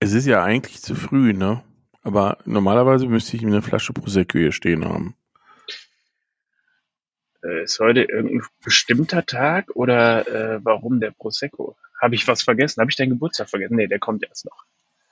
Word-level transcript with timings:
Es 0.00 0.14
ist 0.14 0.26
ja 0.26 0.42
eigentlich 0.42 0.80
zu 0.80 0.94
früh, 0.94 1.34
ne? 1.34 1.62
Aber 2.02 2.38
normalerweise 2.46 3.06
müsste 3.06 3.36
ich 3.36 3.44
eine 3.44 3.60
Flasche 3.60 3.92
Prosecco 3.92 4.38
hier 4.38 4.52
stehen 4.52 4.86
haben. 4.86 5.14
Äh, 7.44 7.64
ist 7.64 7.78
heute 7.80 8.02
irgendein 8.02 8.42
bestimmter 8.64 9.26
Tag 9.26 9.70
oder 9.74 10.26
äh, 10.26 10.60
warum 10.64 11.00
der 11.00 11.10
Prosecco? 11.10 11.76
Habe 12.00 12.14
ich 12.14 12.26
was 12.26 12.42
vergessen? 12.42 12.80
Habe 12.80 12.90
ich 12.90 12.96
deinen 12.96 13.10
Geburtstag 13.10 13.50
vergessen? 13.50 13.76
Nee, 13.76 13.88
der 13.88 13.98
kommt 13.98 14.24
erst 14.24 14.46
noch. 14.46 14.64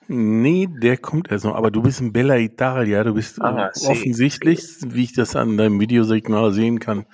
Nee, 0.07 0.67
der 0.81 0.97
kommt 0.97 1.29
erst 1.29 1.45
noch. 1.45 1.55
Aber 1.55 1.69
du 1.69 1.83
bist 1.83 2.01
in 2.01 2.11
Bella 2.11 2.37
Italia. 2.37 3.03
Du 3.03 3.13
bist 3.13 3.39
Ah, 3.39 3.67
äh, 3.67 3.69
see, 3.73 3.91
offensichtlich, 3.91 4.63
wie 4.87 5.03
ich 5.03 5.13
das 5.13 5.35
an 5.35 5.55
deinem 5.55 5.79
Videosignal 5.79 6.51
sehen 6.51 6.79
kann, 6.79 7.05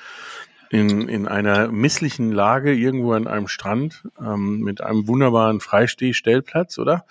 in, 0.69 1.09
in 1.09 1.27
einer 1.27 1.67
misslichen 1.67 2.31
Lage 2.31 2.73
irgendwo 2.73 3.11
an 3.11 3.27
einem 3.27 3.49
Strand 3.49 4.07
ähm, 4.17 4.61
mit 4.61 4.79
einem 4.79 5.09
wunderbaren 5.09 5.59
Freistehstellplatz, 5.59 6.79
oder? 6.79 7.05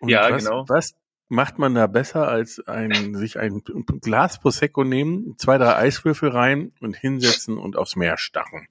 Und 0.00 0.08
Ja, 0.08 0.30
was, 0.30 0.44
genau. 0.44 0.68
Was 0.68 0.94
macht 1.28 1.58
man 1.58 1.74
da 1.74 1.86
besser, 1.86 2.28
als 2.28 2.66
ein, 2.66 3.14
sich 3.14 3.38
ein 3.38 3.62
Glas 4.00 4.40
Prosecco 4.40 4.84
nehmen, 4.84 5.34
zwei, 5.38 5.58
drei 5.58 5.76
Eiswürfel 5.76 6.28
rein 6.30 6.72
und 6.80 6.96
hinsetzen 6.96 7.58
und 7.58 7.76
aufs 7.76 7.96
Meer 7.96 8.16
starren? 8.18 8.68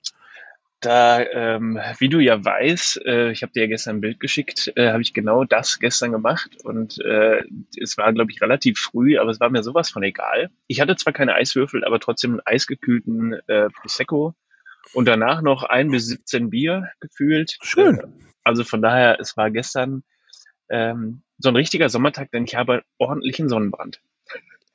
Da, 0.81 1.23
ähm, 1.23 1.79
wie 1.97 2.09
du 2.09 2.19
ja 2.19 2.43
weißt, 2.43 3.05
äh, 3.05 3.31
ich 3.31 3.41
habe 3.41 3.51
dir 3.53 3.61
ja 3.61 3.67
gestern 3.67 3.97
ein 3.97 4.01
Bild 4.01 4.19
geschickt, 4.19 4.71
äh, 4.75 4.91
habe 4.91 5.01
ich 5.01 5.13
genau 5.13 5.43
das 5.43 5.79
gestern 5.79 6.11
gemacht 6.11 6.57
und 6.63 6.99
äh, 7.03 7.41
es 7.81 7.97
war, 7.97 8.13
glaube 8.13 8.31
ich, 8.31 8.41
relativ 8.41 8.77
früh, 8.77 9.17
aber 9.17 9.31
es 9.31 9.39
war 9.39 9.49
mir 9.49 9.63
sowas 9.63 9.89
von 9.89 10.03
egal. 10.03 10.51
Ich 10.67 10.81
hatte 10.81 10.95
zwar 10.95 11.13
keine 11.13 11.33
Eiswürfel, 11.33 11.83
aber 11.83 11.99
trotzdem 11.99 12.31
einen 12.31 12.41
eisgekühlten 12.45 13.33
äh, 13.47 13.69
Prosecco 13.69 14.35
und 14.93 15.07
danach 15.07 15.41
noch 15.41 15.63
ein 15.63 15.89
bis 15.89 16.07
17 16.07 16.51
Bier 16.51 16.91
gefühlt. 16.99 17.57
Schön. 17.63 17.97
Äh, 17.97 18.07
also 18.43 18.63
von 18.63 18.81
daher, 18.81 19.19
es 19.19 19.35
war 19.37 19.49
gestern 19.49 20.03
ähm, 20.69 21.21
so 21.39 21.49
ein 21.49 21.55
richtiger 21.55 21.89
Sommertag, 21.89 22.31
denn 22.31 22.45
ich 22.45 22.55
habe 22.55 22.83
ordentlichen 22.97 23.49
Sonnenbrand. 23.49 24.01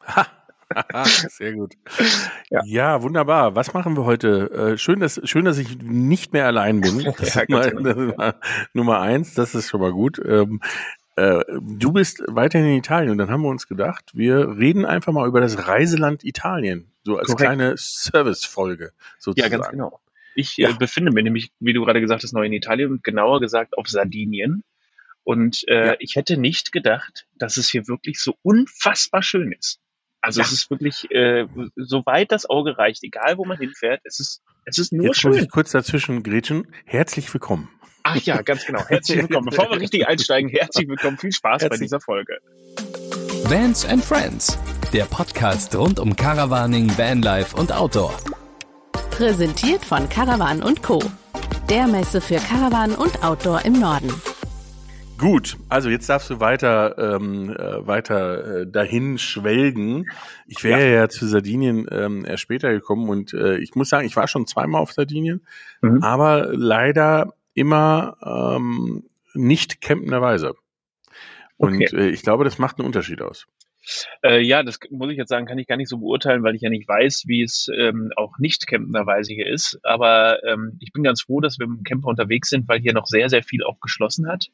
Ha. 0.06 0.27
Sehr 1.05 1.55
gut. 1.55 1.75
Ja. 2.53 2.61
Ja. 2.65 3.03
wunderbar. 3.03 3.55
Was 3.55 3.73
machen 3.75 3.97
wir 3.97 4.05
heute? 4.05 4.50
Äh, 4.75 4.78
schön, 4.78 4.98
dass, 4.98 5.20
schön, 5.25 5.45
dass 5.45 5.56
ich 5.59 5.78
nicht 5.83 6.33
mehr 6.33 6.47
allein 6.47 6.81
bin. 6.81 7.00
Das, 7.19 7.34
Ja, 7.34 7.42
ist, 7.42 7.48
mal, 7.78 8.15
das 8.17 8.34
Nummer 8.73 9.00
eins. 9.00 9.34
Das 9.34 9.55
ist 9.55 9.69
schon 9.69 9.81
mal 9.81 9.92
gut. 9.92 10.20
Ähm, 10.25 10.61
äh, 11.17 11.45
du 11.61 11.93
bist 11.93 12.22
weiterhin 12.27 12.67
in 12.69 12.77
Italien 12.78 13.11
und 13.12 13.19
dann 13.19 13.31
haben 13.31 13.43
wir 13.43 13.48
uns 13.50 13.69
gedacht, 13.69 14.11
wir 14.15 14.56
reden 14.59 14.84
einfach 14.84 15.12
mal 15.12 15.28
über 15.28 15.41
das 15.41 15.69
Reiseland 15.69 16.25
Italien. 16.25 16.91
So 17.05 17.19
als 17.19 17.27
Korrekt. 17.28 17.43
kleine 17.43 17.75
Servicefolge 17.77 18.84
Ja, 18.87 18.91
sozusagen. 19.19 19.53
ganz 19.53 19.69
genau. 19.70 20.00
Ich 20.34 20.56
Ja. 20.56 20.70
äh, 20.70 20.75
befinde 20.75 21.12
mich 21.12 21.25
nämlich, 21.25 21.53
wie 21.61 21.72
du 21.72 21.84
gerade 21.84 22.00
gesagt 22.00 22.22
hast, 22.25 22.33
neu 22.33 22.45
in 22.47 22.53
Italien, 22.53 23.00
genauer 23.03 23.41
gesagt 23.41 23.77
auf 23.78 23.89
Sardinien. 23.89 24.62
Und 25.25 25.65
äh, 25.69 25.89
Ja. 25.89 25.97
ich 25.99 26.17
hätte 26.17 26.37
nicht 26.37 26.73
gedacht, 26.73 27.27
dass 27.37 27.57
es 27.57 27.69
hier 27.71 27.87
wirklich 27.89 28.19
so 28.21 28.35
unfassbar 28.43 29.23
schön 29.23 29.53
ist. 29.53 29.79
Also 30.23 30.41
Ja. 30.41 30.47
es 30.47 30.53
ist 30.53 30.71
wirklich, 30.71 31.11
äh, 31.11 31.47
so 31.77 32.05
weit 32.07 32.33
das 32.33 32.49
Auge 32.49 32.77
reicht, 32.79 33.03
egal 33.05 33.39
wo 33.39 33.45
man 33.45 33.59
hinfährt, 33.59 34.01
es 34.05 34.21
ist, 34.21 34.43
es 34.65 34.79
ist 34.79 34.93
nur 34.93 35.07
Jetzt 35.07 35.25
muss 35.25 35.35
schön. 35.37 35.45
ich 35.45 35.51
kurz 35.51 35.71
dazwischen 35.73 36.23
grätschen. 36.23 36.67
Herzlich 36.85 37.33
willkommen. 37.33 37.69
Ach 38.03 38.17
ja, 38.17 38.41
ganz 38.43 38.65
genau. 38.65 38.85
Herzlich 38.87 39.19
willkommen. 39.19 39.49
Bevor 39.51 39.71
wir 39.71 39.79
richtig 39.81 40.09
einsteigen, 40.09 40.49
herzlich 40.51 40.89
willkommen. 40.89 41.19
Viel 41.19 41.33
Spaß 41.33 41.61
bei 41.61 41.65
Herzlich- 41.67 41.81
dieser 41.87 42.01
Folge. 42.01 42.39
Vans 43.45 43.84
and 43.84 44.05
Friends, 44.05 44.59
der 44.93 45.05
Podcast 45.05 45.75
rund 45.75 45.99
um 46.01 46.17
Caravaning, 46.17 46.97
Vanlife 46.97 47.57
und 47.57 47.73
Outdoor. 47.73 48.19
Präsentiert 49.11 49.84
von 49.84 50.09
Caravan 50.09 50.62
und 50.62 50.83
Co. 50.83 51.03
Der 51.69 51.87
Messe 51.87 52.21
für 52.21 52.37
Caravan 52.37 52.95
und 52.95 53.23
Outdoor 53.23 53.65
im 53.65 53.79
Norden. 53.79 54.11
Gut, 55.21 55.59
also 55.69 55.91
jetzt 55.91 56.09
darfst 56.09 56.31
du 56.31 56.41
weiter 56.41 56.97
ähm, 56.97 57.51
äh, 57.51 57.87
weiter 57.87 58.61
äh, 58.63 58.67
dahin 58.67 59.19
schwelgen. 59.19 60.07
Ich 60.47 60.65
wäre 60.65 60.91
ja. 60.91 61.09
zu 61.11 61.27
Sardinien 61.27 61.87
ähm, 61.91 62.25
erst 62.25 62.43
später 62.43 62.72
gekommen 62.72 63.11
und 63.11 63.34
äh, 63.34 63.59
ich 63.59 63.75
muss 63.75 63.91
sagen, 63.91 64.06
ich 64.06 64.17
war 64.17 64.28
schon 64.28 64.47
zweimal 64.47 64.81
auf 64.81 64.93
Sardinien, 64.93 65.47
Mhm. 65.83 66.03
aber 66.03 66.49
leider 66.55 67.34
immer 67.53 68.17
ähm, 68.56 69.05
nicht 69.34 69.83
campenderweise. 69.83 70.55
Und 71.59 71.75
Okay. 71.75 71.97
äh, 71.97 72.09
ich 72.09 72.23
glaube, 72.23 72.44
das 72.44 72.59
macht 72.59 72.78
einen 72.78 72.87
Unterschied 72.87 73.21
aus. 73.21 73.47
Äh, 74.23 74.41
ja, 74.41 74.62
das 74.62 74.78
muss 74.91 75.11
ich 75.11 75.19
jetzt 75.19 75.28
sagen, 75.28 75.44
kann 75.44 75.59
ich 75.59 75.67
gar 75.67 75.77
nicht 75.77 75.91
so 75.91 75.99
beurteilen, 75.99 76.43
weil 76.43 76.55
ich 76.55 76.62
ja 76.62 76.71
nicht 76.71 76.89
weiß, 76.89 77.25
wie 77.27 77.43
es 77.43 77.69
ähm, 77.77 78.11
auch 78.17 78.39
nicht 78.39 78.67
campenderweise 78.67 79.34
hier 79.34 79.47
ist. 79.47 79.78
Aber 79.83 80.43
ähm, 80.44 80.78
ich 80.81 80.93
bin 80.93 81.03
ganz 81.03 81.21
froh, 81.23 81.41
dass 81.41 81.59
wir 81.59 81.67
mit 81.67 81.81
dem 81.81 81.84
Camper 81.84 82.09
unterwegs 82.09 82.49
sind, 82.49 82.69
weil 82.69 82.81
hier 82.81 82.94
noch 82.94 83.06
sehr, 83.06 83.28
sehr 83.28 83.43
viel 83.43 83.65
auch 83.65 83.81
geschlossen 83.81 84.27
hat. 84.27 84.49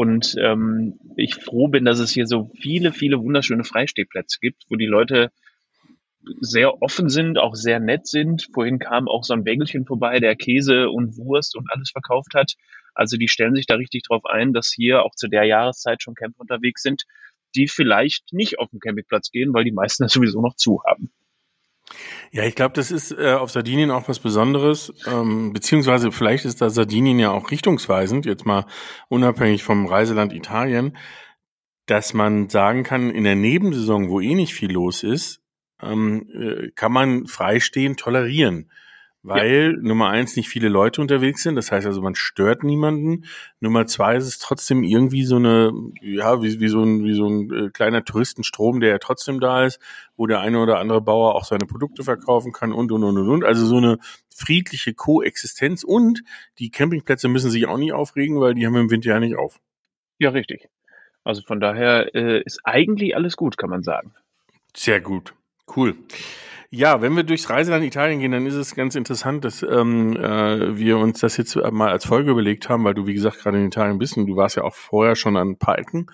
Und 0.00 0.34
ähm, 0.40 0.98
ich 1.16 1.34
froh 1.34 1.68
bin, 1.68 1.84
dass 1.84 1.98
es 1.98 2.10
hier 2.10 2.26
so 2.26 2.50
viele, 2.58 2.90
viele 2.90 3.22
wunderschöne 3.22 3.64
Freistehplätze 3.64 4.38
gibt, 4.40 4.64
wo 4.70 4.76
die 4.76 4.86
Leute 4.86 5.30
sehr 6.40 6.80
offen 6.80 7.10
sind, 7.10 7.36
auch 7.36 7.54
sehr 7.54 7.80
nett 7.80 8.06
sind. 8.06 8.48
Vorhin 8.54 8.78
kam 8.78 9.08
auch 9.08 9.24
so 9.24 9.34
ein 9.34 9.44
Wägelchen 9.44 9.84
vorbei, 9.84 10.18
der 10.18 10.36
Käse 10.36 10.88
und 10.88 11.18
Wurst 11.18 11.54
und 11.54 11.70
alles 11.70 11.90
verkauft 11.90 12.32
hat. 12.34 12.54
Also 12.94 13.18
die 13.18 13.28
stellen 13.28 13.54
sich 13.54 13.66
da 13.66 13.74
richtig 13.74 14.04
drauf 14.04 14.24
ein, 14.24 14.54
dass 14.54 14.72
hier 14.74 15.02
auch 15.02 15.14
zu 15.14 15.28
der 15.28 15.44
Jahreszeit 15.44 16.02
schon 16.02 16.14
Camper 16.14 16.40
unterwegs 16.40 16.80
sind, 16.80 17.02
die 17.54 17.68
vielleicht 17.68 18.32
nicht 18.32 18.58
auf 18.58 18.70
den 18.70 18.80
Campingplatz 18.80 19.30
gehen, 19.30 19.52
weil 19.52 19.64
die 19.64 19.70
meisten 19.70 20.02
das 20.04 20.14
sowieso 20.14 20.40
noch 20.40 20.56
zu 20.56 20.82
haben. 20.88 21.12
Ja, 22.32 22.44
ich 22.44 22.54
glaube, 22.54 22.74
das 22.74 22.92
ist 22.92 23.10
äh, 23.10 23.32
auf 23.32 23.50
Sardinien 23.50 23.90
auch 23.90 24.08
was 24.08 24.20
Besonderes, 24.20 24.92
ähm, 25.06 25.52
beziehungsweise 25.52 26.12
vielleicht 26.12 26.44
ist 26.44 26.60
da 26.60 26.70
Sardinien 26.70 27.18
ja 27.18 27.32
auch 27.32 27.50
richtungsweisend, 27.50 28.24
jetzt 28.24 28.46
mal 28.46 28.66
unabhängig 29.08 29.64
vom 29.64 29.86
Reiseland 29.86 30.32
Italien, 30.32 30.96
dass 31.86 32.14
man 32.14 32.48
sagen 32.48 32.84
kann, 32.84 33.10
in 33.10 33.24
der 33.24 33.34
Nebensaison, 33.34 34.08
wo 34.08 34.20
eh 34.20 34.36
nicht 34.36 34.54
viel 34.54 34.70
los 34.70 35.02
ist, 35.02 35.42
ähm, 35.82 36.28
äh, 36.32 36.70
kann 36.76 36.92
man 36.92 37.26
freistehen 37.26 37.96
tolerieren. 37.96 38.70
Weil 39.22 39.74
Nummer 39.74 40.08
eins 40.08 40.34
nicht 40.36 40.48
viele 40.48 40.70
Leute 40.70 41.02
unterwegs 41.02 41.42
sind, 41.42 41.54
das 41.56 41.70
heißt 41.70 41.86
also 41.86 42.00
man 42.00 42.14
stört 42.14 42.64
niemanden. 42.64 43.26
Nummer 43.60 43.86
zwei 43.86 44.16
ist 44.16 44.26
es 44.26 44.38
trotzdem 44.38 44.82
irgendwie 44.82 45.24
so 45.24 45.36
eine, 45.36 45.72
ja, 46.00 46.42
wie, 46.42 46.58
wie 46.58 46.68
so 46.68 46.82
ein, 46.82 47.04
wie 47.04 47.12
so 47.12 47.28
ein 47.28 47.52
äh, 47.52 47.70
kleiner 47.70 48.02
Touristenstrom, 48.02 48.80
der 48.80 48.88
ja 48.88 48.98
trotzdem 48.98 49.38
da 49.38 49.66
ist, 49.66 49.78
wo 50.16 50.26
der 50.26 50.40
eine 50.40 50.58
oder 50.58 50.78
andere 50.78 51.02
Bauer 51.02 51.34
auch 51.34 51.44
seine 51.44 51.66
Produkte 51.66 52.02
verkaufen 52.02 52.52
kann 52.52 52.72
und 52.72 52.92
und 52.92 53.04
und 53.04 53.18
und 53.18 53.28
und. 53.28 53.44
Also 53.44 53.66
so 53.66 53.76
eine 53.76 53.98
friedliche 54.34 54.94
Koexistenz 54.94 55.84
und 55.84 56.22
die 56.58 56.70
Campingplätze 56.70 57.28
müssen 57.28 57.50
sich 57.50 57.66
auch 57.66 57.76
nicht 57.76 57.92
aufregen, 57.92 58.40
weil 58.40 58.54
die 58.54 58.66
haben 58.66 58.76
im 58.76 58.90
Winter 58.90 59.10
ja 59.10 59.20
nicht 59.20 59.36
auf. 59.36 59.60
Ja, 60.18 60.30
richtig. 60.30 60.70
Also 61.24 61.42
von 61.42 61.60
daher 61.60 62.14
äh, 62.14 62.40
ist 62.42 62.60
eigentlich 62.64 63.14
alles 63.14 63.36
gut, 63.36 63.58
kann 63.58 63.68
man 63.68 63.82
sagen. 63.82 64.14
Sehr 64.74 65.02
gut. 65.02 65.34
Cool. 65.76 65.94
Ja, 66.72 67.02
wenn 67.02 67.16
wir 67.16 67.24
durchs 67.24 67.50
Reiseland 67.50 67.84
Italien 67.84 68.20
gehen, 68.20 68.30
dann 68.30 68.46
ist 68.46 68.54
es 68.54 68.76
ganz 68.76 68.94
interessant, 68.94 69.44
dass 69.44 69.60
ähm, 69.64 70.16
äh, 70.16 70.76
wir 70.76 70.98
uns 70.98 71.18
das 71.18 71.36
jetzt 71.36 71.56
mal 71.56 71.90
als 71.90 72.06
Folge 72.06 72.30
überlegt 72.30 72.68
haben, 72.68 72.84
weil 72.84 72.94
du, 72.94 73.08
wie 73.08 73.14
gesagt, 73.14 73.40
gerade 73.40 73.58
in 73.58 73.66
Italien 73.66 73.98
bist 73.98 74.16
und 74.16 74.26
du 74.26 74.36
warst 74.36 74.56
ja 74.56 74.62
auch 74.62 74.74
vorher 74.76 75.16
schon 75.16 75.36
an 75.36 75.56
ein 75.60 76.06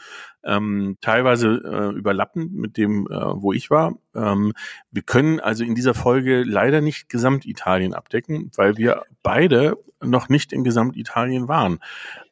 ähm, 0.45 0.97
teilweise 1.03 1.61
äh, 1.63 1.99
überlappen 1.99 2.55
mit 2.55 2.79
dem, 2.79 3.07
äh, 3.07 3.15
wo 3.15 3.53
ich 3.53 3.69
war. 3.71 3.99
Ähm, 4.15 4.55
wir 4.91 5.03
können 5.03 5.41
also 5.41 5.63
in 5.63 5.75
dieser 5.75 5.93
Folge 5.93 6.43
leider 6.43 6.81
nicht 6.81 7.11
Gesamtitalien 7.11 7.93
abdecken, 7.93 8.51
weil 8.57 8.79
wir 8.79 9.03
beide 9.23 9.77
noch 10.03 10.31
nicht 10.31 10.55
in 10.55 10.65
Gesamtitalien 10.65 11.49
waren. 11.49 11.81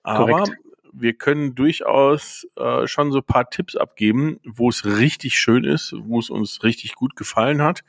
Aber 0.02 0.38
Korrekt. 0.38 0.63
Wir 0.96 1.14
können 1.14 1.54
durchaus 1.54 2.46
äh, 2.56 2.86
schon 2.86 3.12
so 3.12 3.18
ein 3.18 3.24
paar 3.24 3.50
Tipps 3.50 3.76
abgeben, 3.76 4.38
wo 4.44 4.68
es 4.68 4.84
richtig 4.84 5.38
schön 5.38 5.64
ist, 5.64 5.94
wo 5.98 6.18
es 6.18 6.30
uns 6.30 6.62
richtig 6.62 6.94
gut 6.94 7.16
gefallen 7.16 7.62
hat. 7.62 7.82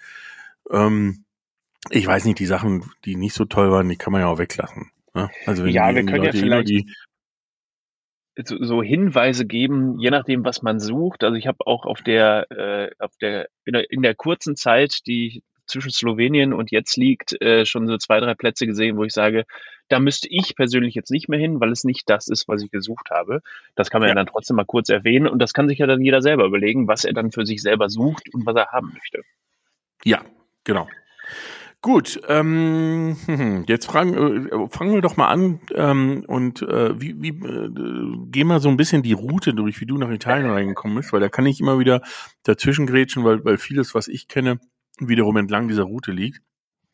Ähm, 0.71 1.25
ich 1.91 2.07
weiß 2.07 2.25
nicht, 2.25 2.39
die 2.39 2.45
Sachen, 2.47 2.89
die 3.05 3.15
nicht 3.15 3.33
so 3.35 3.45
toll 3.45 3.71
waren, 3.71 3.88
die 3.89 3.95
kann 3.95 4.11
man 4.11 4.21
ja 4.21 4.27
auch 4.27 4.39
weglassen. 4.39 4.91
Ne? 5.13 5.29
Also 5.45 5.63
wenn 5.63 5.71
Ja, 5.71 5.89
die, 5.89 5.95
wir 5.97 6.05
können 6.05 6.23
ja 6.23 6.31
Leute 6.31 6.38
eh 6.38 6.41
vielleicht- 6.41 6.69
die, 6.69 6.91
so, 8.44 8.62
so 8.63 8.83
Hinweise 8.83 9.45
geben, 9.45 9.97
je 10.00 10.09
nachdem, 10.09 10.44
was 10.44 10.62
man 10.62 10.80
sucht. 10.80 11.24
Also 11.24 11.35
ich 11.38 11.47
habe 11.47 11.59
auch 11.65 11.85
auf 11.85 12.01
der, 12.01 12.51
äh, 12.51 12.89
auf 13.00 13.15
der, 13.21 13.47
in 13.63 13.74
der, 13.74 13.89
in 13.91 14.01
der 14.01 14.13
kurzen 14.15 14.56
Zeit, 14.57 15.07
die 15.07 15.41
zwischen 15.67 15.91
Slowenien 15.91 16.53
und 16.53 16.71
jetzt 16.71 16.97
liegt, 16.97 17.41
äh, 17.41 17.65
schon 17.65 17.88
so 17.88 17.97
zwei, 17.97 18.19
drei 18.19 18.33
Plätze 18.33 18.65
gesehen, 18.65 18.97
wo 18.97 19.03
ich 19.03 19.13
sage, 19.13 19.45
da 19.88 20.00
müsste 20.00 20.27
ich 20.29 20.56
persönlich 20.56 20.95
jetzt 20.95 21.12
nicht 21.12 21.29
mehr 21.29 21.39
hin, 21.39 21.59
weil 21.59 21.71
es 21.71 21.83
nicht 21.83 22.09
das 22.09 22.27
ist, 22.27 22.47
was 22.47 22.63
ich 22.63 22.71
gesucht 22.71 23.09
habe. 23.12 23.41
Das 23.75 23.89
kann 23.89 24.01
man 24.01 24.07
ja, 24.09 24.12
Ja. 24.12 24.15
dann 24.15 24.27
trotzdem 24.27 24.56
mal 24.56 24.65
kurz 24.65 24.89
erwähnen 24.89 25.27
und 25.27 25.39
das 25.39 25.53
kann 25.53 25.67
sich 25.67 25.77
ja 25.79 25.88
dann 25.88 26.01
jeder 26.01 26.21
selber 26.21 26.45
überlegen, 26.45 26.88
was 26.88 27.03
er 27.06 27.13
dann 27.13 27.31
für 27.31 27.45
sich 27.45 27.62
selber 27.62 27.89
sucht 27.89 28.33
und 28.33 28.45
was 28.45 28.56
er 28.56 28.71
haben 28.71 28.91
möchte. 28.94 29.21
Ja, 30.03 30.21
genau. 30.63 30.88
Gut, 31.81 32.19
ähm, 32.27 33.15
jetzt 33.68 33.85
fragen, 33.85 34.47
äh, 34.47 34.68
fangen 34.69 34.95
wir 34.95 35.01
doch 35.01 35.18
mal 35.18 35.27
an 35.27 35.59
ähm, 35.75 36.23
und 36.27 36.63
äh, 36.63 37.00
wie, 37.00 37.21
wie 37.21 37.29
äh, 37.29 37.69
gehen 38.31 38.47
wir 38.47 38.59
so 38.59 38.69
ein 38.69 38.77
bisschen 38.77 39.03
die 39.03 39.13
Route 39.13 39.53
durch, 39.53 39.79
wie 39.81 39.85
du 39.85 39.97
nach 40.00 40.09
Italien 40.09 40.50
reingekommen 40.50 40.97
bist, 40.97 41.13
weil 41.13 41.19
da 41.19 41.29
kann 41.29 41.45
ich 41.45 41.59
immer 41.59 41.77
wieder 41.77 42.01
dazwischen 42.41 42.88
grätschen, 42.88 43.23
weil, 43.23 43.45
weil 43.45 43.59
vieles, 43.59 43.94
was 43.94 44.07
ich 44.07 44.27
kenne, 44.27 44.59
wiederum 45.00 45.38
entlang 45.38 45.68
dieser 45.68 45.83
Route 45.83 46.12
liegt. 46.12 46.42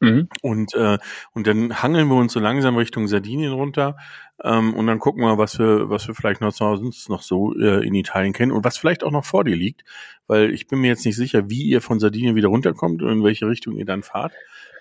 Mhm. 0.01 0.29
Und, 0.41 0.73
äh, 0.73 0.97
und 1.33 1.45
dann 1.45 1.83
hangeln 1.83 2.07
wir 2.07 2.15
uns 2.15 2.33
so 2.33 2.39
langsam 2.39 2.75
Richtung 2.75 3.07
Sardinien 3.07 3.53
runter 3.53 3.97
ähm, 4.43 4.73
und 4.73 4.87
dann 4.87 4.97
gucken 4.97 5.21
wir, 5.21 5.37
was 5.37 5.59
wir, 5.59 5.91
was 5.91 6.07
wir 6.07 6.15
vielleicht 6.15 6.41
noch 6.41 6.51
sonst 6.51 7.07
noch 7.07 7.21
so 7.21 7.55
äh, 7.55 7.85
in 7.85 7.93
Italien 7.93 8.33
kennen 8.33 8.51
und 8.51 8.63
was 8.63 8.79
vielleicht 8.79 9.03
auch 9.03 9.11
noch 9.11 9.25
vor 9.25 9.43
dir 9.43 9.55
liegt, 9.55 9.83
weil 10.25 10.51
ich 10.51 10.67
bin 10.67 10.79
mir 10.79 10.87
jetzt 10.87 11.05
nicht 11.05 11.17
sicher, 11.17 11.51
wie 11.51 11.61
ihr 11.61 11.81
von 11.81 11.99
Sardinien 11.99 12.35
wieder 12.35 12.47
runterkommt 12.47 13.03
und 13.03 13.11
in 13.11 13.23
welche 13.23 13.47
Richtung 13.47 13.77
ihr 13.77 13.85
dann 13.85 14.01
fahrt. 14.01 14.33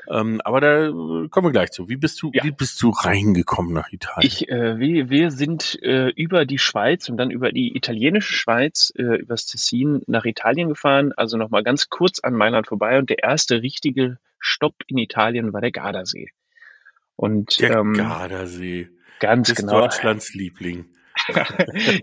Ähm, 0.08 0.40
aber 0.44 0.60
da 0.60 0.88
kommen 1.28 1.46
wir 1.46 1.52
gleich 1.52 1.70
zu. 1.70 1.88
Wie 1.88 1.96
bist 1.96 2.20
du, 2.22 2.30
ja. 2.32 2.42
wie 2.44 2.50
bist 2.50 2.80
du 2.82 2.90
reingekommen 2.90 3.72
nach 3.72 3.92
Italien? 3.92 4.26
Ich, 4.26 4.48
äh, 4.48 4.78
wir, 4.78 5.10
wir 5.10 5.30
sind 5.30 5.78
äh, 5.82 6.08
über 6.08 6.46
die 6.46 6.58
Schweiz 6.58 7.08
und 7.08 7.16
dann 7.16 7.30
über 7.30 7.52
die 7.52 7.76
italienische 7.76 8.32
Schweiz, 8.32 8.92
äh, 8.96 9.20
übers 9.20 9.46
Tessin 9.46 10.02
nach 10.06 10.24
Italien 10.24 10.68
gefahren. 10.68 11.12
Also 11.16 11.36
nochmal 11.36 11.62
ganz 11.62 11.90
kurz 11.90 12.20
an 12.20 12.34
Mailand 12.34 12.66
vorbei 12.66 12.98
und 12.98 13.10
der 13.10 13.22
erste 13.22 13.62
richtige 13.62 14.18
Stopp 14.38 14.74
in 14.86 14.98
Italien 14.98 15.52
war 15.52 15.60
der 15.60 15.72
Gardasee. 15.72 16.30
Und, 17.16 17.60
der 17.60 17.76
ähm, 17.76 17.92
Gardasee. 17.92 18.88
Ganz 19.20 19.48
das 19.48 19.58
genau. 19.58 19.80
Deutschlands 19.80 20.32
Liebling. 20.34 20.86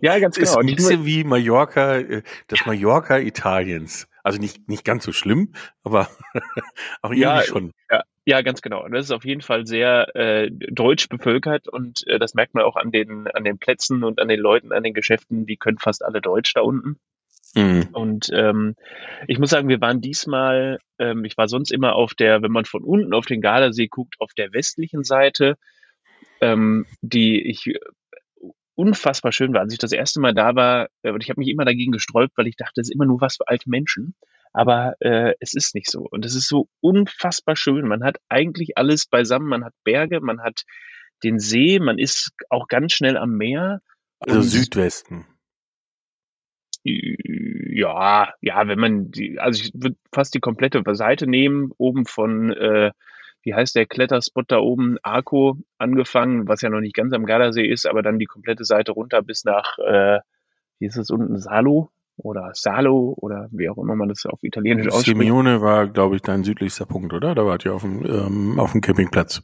ja, 0.02 0.20
ganz 0.20 0.36
genau. 0.36 0.52
Ist 0.52 0.58
ein 0.58 0.76
bisschen 0.76 1.06
wie 1.06 1.24
Mallorca, 1.24 1.98
äh, 1.98 2.22
das 2.48 2.66
Mallorca 2.66 3.18
Italiens. 3.18 4.08
Also 4.28 4.40
nicht, 4.40 4.68
nicht 4.68 4.84
ganz 4.84 5.04
so 5.06 5.12
schlimm, 5.12 5.54
aber 5.84 6.10
auch 7.02 7.12
irgendwie 7.12 7.22
ja, 7.22 7.42
schon. 7.44 7.72
Ja, 7.90 8.04
ja, 8.26 8.42
ganz 8.42 8.62
genau. 8.62 8.84
Und 8.84 8.92
das 8.92 9.06
ist 9.06 9.12
auf 9.12 9.24
jeden 9.24 9.42
Fall 9.42 9.66
sehr 9.66 10.14
äh, 10.16 10.52
deutsch 10.52 11.08
bevölkert 11.08 11.68
und 11.68 12.06
äh, 12.08 12.20
das 12.20 12.34
merkt 12.34 12.54
man 12.54 12.64
auch 12.64 12.76
an 12.76 12.92
den, 12.92 13.28
an 13.28 13.44
den 13.44 13.58
Plätzen 13.58 14.04
und 14.04 14.20
an 14.20 14.28
den 14.28 14.40
Leuten, 14.40 14.74
an 14.74 14.84
den 14.84 14.94
Geschäften, 14.94 15.46
die 15.46 15.56
können 15.56 15.78
fast 15.78 16.04
alle 16.04 16.20
Deutsch 16.20 16.54
da 16.54 16.62
unten. 16.62 17.00
Mhm. 17.56 17.88
Und 17.94 18.30
ähm, 18.34 18.76
ich 19.28 19.40
muss 19.40 19.50
sagen, 19.50 19.70
wir 19.70 19.82
waren 19.82 20.02
diesmal, 20.02 20.80
ähm, 21.00 21.24
ich 21.26 21.38
war 21.38 21.48
sonst 21.48 21.72
immer 21.72 21.96
auf 21.96 22.14
der, 22.14 22.42
wenn 22.42 22.52
man 22.52 22.66
von 22.66 22.84
unten 22.84 23.14
auf 23.14 23.26
den 23.26 23.42
Gardasee 23.42 23.88
guckt, 23.88 24.16
auf 24.20 24.34
der 24.34 24.52
westlichen 24.54 25.04
Seite, 25.04 25.56
ähm, 26.42 26.86
die 27.02 27.42
ich 27.42 27.74
unfassbar 28.78 29.32
schön 29.32 29.54
war. 29.54 29.62
Als 29.62 29.74
ich 29.74 29.80
das 29.80 29.92
erste 29.92 30.22
Mal 30.22 30.34
da 30.34 30.56
war, 30.56 30.90
äh, 31.02 31.12
und 31.12 31.24
ich 31.24 31.30
habe 31.30 31.40
mich 31.40 31.50
immer 31.50 31.66
dagegen 31.66 31.92
gesträubt, 31.92 32.38
weil 32.38 32.48
ich 32.48 32.56
dachte, 32.56 32.80
es 32.80 32.88
ist 32.88 32.94
immer 32.94 33.06
nur 33.06 33.20
was 33.20 33.38
für 33.38 33.48
alte 33.48 33.70
Menschen. 33.70 34.16
Aber 34.54 34.96
äh, 35.02 35.34
es 35.40 35.54
ist 35.54 35.76
nicht 35.76 35.90
so. 35.90 36.08
Und 36.10 36.26
es 36.26 36.36
ist 36.36 36.48
so 36.48 36.70
unfassbar 36.80 37.56
schön. 37.56 37.88
Man 37.88 38.04
hat 38.04 38.18
eigentlich 38.30 38.78
alles 38.78 39.06
beisammen. 39.06 39.50
Man 39.50 39.66
hat 39.66 39.74
Berge, 39.84 40.22
man 40.22 40.42
hat 40.42 40.64
den 41.24 41.40
See, 41.40 41.80
man 41.80 41.98
ist 41.98 42.32
auch 42.50 42.68
ganz 42.68 42.94
schnell 42.94 43.18
am 43.18 43.32
Meer. 43.32 43.82
Also 44.20 44.42
Südwesten. 44.42 45.26
Ja, 46.84 48.34
ja, 48.42 48.68
wenn 48.68 48.80
man 48.80 49.12
die, 49.12 49.40
also 49.40 49.62
ich 49.62 49.72
würde 49.74 49.98
fast 50.14 50.34
die 50.34 50.40
komplette 50.40 50.82
Seite 50.96 51.28
nehmen, 51.28 51.72
oben 51.78 52.06
von 52.06 52.52
äh, 52.52 52.92
wie 53.48 53.54
heißt 53.54 53.78
der 53.78 53.86
Kletterspot 53.86 54.52
da 54.52 54.58
oben, 54.58 54.98
Arco 55.04 55.56
angefangen, 55.78 56.50
was 56.50 56.60
ja 56.62 56.70
noch 56.70 56.82
nicht 56.82 56.94
ganz 56.94 57.14
am 57.14 57.26
Gardasee 57.26 57.66
ist, 57.66 57.88
aber 57.88 58.02
dann 58.02 58.20
die 58.20 58.26
komplette 58.26 58.66
Seite 58.66 58.92
runter 58.92 59.22
bis 59.22 59.46
nach, 59.46 59.78
äh, 59.78 60.20
wie 60.80 60.86
ist 60.86 60.98
es 60.98 61.10
unten, 61.10 61.40
Salo 61.40 61.90
oder 62.18 62.52
Salo 62.56 63.16
oder 63.16 63.48
wie 63.52 63.70
auch 63.70 63.78
immer 63.78 63.96
man 63.96 64.10
das 64.10 64.26
auf 64.26 64.44
Italienisch 64.44 64.90
ausspricht. 64.90 65.18
Simeone 65.18 65.62
war, 65.62 65.88
glaube 65.88 66.18
ich, 66.18 66.24
dein 66.24 66.44
südlichster 66.44 66.86
Punkt, 66.86 67.14
oder? 67.14 67.36
Da 67.36 67.46
wart 67.46 67.64
ihr 67.64 67.74
auf 67.74 67.84
dem, 67.84 68.06
ähm, 68.06 68.60
auf 68.60 68.74
dem 68.74 68.82
Campingplatz. 68.82 69.42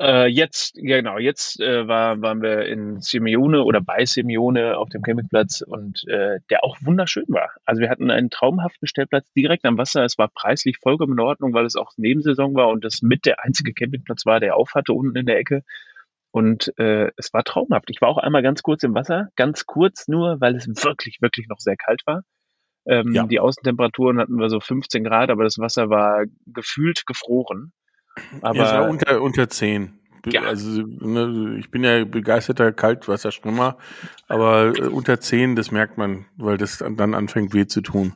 Äh, 0.00 0.28
jetzt, 0.28 0.74
genau, 0.74 1.18
jetzt 1.18 1.60
äh, 1.60 1.88
war, 1.88 2.20
waren 2.22 2.40
wir 2.40 2.66
in 2.66 3.00
Simeone 3.00 3.64
oder 3.64 3.80
bei 3.80 4.04
Simeone 4.04 4.78
auf 4.78 4.88
dem 4.90 5.02
Campingplatz 5.02 5.60
und 5.60 6.06
äh, 6.06 6.38
der 6.50 6.62
auch 6.62 6.76
wunderschön 6.82 7.24
war. 7.28 7.50
Also 7.64 7.80
wir 7.80 7.90
hatten 7.90 8.10
einen 8.10 8.30
traumhaften 8.30 8.86
Stellplatz 8.86 9.32
direkt 9.32 9.64
am 9.64 9.76
Wasser. 9.76 10.04
Es 10.04 10.16
war 10.16 10.28
preislich 10.28 10.78
vollkommen 10.78 11.14
in 11.14 11.20
Ordnung, 11.20 11.52
weil 11.52 11.66
es 11.66 11.74
auch 11.74 11.90
Nebensaison 11.96 12.54
war 12.54 12.68
und 12.68 12.84
das 12.84 13.02
mit 13.02 13.26
der 13.26 13.42
einzige 13.42 13.74
Campingplatz 13.74 14.24
war, 14.24 14.38
der 14.38 14.56
auf 14.56 14.74
hatte 14.74 14.92
unten 14.92 15.16
in 15.16 15.26
der 15.26 15.38
Ecke. 15.38 15.64
Und 16.30 16.72
äh, 16.78 17.10
es 17.16 17.34
war 17.34 17.42
traumhaft. 17.42 17.90
Ich 17.90 18.00
war 18.00 18.08
auch 18.08 18.18
einmal 18.18 18.42
ganz 18.42 18.62
kurz 18.62 18.84
im 18.84 18.94
Wasser, 18.94 19.30
ganz 19.34 19.66
kurz 19.66 20.06
nur, 20.06 20.40
weil 20.40 20.54
es 20.54 20.68
wirklich, 20.68 21.20
wirklich 21.20 21.48
noch 21.48 21.58
sehr 21.58 21.76
kalt 21.76 22.02
war. 22.06 22.22
Ähm, 22.86 23.12
ja. 23.14 23.26
Die 23.26 23.40
Außentemperaturen 23.40 24.20
hatten 24.20 24.36
wir 24.36 24.48
so 24.48 24.60
15 24.60 25.02
Grad, 25.02 25.30
aber 25.30 25.42
das 25.42 25.58
Wasser 25.58 25.90
war 25.90 26.24
gefühlt 26.46 27.04
gefroren. 27.04 27.72
Aber 28.40 28.56
ja, 28.56 28.64
es 28.64 28.72
war 28.72 28.88
unter, 28.88 29.22
unter 29.22 29.48
10. 29.48 29.92
Ja. 30.26 30.42
Also 30.42 30.82
ne, 30.82 31.56
ich 31.58 31.70
bin 31.70 31.84
ja 31.84 32.04
begeisterter 32.04 32.72
Kaltwasserschwimmer, 32.72 33.76
aber 34.26 34.72
äh, 34.76 34.82
unter 34.88 35.20
10, 35.20 35.56
das 35.56 35.70
merkt 35.70 35.96
man, 35.96 36.26
weil 36.36 36.56
das 36.56 36.78
dann 36.78 37.14
anfängt 37.14 37.54
weh 37.54 37.66
zu 37.66 37.80
tun. 37.80 38.14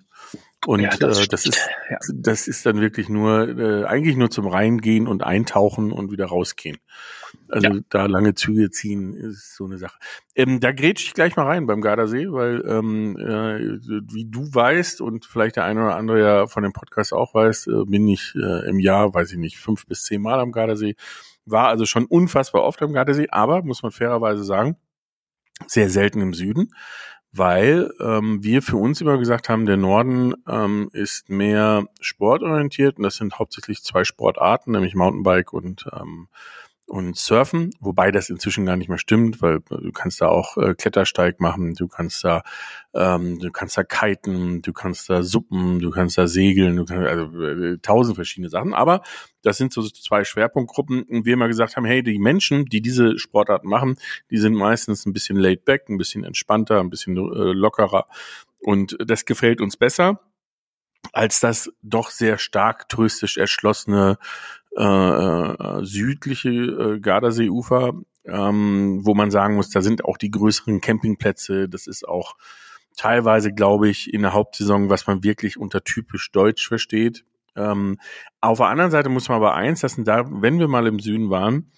Und 0.64 0.81
ja, 0.81 0.91
das, 0.91 1.20
äh, 1.20 1.26
das 1.26 1.47
ist 1.47 1.59
ja. 1.91 1.99
das 2.14 2.47
ist 2.47 2.64
dann 2.67 2.81
wirklich 2.81 3.09
nur 3.09 3.49
äh, 3.59 3.85
eigentlich 3.85 4.17
nur 4.17 4.31
zum 4.31 4.47
Reingehen 4.47 5.09
und 5.09 5.25
eintauchen 5.25 5.91
und 5.91 6.12
wieder 6.12 6.26
rausgehen. 6.26 6.79
Also 7.49 7.69
ja. 7.69 7.81
da 7.88 8.06
lange 8.06 8.35
Züge 8.35 8.70
ziehen 8.70 9.14
ist 9.14 9.56
so 9.56 9.64
eine 9.64 9.79
Sache. 9.79 9.99
Ähm, 10.37 10.61
da 10.61 10.70
grätsch 10.70 11.05
ich 11.06 11.14
gleich 11.14 11.35
mal 11.35 11.47
rein 11.47 11.67
beim 11.67 11.81
Gardasee, 11.81 12.31
weil 12.31 12.62
ähm, 12.67 13.17
äh, 13.17 13.79
wie 14.12 14.26
du 14.31 14.55
weißt 14.55 15.00
und 15.00 15.26
vielleicht 15.26 15.56
der 15.56 15.64
eine 15.64 15.82
oder 15.82 15.97
andere 15.97 16.20
ja 16.20 16.47
von 16.47 16.62
dem 16.62 16.73
Podcast 16.73 17.12
auch 17.12 17.35
weiß, 17.35 17.67
äh, 17.67 17.85
bin 17.87 18.06
ich 18.06 18.32
äh, 18.37 18.69
im 18.69 18.79
Jahr, 18.79 19.12
weiß 19.12 19.32
ich 19.32 19.38
nicht, 19.38 19.58
fünf 19.58 19.87
bis 19.87 20.05
zehn 20.05 20.23
Mal 20.23 20.38
am 20.38 20.53
Gardasee. 20.53 20.94
War 21.44 21.69
also 21.69 21.87
schon 21.87 22.05
unfassbar 22.05 22.62
oft 22.62 22.81
am 22.82 22.93
Gardasee, 22.93 23.26
aber 23.31 23.62
muss 23.62 23.82
man 23.82 23.91
fairerweise 23.91 24.44
sagen, 24.44 24.76
sehr 25.67 25.91
selten 25.91 26.20
im 26.20 26.35
Süden 26.35 26.70
weil 27.32 27.90
ähm, 27.99 28.43
wir 28.43 28.62
für 28.62 28.76
uns 28.76 29.00
immer 29.00 29.17
gesagt 29.19 29.49
haben, 29.49 29.64
der 29.64 29.79
Norden 29.79 30.34
ähm, 30.46 30.90
ist 30.93 31.31
mehr 31.31 31.87
sportorientiert 32.00 32.99
und 32.99 33.05
das 33.05 33.17
sind 33.17 33.38
hauptsächlich 33.38 33.82
zwei 33.82 34.05
Sportarten, 34.05 34.73
nämlich 34.73 34.94
Mountainbike 34.94 35.52
und 35.52 35.87
ähm, 35.93 36.29
und 36.93 37.17
Surfen, 37.17 37.71
wobei 37.81 38.12
das 38.12 38.29
inzwischen 38.29 38.67
gar 38.67 38.77
nicht 38.77 38.91
mehr 38.91 38.99
stimmt, 38.99 39.41
weil 39.41 39.61
du 39.61 39.93
kannst 39.93 40.21
da 40.21 40.29
auch 40.29 40.59
äh, 40.59 40.75
Klettersteig 40.75 41.41
machen, 41.41 41.73
du 41.73 41.89
kannst 41.89 42.23
da, 42.23 42.43
ähm, 42.93 43.39
du 43.39 43.50
kannst 43.50 43.79
da 43.79 43.83
kiten, 43.83 44.61
du 44.61 44.75
kannst 44.75 45.09
da 45.09 45.23
suppen, 45.23 45.79
du 45.79 45.91
kannst 45.91 46.19
da 46.19 46.27
segeln, 46.27 46.77
du 46.77 46.85
kannst 46.85 47.09
also 47.09 47.43
äh, 47.44 47.79
tausend 47.79 48.17
verschiedene 48.17 48.50
Sachen. 48.50 48.75
Aber 48.75 49.00
das 49.41 49.56
sind 49.56 49.73
so 49.73 49.81
zwei 49.89 50.25
Schwerpunktgruppen, 50.25 51.05
und 51.05 51.25
wir 51.25 51.33
immer 51.33 51.49
gesagt 51.49 51.77
haben, 51.77 51.87
hey, 51.87 52.03
die 52.03 52.19
Menschen, 52.19 52.67
die 52.67 52.83
diese 52.83 53.19
Sportarten 53.19 53.71
machen, 53.71 53.97
die 54.31 54.37
sind 54.37 54.53
meistens 54.53 55.06
ein 55.06 55.15
bisschen 55.15 55.39
laid 55.39 55.65
back, 55.65 55.89
ein 55.89 55.97
bisschen 55.97 56.25
entspannter, 56.25 56.79
ein 56.81 56.91
bisschen 56.91 57.17
äh, 57.17 57.53
lockerer 57.55 58.06
und 58.61 58.99
das 59.03 59.25
gefällt 59.25 59.62
uns 59.62 59.79
besser 59.79 60.21
als 61.12 61.41
das 61.41 61.71
doch 61.83 62.11
sehr 62.11 62.39
stark 62.39 62.89
touristisch 62.89 63.37
erschlossene 63.37 64.19
äh, 64.21 64.27
äh, 64.77 65.85
südliche 65.85 66.51
äh, 66.51 67.01
Gardaseeufer, 67.01 67.95
ähm, 68.25 69.01
wo 69.03 69.15
man 69.15 69.31
sagen 69.31 69.57
muss, 69.57 69.71
da 69.71 69.83
sind 69.83 70.05
auch 70.05 70.17
die 70.17 70.31
größeren 70.31 70.81
Campingplätze. 70.81 71.69
Das 71.69 71.87
ist 71.87 72.06
auch 72.06 72.37
teilweise, 72.96 73.53
glaube 73.53 73.89
ich, 73.89 74.13
in 74.13 74.23
der 74.23 74.32
Hauptsaison, 74.32 74.91
was 74.91 75.06
man 75.06 75.23
wirklich 75.25 75.58
unter 75.58 75.82
typisch 75.85 76.31
Deutsch 76.31 76.67
versteht. 76.67 77.25
Ähm, 77.56 77.99
auf 78.41 78.58
der 78.58 78.69
anderen 78.69 78.91
Seite 78.91 79.08
muss 79.08 79.29
man 79.29 79.37
aber 79.37 79.55
eins 79.55 79.82
lassen, 79.82 80.05
da, 80.05 80.25
wenn 80.27 80.58
wir 80.58 80.69
mal 80.69 80.87
im 80.87 81.01
Süden 81.01 81.31
waren, 81.31 81.70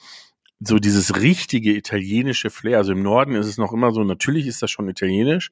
so 0.61 0.79
dieses 0.79 1.21
richtige 1.21 1.75
italienische 1.75 2.51
Flair, 2.51 2.79
also 2.79 2.93
im 2.93 3.03
Norden 3.03 3.35
ist 3.35 3.47
es 3.47 3.59
noch 3.59 3.73
immer 3.73 3.93
so, 3.93 4.05
natürlich 4.05 4.47
ist 4.47 4.63
das 4.63 4.71
schon 4.71 4.89
italienisch, 4.89 5.51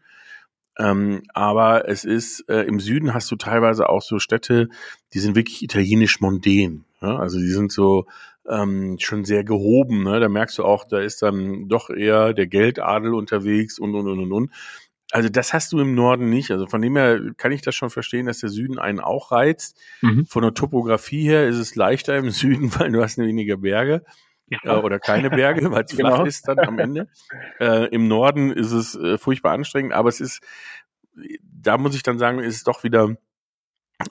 ähm, 0.79 1.23
aber 1.35 1.89
es 1.89 2.05
ist, 2.05 2.49
äh, 2.49 2.63
im 2.63 2.81
Süden 2.81 3.15
hast 3.15 3.31
du 3.31 3.37
teilweise 3.37 3.89
auch 3.89 4.03
so 4.03 4.19
Städte, 4.19 4.69
die 5.13 5.19
sind 5.19 5.37
wirklich 5.37 5.63
italienisch 5.63 6.21
mondän. 6.21 6.85
Ja? 7.01 7.19
Also 7.19 7.39
die 7.39 7.51
sind 7.51 7.73
so 7.73 8.07
ähm, 8.49 8.97
schon 8.99 9.25
sehr 9.25 9.45
gehoben. 9.45 10.03
Ne? 10.05 10.21
Da 10.21 10.29
merkst 10.29 10.59
du 10.59 10.65
auch, 10.65 10.85
da 10.85 11.01
ist 11.01 11.23
dann 11.23 11.69
doch 11.69 11.91
eher 11.91 12.33
der 12.33 12.47
Geldadel 12.47 13.15
unterwegs 13.15 13.79
und, 13.79 13.95
und, 13.95 14.09
und, 14.09 14.21
und, 14.21 14.33
und. 14.33 14.51
Also 15.11 15.29
das 15.29 15.53
hast 15.53 15.73
du 15.73 15.79
im 15.79 15.95
Norden 15.95 16.31
nicht. 16.31 16.51
Also 16.51 16.67
von 16.67 16.81
dem 16.81 16.97
her 16.97 17.21
kann 17.37 17.53
ich 17.53 17.61
das 17.61 17.75
schon 17.75 17.91
verstehen, 17.91 18.25
dass 18.25 18.39
der 18.39 18.49
Süden 18.49 18.79
einen 18.79 18.99
auch 18.99 19.31
reizt. 19.31 19.79
Mhm. 20.01 20.25
Von 20.25 20.43
der 20.43 20.55
Topografie 20.55 21.25
her 21.25 21.47
ist 21.47 21.59
es 21.59 21.75
leichter 21.75 22.17
im 22.17 22.31
Süden, 22.31 22.73
weil 22.79 22.91
du 22.93 23.03
hast 23.03 23.19
weniger 23.19 23.59
Berge 23.59 24.05
ja. 24.65 24.79
äh, 24.79 24.81
oder 24.81 24.99
keine 24.99 25.31
Berge, 25.31 25.71
weil 25.71 25.85
es 25.85 25.97
genau. 25.97 26.17
flach 26.17 26.27
ist 26.27 26.49
dann 26.49 26.59
am 26.61 26.79
Ende. 26.79 27.09
Äh, 27.61 27.87
Im 27.89 28.09
Norden 28.09 28.51
ist 28.51 28.73
es 28.73 28.95
äh, 28.95 29.19
furchtbar 29.19 29.53
anstrengend, 29.53 29.93
aber 29.93 30.09
es 30.09 30.21
ist, 30.21 30.41
da 31.43 31.79
muss 31.79 31.95
ich 31.95 32.03
dann 32.03 32.19
sagen, 32.19 32.39
ist 32.39 32.57
es 32.57 32.65
doch 32.65 32.85
wieder 32.85 33.17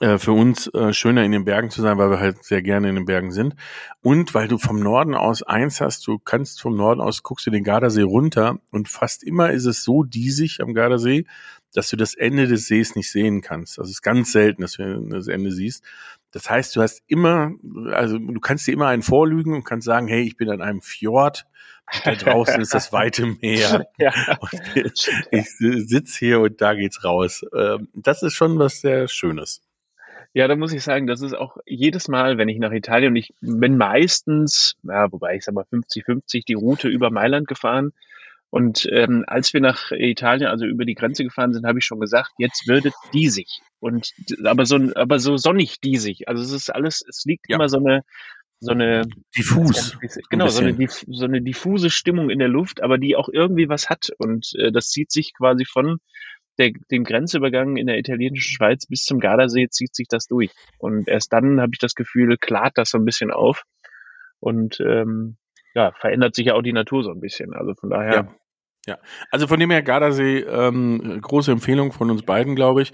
äh, 0.00 0.18
für 0.18 0.32
uns 0.32 0.68
äh, 0.68 0.92
schöner 0.92 1.24
in 1.24 1.32
den 1.32 1.44
Bergen 1.44 1.70
zu 1.70 1.82
sein, 1.82 1.98
weil 1.98 2.10
wir 2.10 2.20
halt 2.20 2.44
sehr 2.44 2.62
gerne 2.62 2.88
in 2.88 2.94
den 2.94 3.04
Bergen 3.04 3.32
sind. 3.32 3.54
Und 4.00 4.34
weil 4.34 4.48
du 4.48 4.58
vom 4.58 4.80
Norden 4.80 5.14
aus 5.14 5.42
eins 5.42 5.80
hast, 5.80 6.06
du 6.06 6.18
kannst 6.18 6.62
vom 6.62 6.76
Norden 6.76 7.00
aus, 7.00 7.22
guckst 7.22 7.46
du 7.46 7.50
den 7.50 7.64
Gardasee 7.64 8.02
runter 8.02 8.58
und 8.70 8.88
fast 8.88 9.22
immer 9.22 9.50
ist 9.50 9.66
es 9.66 9.84
so 9.84 10.02
diesig 10.02 10.60
am 10.60 10.74
Gardasee, 10.74 11.26
dass 11.74 11.88
du 11.90 11.96
das 11.96 12.14
Ende 12.14 12.46
des 12.46 12.66
Sees 12.66 12.96
nicht 12.96 13.10
sehen 13.10 13.40
kannst. 13.40 13.78
Also 13.78 13.88
es 13.88 13.96
ist 13.96 14.02
ganz 14.02 14.32
selten, 14.32 14.62
dass 14.62 14.72
du 14.72 15.08
das 15.08 15.28
Ende 15.28 15.52
siehst. 15.52 15.84
Das 16.32 16.48
heißt, 16.48 16.74
du 16.74 16.82
hast 16.82 17.02
immer, 17.06 17.52
also 17.92 18.18
du 18.18 18.40
kannst 18.40 18.66
dir 18.66 18.72
immer 18.72 18.88
einen 18.88 19.02
vorlügen 19.02 19.54
und 19.54 19.64
kannst 19.64 19.84
sagen, 19.84 20.08
hey, 20.08 20.22
ich 20.22 20.36
bin 20.36 20.50
an 20.50 20.62
einem 20.62 20.82
Fjord, 20.82 21.46
da 22.04 22.14
draußen 22.14 22.60
ist 22.60 22.74
das 22.74 22.92
weite 22.92 23.26
Meer. 23.26 23.86
ja. 23.98 24.12
ich, 24.74 25.10
ich 25.30 25.50
sitze 25.56 26.18
hier 26.18 26.40
und 26.40 26.60
da 26.60 26.74
geht's 26.74 27.04
raus. 27.04 27.44
Ähm, 27.54 27.88
das 27.94 28.22
ist 28.22 28.34
schon 28.34 28.58
was 28.58 28.80
sehr 28.80 29.08
Schönes. 29.08 29.62
Ja, 30.34 30.48
da 30.48 30.56
muss 30.56 30.72
ich 30.72 30.82
sagen, 30.82 31.06
das 31.06 31.20
ist 31.20 31.34
auch 31.34 31.58
jedes 31.66 32.08
Mal, 32.08 32.38
wenn 32.38 32.48
ich 32.48 32.58
nach 32.58 32.72
Italien 32.72 33.10
und 33.10 33.16
ich 33.16 33.34
bin 33.42 33.76
meistens, 33.76 34.76
ja, 34.82 35.12
wobei 35.12 35.36
ich 35.36 35.44
sag 35.44 35.54
mal 35.54 35.66
50-50 35.70 36.46
die 36.46 36.54
Route 36.54 36.88
über 36.88 37.10
Mailand 37.10 37.46
gefahren. 37.46 37.92
Und 38.52 38.86
ähm, 38.92 39.24
als 39.26 39.54
wir 39.54 39.62
nach 39.62 39.92
Italien, 39.92 40.48
also 40.48 40.66
über 40.66 40.84
die 40.84 40.92
Grenze 40.94 41.24
gefahren 41.24 41.54
sind, 41.54 41.66
habe 41.66 41.78
ich 41.78 41.86
schon 41.86 42.00
gesagt, 42.00 42.32
jetzt 42.36 42.68
wird 42.68 42.84
es 42.84 42.94
diesig. 43.14 43.48
Und 43.80 44.12
aber 44.44 44.66
so 44.66 44.78
aber 44.94 45.18
so 45.20 45.38
sonnig 45.38 45.80
diesig. 45.80 46.28
Also 46.28 46.42
es 46.42 46.52
ist 46.52 46.68
alles, 46.68 47.02
es 47.08 47.24
liegt 47.24 47.48
ja. 47.48 47.56
immer 47.56 47.70
so 47.70 47.78
eine 47.78 48.02
so 48.60 48.72
eine 48.72 49.04
diffus 49.34 49.98
genau 50.28 50.48
so 50.48 50.62
eine 50.62 50.76
so 50.88 51.24
eine 51.24 51.40
diffuse 51.40 51.88
Stimmung 51.88 52.28
in 52.28 52.40
der 52.40 52.48
Luft, 52.48 52.82
aber 52.82 52.98
die 52.98 53.16
auch 53.16 53.30
irgendwie 53.32 53.70
was 53.70 53.88
hat 53.88 54.10
und 54.18 54.52
äh, 54.58 54.70
das 54.70 54.90
zieht 54.90 55.10
sich 55.10 55.32
quasi 55.34 55.64
von 55.64 55.98
der, 56.58 56.72
dem 56.90 57.04
Grenzübergang 57.04 57.78
in 57.78 57.86
der 57.86 57.98
italienischen 57.98 58.52
Schweiz 58.54 58.84
bis 58.86 59.04
zum 59.04 59.18
Gardasee 59.18 59.68
zieht 59.70 59.94
sich 59.94 60.08
das 60.08 60.26
durch 60.26 60.50
und 60.78 61.08
erst 61.08 61.32
dann 61.32 61.58
habe 61.58 61.70
ich 61.72 61.78
das 61.78 61.94
Gefühl 61.94 62.36
klart 62.36 62.76
das 62.76 62.90
so 62.90 62.98
ein 62.98 63.06
bisschen 63.06 63.30
auf 63.30 63.64
und 64.40 64.78
ähm, 64.78 65.38
ja 65.74 65.92
verändert 65.92 66.34
sich 66.34 66.46
ja 66.46 66.54
auch 66.54 66.62
die 66.62 66.74
Natur 66.74 67.02
so 67.02 67.10
ein 67.10 67.20
bisschen 67.20 67.54
also 67.54 67.74
von 67.74 67.88
daher 67.88 68.14
ja. 68.14 68.34
Ja, 68.86 68.98
also 69.30 69.46
von 69.46 69.60
dem 69.60 69.70
her 69.70 69.82
Gardasee, 69.82 70.40
ähm, 70.40 71.20
große 71.20 71.52
Empfehlung 71.52 71.92
von 71.92 72.10
uns 72.10 72.22
beiden, 72.22 72.56
glaube 72.56 72.82
ich. 72.82 72.92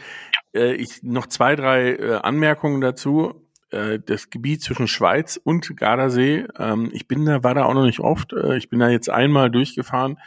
Äh, 0.55 0.75
ich 0.75 1.03
noch 1.03 1.27
zwei, 1.27 1.57
drei 1.57 1.95
äh, 1.95 2.15
Anmerkungen 2.17 2.83
dazu. 2.83 3.49
Äh, 3.71 3.99
das 4.05 4.29
Gebiet 4.29 4.63
zwischen 4.63 4.87
Schweiz 4.87 5.41
und 5.43 5.77
Gardasee, 5.77 6.47
ähm, 6.59 6.91
ich 6.93 7.09
bin 7.09 7.25
da, 7.25 7.43
war 7.43 7.55
da 7.55 7.65
auch 7.65 7.75
noch 7.75 7.87
nicht 7.87 8.01
oft. 8.01 8.35
Äh, 8.35 8.59
ich 8.59 8.69
bin 8.69 8.81
da 8.81 8.91
jetzt 8.91 9.09
einmal 9.09 9.51
durchgefahren. 9.51 10.19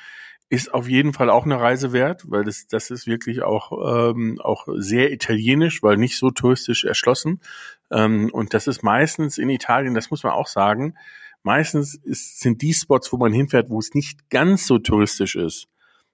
Ist 0.50 0.74
auf 0.74 0.90
jeden 0.90 1.14
Fall 1.14 1.30
auch 1.30 1.46
eine 1.46 1.62
Reise 1.62 1.94
wert, 1.94 2.24
weil 2.28 2.44
das, 2.44 2.68
das 2.68 2.90
ist 2.90 3.08
wirklich 3.08 3.44
auch, 3.44 4.12
ähm, 4.12 4.40
auch 4.42 4.68
sehr 4.76 5.12
italienisch, 5.12 5.82
weil 5.82 5.98
nicht 5.98 6.18
so 6.18 6.32
touristisch 6.32 6.84
erschlossen. 6.86 7.40
Ähm, 7.92 8.30
und 8.34 8.54
das 8.56 8.68
ist 8.68 8.84
meistens 8.84 9.38
in 9.38 9.50
Italien, 9.50 9.94
das 9.94 10.10
muss 10.12 10.24
man 10.24 10.34
auch 10.34 10.48
sagen, 10.48 10.96
meistens 11.44 11.96
ist, 11.96 12.40
sind 12.40 12.62
die 12.62 12.74
Spots, 12.74 13.12
wo 13.12 13.18
man 13.18 13.34
hinfährt, 13.34 13.70
wo 13.70 13.80
es 13.80 13.94
nicht 13.94 14.30
ganz 14.30 14.68
so 14.68 14.80
touristisch 14.80 15.36
ist, 15.36 15.68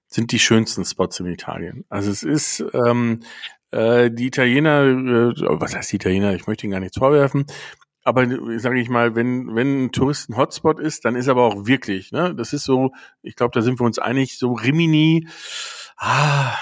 sind 0.06 0.32
die 0.32 0.38
schönsten 0.38 0.84
Spots 0.84 1.20
in 1.20 1.26
Italien. 1.26 1.84
Also 1.88 2.10
es 2.10 2.22
ist, 2.22 2.64
ähm, 2.72 3.20
äh, 3.70 4.10
die 4.10 4.26
Italiener, 4.26 4.84
äh, 4.84 5.60
was 5.60 5.76
heißt 5.76 5.92
die 5.92 5.96
Italiener? 5.96 6.34
Ich 6.34 6.46
möchte 6.46 6.66
ihnen 6.66 6.72
gar 6.72 6.80
nichts 6.80 6.98
vorwerfen. 6.98 7.46
Aber 8.04 8.26
sage 8.58 8.80
ich 8.80 8.88
mal, 8.88 9.14
wenn 9.14 9.54
wenn 9.54 9.84
ein 9.84 9.92
Touristen-Hotspot 9.92 10.80
ist, 10.80 11.04
dann 11.04 11.14
ist 11.14 11.28
aber 11.28 11.44
auch 11.44 11.66
wirklich, 11.66 12.10
ne? 12.10 12.34
Das 12.34 12.54
ist 12.54 12.64
so, 12.64 12.92
ich 13.22 13.36
glaube, 13.36 13.52
da 13.52 13.60
sind 13.60 13.80
wir 13.80 13.84
uns 13.84 13.98
einig, 13.98 14.38
so 14.38 14.54
Rimini, 14.54 15.28
ah, 15.98 16.54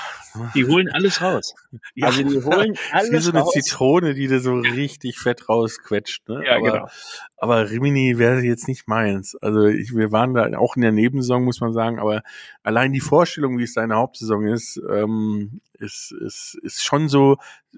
die 0.55 0.67
holen 0.67 0.89
alles 0.91 1.21
raus. 1.21 1.55
Ja, 1.95 2.09
also 2.09 2.23
die 2.23 2.43
holen 2.43 2.77
alles 2.93 3.13
Wie 3.13 3.19
so 3.19 3.31
eine 3.31 3.41
raus. 3.41 3.53
Zitrone, 3.53 4.15
die 4.15 4.29
da 4.29 4.39
so 4.39 4.55
richtig 4.55 5.19
fett 5.19 5.49
rausquetscht. 5.49 6.29
Ne? 6.29 6.43
Ja, 6.45 6.57
aber, 6.57 6.73
genau. 6.73 6.89
Aber 7.37 7.71
Rimini 7.71 8.19
wäre 8.19 8.41
jetzt 8.41 8.69
nicht 8.69 8.89
meins. 8.89 9.37
Also 9.37 9.67
ich, 9.67 9.95
wir 9.95 10.13
waren 10.13 10.35
da 10.35 10.59
auch 10.59 10.77
in 10.77 10.83
der 10.83 10.93
Nebensaison, 10.93 11.45
muss 11.45 11.61
man 11.61 11.73
sagen, 11.73 11.99
aber 11.99 12.23
allein 12.63 12.93
die 12.93 13.01
Vorstellung, 13.01 13.59
wie 13.59 13.65
es 13.65 13.75
seine 13.75 13.97
Hauptsaison 13.97 14.47
ist, 14.47 14.81
ähm, 14.91 15.61
ist, 15.75 16.13
ist, 16.13 16.59
ist 16.63 16.83
schon 16.83 17.09
so 17.09 17.37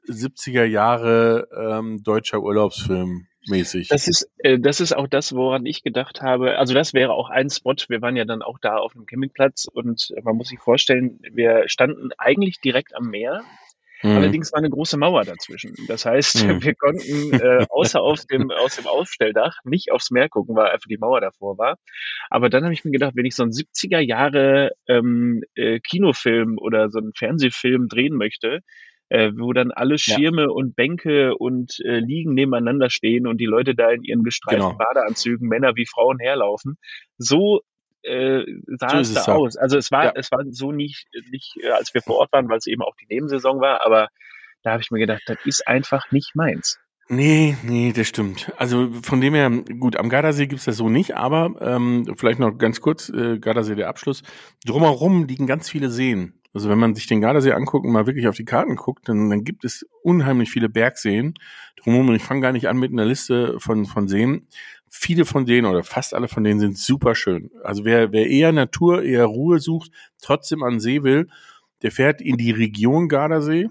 70er 0.08 0.64
Jahre 0.64 1.48
ähm, 1.56 2.02
deutscher 2.02 2.40
Urlaubsfilm 2.40 3.26
mäßig. 3.48 3.88
Das 3.88 4.08
ist, 4.08 4.30
äh, 4.38 4.58
das 4.58 4.80
ist 4.80 4.92
auch 4.94 5.08
das, 5.08 5.34
woran 5.34 5.66
ich 5.66 5.82
gedacht 5.82 6.22
habe. 6.22 6.58
Also 6.58 6.74
das 6.74 6.94
wäre 6.94 7.12
auch 7.12 7.30
ein 7.30 7.50
Spot. 7.50 7.74
Wir 7.88 8.02
waren 8.02 8.16
ja 8.16 8.24
dann 8.24 8.42
auch 8.42 8.58
da 8.60 8.76
auf 8.76 8.92
dem 8.92 9.06
Campingplatz 9.06 9.66
und 9.70 10.14
man 10.22 10.36
muss 10.36 10.48
sich 10.48 10.60
vorstellen, 10.60 11.20
wir 11.32 11.64
standen 11.66 12.10
eigentlich 12.18 12.60
direkt 12.60 12.94
am 12.94 13.08
Meer. 13.10 13.42
Mhm. 14.02 14.16
Allerdings 14.16 14.52
war 14.52 14.58
eine 14.58 14.70
große 14.70 14.96
Mauer 14.96 15.24
dazwischen. 15.24 15.74
Das 15.88 16.06
heißt, 16.06 16.46
mhm. 16.46 16.62
wir 16.62 16.74
konnten 16.74 17.32
äh, 17.32 17.66
außer 17.68 18.00
auf 18.00 18.24
dem, 18.26 18.50
aus 18.50 18.76
dem 18.76 18.86
Aufstelldach 18.86 19.56
nicht 19.64 19.90
aufs 19.90 20.10
Meer 20.10 20.28
gucken, 20.28 20.54
weil 20.54 20.70
einfach 20.70 20.88
die 20.88 20.98
Mauer 20.98 21.20
davor 21.20 21.58
war. 21.58 21.76
Aber 22.30 22.48
dann 22.48 22.64
habe 22.64 22.74
ich 22.74 22.84
mir 22.84 22.92
gedacht, 22.92 23.16
wenn 23.16 23.26
ich 23.26 23.34
so 23.34 23.42
einen 23.42 23.52
70er 23.52 23.98
Jahre 23.98 24.72
ähm, 24.86 25.42
äh, 25.54 25.80
Kinofilm 25.80 26.58
oder 26.58 26.90
so 26.90 26.98
einen 26.98 27.12
Fernsehfilm 27.14 27.88
drehen 27.88 28.14
möchte, 28.14 28.60
äh, 29.08 29.32
wo 29.36 29.52
dann 29.52 29.70
alle 29.70 29.98
Schirme 29.98 30.42
ja. 30.42 30.48
und 30.48 30.76
Bänke 30.76 31.34
und 31.36 31.80
äh, 31.84 31.98
Liegen 31.98 32.34
nebeneinander 32.34 32.90
stehen 32.90 33.26
und 33.26 33.38
die 33.38 33.46
Leute 33.46 33.74
da 33.74 33.90
in 33.90 34.02
ihren 34.02 34.24
gestreiften 34.24 34.70
genau. 34.70 34.78
Badeanzügen, 34.78 35.48
Männer 35.48 35.76
wie 35.76 35.86
Frauen 35.86 36.18
herlaufen. 36.18 36.76
So 37.16 37.62
äh, 38.02 38.44
sah 38.66 38.90
so 38.90 38.96
es 38.98 39.14
da 39.14 39.32
aus. 39.32 39.56
Also 39.56 39.78
es 39.78 39.90
war, 39.90 40.06
ja. 40.06 40.12
es 40.14 40.30
war 40.30 40.44
so 40.50 40.72
nicht, 40.72 41.06
nicht, 41.30 41.56
äh, 41.62 41.70
als 41.70 41.94
wir 41.94 42.02
vor 42.02 42.16
Ort 42.16 42.32
waren, 42.32 42.48
weil 42.48 42.58
es 42.58 42.66
eben 42.66 42.82
auch 42.82 42.94
die 42.96 43.06
Nebensaison 43.08 43.60
war, 43.60 43.84
aber 43.84 44.08
da 44.62 44.72
habe 44.72 44.82
ich 44.82 44.90
mir 44.90 44.98
gedacht, 44.98 45.22
das 45.26 45.38
ist 45.44 45.66
einfach 45.66 46.10
nicht 46.10 46.34
meins. 46.34 46.78
Nee, 47.10 47.56
nee, 47.62 47.92
das 47.94 48.06
stimmt. 48.06 48.52
Also 48.58 48.90
von 49.02 49.22
dem 49.22 49.32
her, 49.32 49.48
gut, 49.50 49.96
am 49.96 50.10
Gardasee 50.10 50.46
gibt's 50.46 50.66
das 50.66 50.76
so 50.76 50.90
nicht, 50.90 51.16
aber 51.16 51.54
ähm, 51.60 52.14
vielleicht 52.18 52.38
noch 52.38 52.58
ganz 52.58 52.82
kurz, 52.82 53.08
äh, 53.08 53.38
Gardasee 53.38 53.76
der 53.76 53.88
Abschluss. 53.88 54.22
Drumherum 54.66 55.24
liegen 55.24 55.46
ganz 55.46 55.70
viele 55.70 55.88
Seen. 55.88 56.37
Also 56.54 56.68
wenn 56.70 56.78
man 56.78 56.94
sich 56.94 57.06
den 57.06 57.20
Gardasee 57.20 57.52
anguckt 57.52 57.84
und 57.84 57.92
mal 57.92 58.06
wirklich 58.06 58.26
auf 58.26 58.36
die 58.36 58.44
Karten 58.44 58.76
guckt, 58.76 59.08
dann, 59.08 59.30
dann 59.30 59.44
gibt 59.44 59.64
es 59.64 59.86
unheimlich 60.02 60.50
viele 60.50 60.68
Bergseen 60.68 61.34
drumherum. 61.76 62.14
Ich 62.14 62.22
fange 62.22 62.40
gar 62.40 62.52
nicht 62.52 62.68
an 62.68 62.78
mit 62.78 62.92
einer 62.92 63.04
Liste 63.04 63.60
von, 63.60 63.86
von 63.86 64.08
Seen. 64.08 64.48
Viele 64.90 65.26
von 65.26 65.44
denen 65.44 65.66
oder 65.66 65.84
fast 65.84 66.14
alle 66.14 66.28
von 66.28 66.44
denen 66.44 66.60
sind 66.60 66.78
super 66.78 67.14
schön. 67.14 67.50
Also 67.62 67.84
wer, 67.84 68.12
wer 68.12 68.26
eher 68.26 68.52
Natur, 68.52 69.02
eher 69.02 69.26
Ruhe 69.26 69.58
sucht, 69.58 69.90
trotzdem 70.22 70.62
an 70.62 70.80
See 70.80 71.02
will, 71.02 71.28
der 71.82 71.92
fährt 71.92 72.20
in 72.20 72.38
die 72.38 72.50
Region 72.50 73.08
Gardasee 73.08 73.68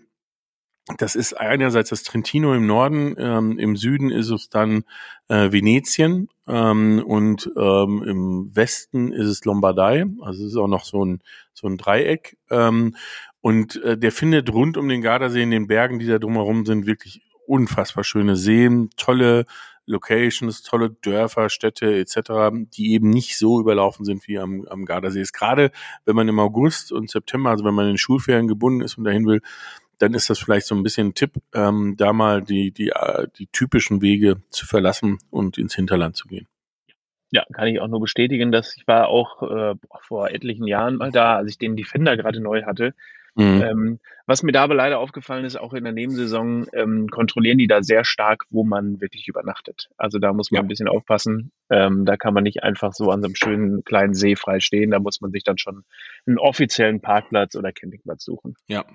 das 0.95 1.15
ist 1.15 1.33
einerseits 1.33 1.89
das 1.89 2.03
Trentino 2.03 2.53
im 2.53 2.65
Norden, 2.65 3.15
ähm, 3.17 3.59
im 3.59 3.75
Süden 3.75 4.09
ist 4.09 4.29
es 4.29 4.49
dann 4.49 4.85
äh, 5.27 5.51
Venetien 5.51 6.29
ähm, 6.47 7.03
und 7.05 7.49
ähm, 7.57 8.03
im 8.03 8.55
Westen 8.55 9.11
ist 9.11 9.27
es 9.27 9.45
Lombardei. 9.45 10.05
Also 10.21 10.43
es 10.45 10.51
ist 10.51 10.57
auch 10.57 10.67
noch 10.67 10.85
so 10.85 11.03
ein 11.03 11.21
so 11.53 11.67
ein 11.67 11.77
Dreieck. 11.77 12.37
Ähm, 12.49 12.95
und 13.41 13.81
äh, 13.83 13.97
der 13.97 14.11
findet 14.11 14.51
rund 14.53 14.77
um 14.77 14.87
den 14.87 15.01
Gardasee 15.01 15.43
in 15.43 15.51
den 15.51 15.67
Bergen, 15.67 15.99
die 15.99 16.07
da 16.07 16.19
drumherum 16.19 16.65
sind, 16.65 16.85
wirklich 16.85 17.21
unfassbar 17.45 18.03
schöne 18.03 18.35
Seen, 18.35 18.89
tolle 18.97 19.45
Locations, 19.85 20.61
tolle 20.63 20.89
Dörfer, 20.89 21.49
Städte 21.49 21.95
etc., 21.97 22.51
die 22.73 22.93
eben 22.93 23.09
nicht 23.09 23.37
so 23.37 23.59
überlaufen 23.59 24.03
sind 24.03 24.27
wie 24.27 24.37
am, 24.37 24.65
am 24.69 24.85
Gardasee. 24.85 25.21
Ist 25.21 25.33
gerade, 25.33 25.71
wenn 26.05 26.15
man 26.15 26.27
im 26.27 26.39
August 26.39 26.91
und 26.91 27.09
September, 27.09 27.51
also 27.51 27.63
wenn 27.63 27.73
man 27.73 27.89
in 27.89 27.97
Schulferien 27.97 28.47
gebunden 28.47 28.81
ist 28.81 28.97
und 28.97 29.05
dahin 29.05 29.25
will, 29.25 29.41
dann 29.99 30.13
ist 30.13 30.29
das 30.29 30.39
vielleicht 30.39 30.67
so 30.67 30.75
ein 30.75 30.83
bisschen 30.83 31.07
ein 31.07 31.13
Tipp, 31.13 31.33
ähm, 31.53 31.95
da 31.97 32.13
mal 32.13 32.41
die, 32.41 32.71
die, 32.71 32.89
äh, 32.89 33.27
die 33.37 33.47
typischen 33.47 34.01
Wege 34.01 34.41
zu 34.49 34.65
verlassen 34.65 35.17
und 35.29 35.57
ins 35.57 35.75
Hinterland 35.75 36.15
zu 36.15 36.27
gehen. 36.27 36.47
Ja, 37.29 37.43
kann 37.51 37.67
ich 37.67 37.81
auch 37.81 37.87
nur 37.87 37.99
bestätigen, 37.99 38.51
dass 38.51 38.77
ich 38.77 38.87
war 38.87 39.09
auch 39.09 39.43
äh, 39.43 39.75
vor 40.01 40.29
etlichen 40.29 40.65
Jahren 40.65 40.95
mal 40.95 41.11
da, 41.11 41.35
als 41.35 41.51
ich 41.51 41.57
den 41.57 41.75
Defender 41.75 42.15
gerade 42.15 42.39
neu 42.39 42.63
hatte. 42.63 42.93
Mhm. 43.37 43.61
Ähm, 43.61 43.99
was 44.25 44.41
mir 44.41 44.51
da 44.51 44.63
aber 44.63 44.73
leider 44.73 44.99
aufgefallen 44.99 45.45
ist, 45.45 45.55
auch 45.57 45.73
in 45.73 45.83
der 45.83 45.93
Nebensaison 45.93 46.65
ähm, 46.73 47.07
kontrollieren 47.07 47.59
die 47.59 47.67
da 47.67 47.83
sehr 47.83 48.03
stark, 48.03 48.45
wo 48.49 48.63
man 48.63 48.99
wirklich 48.99 49.27
übernachtet. 49.27 49.89
Also 49.95 50.17
da 50.17 50.33
muss 50.33 50.51
man 50.51 50.57
ja. 50.57 50.61
ein 50.63 50.67
bisschen 50.67 50.87
aufpassen. 50.87 51.51
Ähm, 51.69 52.03
da 52.03 52.17
kann 52.17 52.33
man 52.33 52.43
nicht 52.43 52.63
einfach 52.63 52.93
so 52.93 53.11
an 53.11 53.21
so 53.21 53.27
einem 53.27 53.35
schönen 53.35 53.83
kleinen 53.83 54.15
See 54.15 54.35
frei 54.35 54.59
stehen. 54.59 54.89
Da 54.89 54.99
muss 54.99 55.21
man 55.21 55.31
sich 55.31 55.43
dann 55.43 55.59
schon 55.59 55.83
einen 56.25 56.39
offiziellen 56.39 56.99
Parkplatz 56.99 57.55
oder 57.55 57.71
Campingplatz 57.71 58.25
suchen. 58.25 58.55
Ja, 58.67 58.85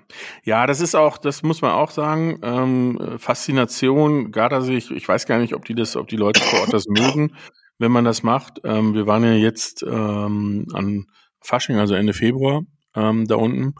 ja, 0.43 0.67
das 0.67 0.81
ist 0.81 0.93
auch, 0.93 1.17
das 1.17 1.41
muss 1.41 1.61
man 1.61 1.71
auch 1.71 1.89
sagen. 1.91 2.39
Ähm, 2.43 3.17
Faszination 3.17 4.31
Gardasee. 4.31 4.75
Ich, 4.75 4.91
ich 4.91 5.07
weiß 5.07 5.25
gar 5.25 5.39
nicht, 5.39 5.55
ob 5.55 5.63
die 5.63 5.73
das, 5.73 5.95
ob 5.95 6.09
die 6.09 6.17
Leute 6.17 6.41
vor 6.41 6.59
Ort 6.59 6.73
das 6.73 6.85
mögen, 6.87 7.35
wenn 7.79 7.93
man 7.93 8.03
das 8.03 8.23
macht. 8.23 8.59
Ähm, 8.65 8.93
wir 8.93 9.07
waren 9.07 9.23
ja 9.23 9.33
jetzt 9.33 9.83
ähm, 9.83 10.67
an 10.73 11.05
Fasching, 11.39 11.77
also 11.77 11.95
Ende 11.95 12.13
Februar, 12.13 12.61
ähm, 12.95 13.25
da 13.25 13.35
unten. 13.35 13.73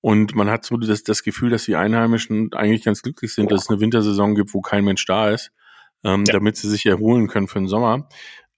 Und 0.00 0.34
man 0.34 0.48
hat 0.48 0.64
so 0.64 0.76
das, 0.76 1.02
das 1.02 1.22
Gefühl, 1.22 1.50
dass 1.50 1.64
die 1.64 1.76
Einheimischen 1.76 2.52
eigentlich 2.52 2.84
ganz 2.84 3.02
glücklich 3.02 3.34
sind, 3.34 3.50
dass 3.50 3.62
es 3.62 3.70
eine 3.70 3.80
Wintersaison 3.80 4.34
gibt, 4.34 4.54
wo 4.54 4.60
kein 4.60 4.84
Mensch 4.84 5.04
da 5.06 5.30
ist, 5.30 5.50
ähm, 6.04 6.24
ja. 6.26 6.32
damit 6.32 6.56
sie 6.56 6.68
sich 6.68 6.86
erholen 6.86 7.26
können 7.26 7.48
für 7.48 7.58
den 7.58 7.68
Sommer. 7.68 8.08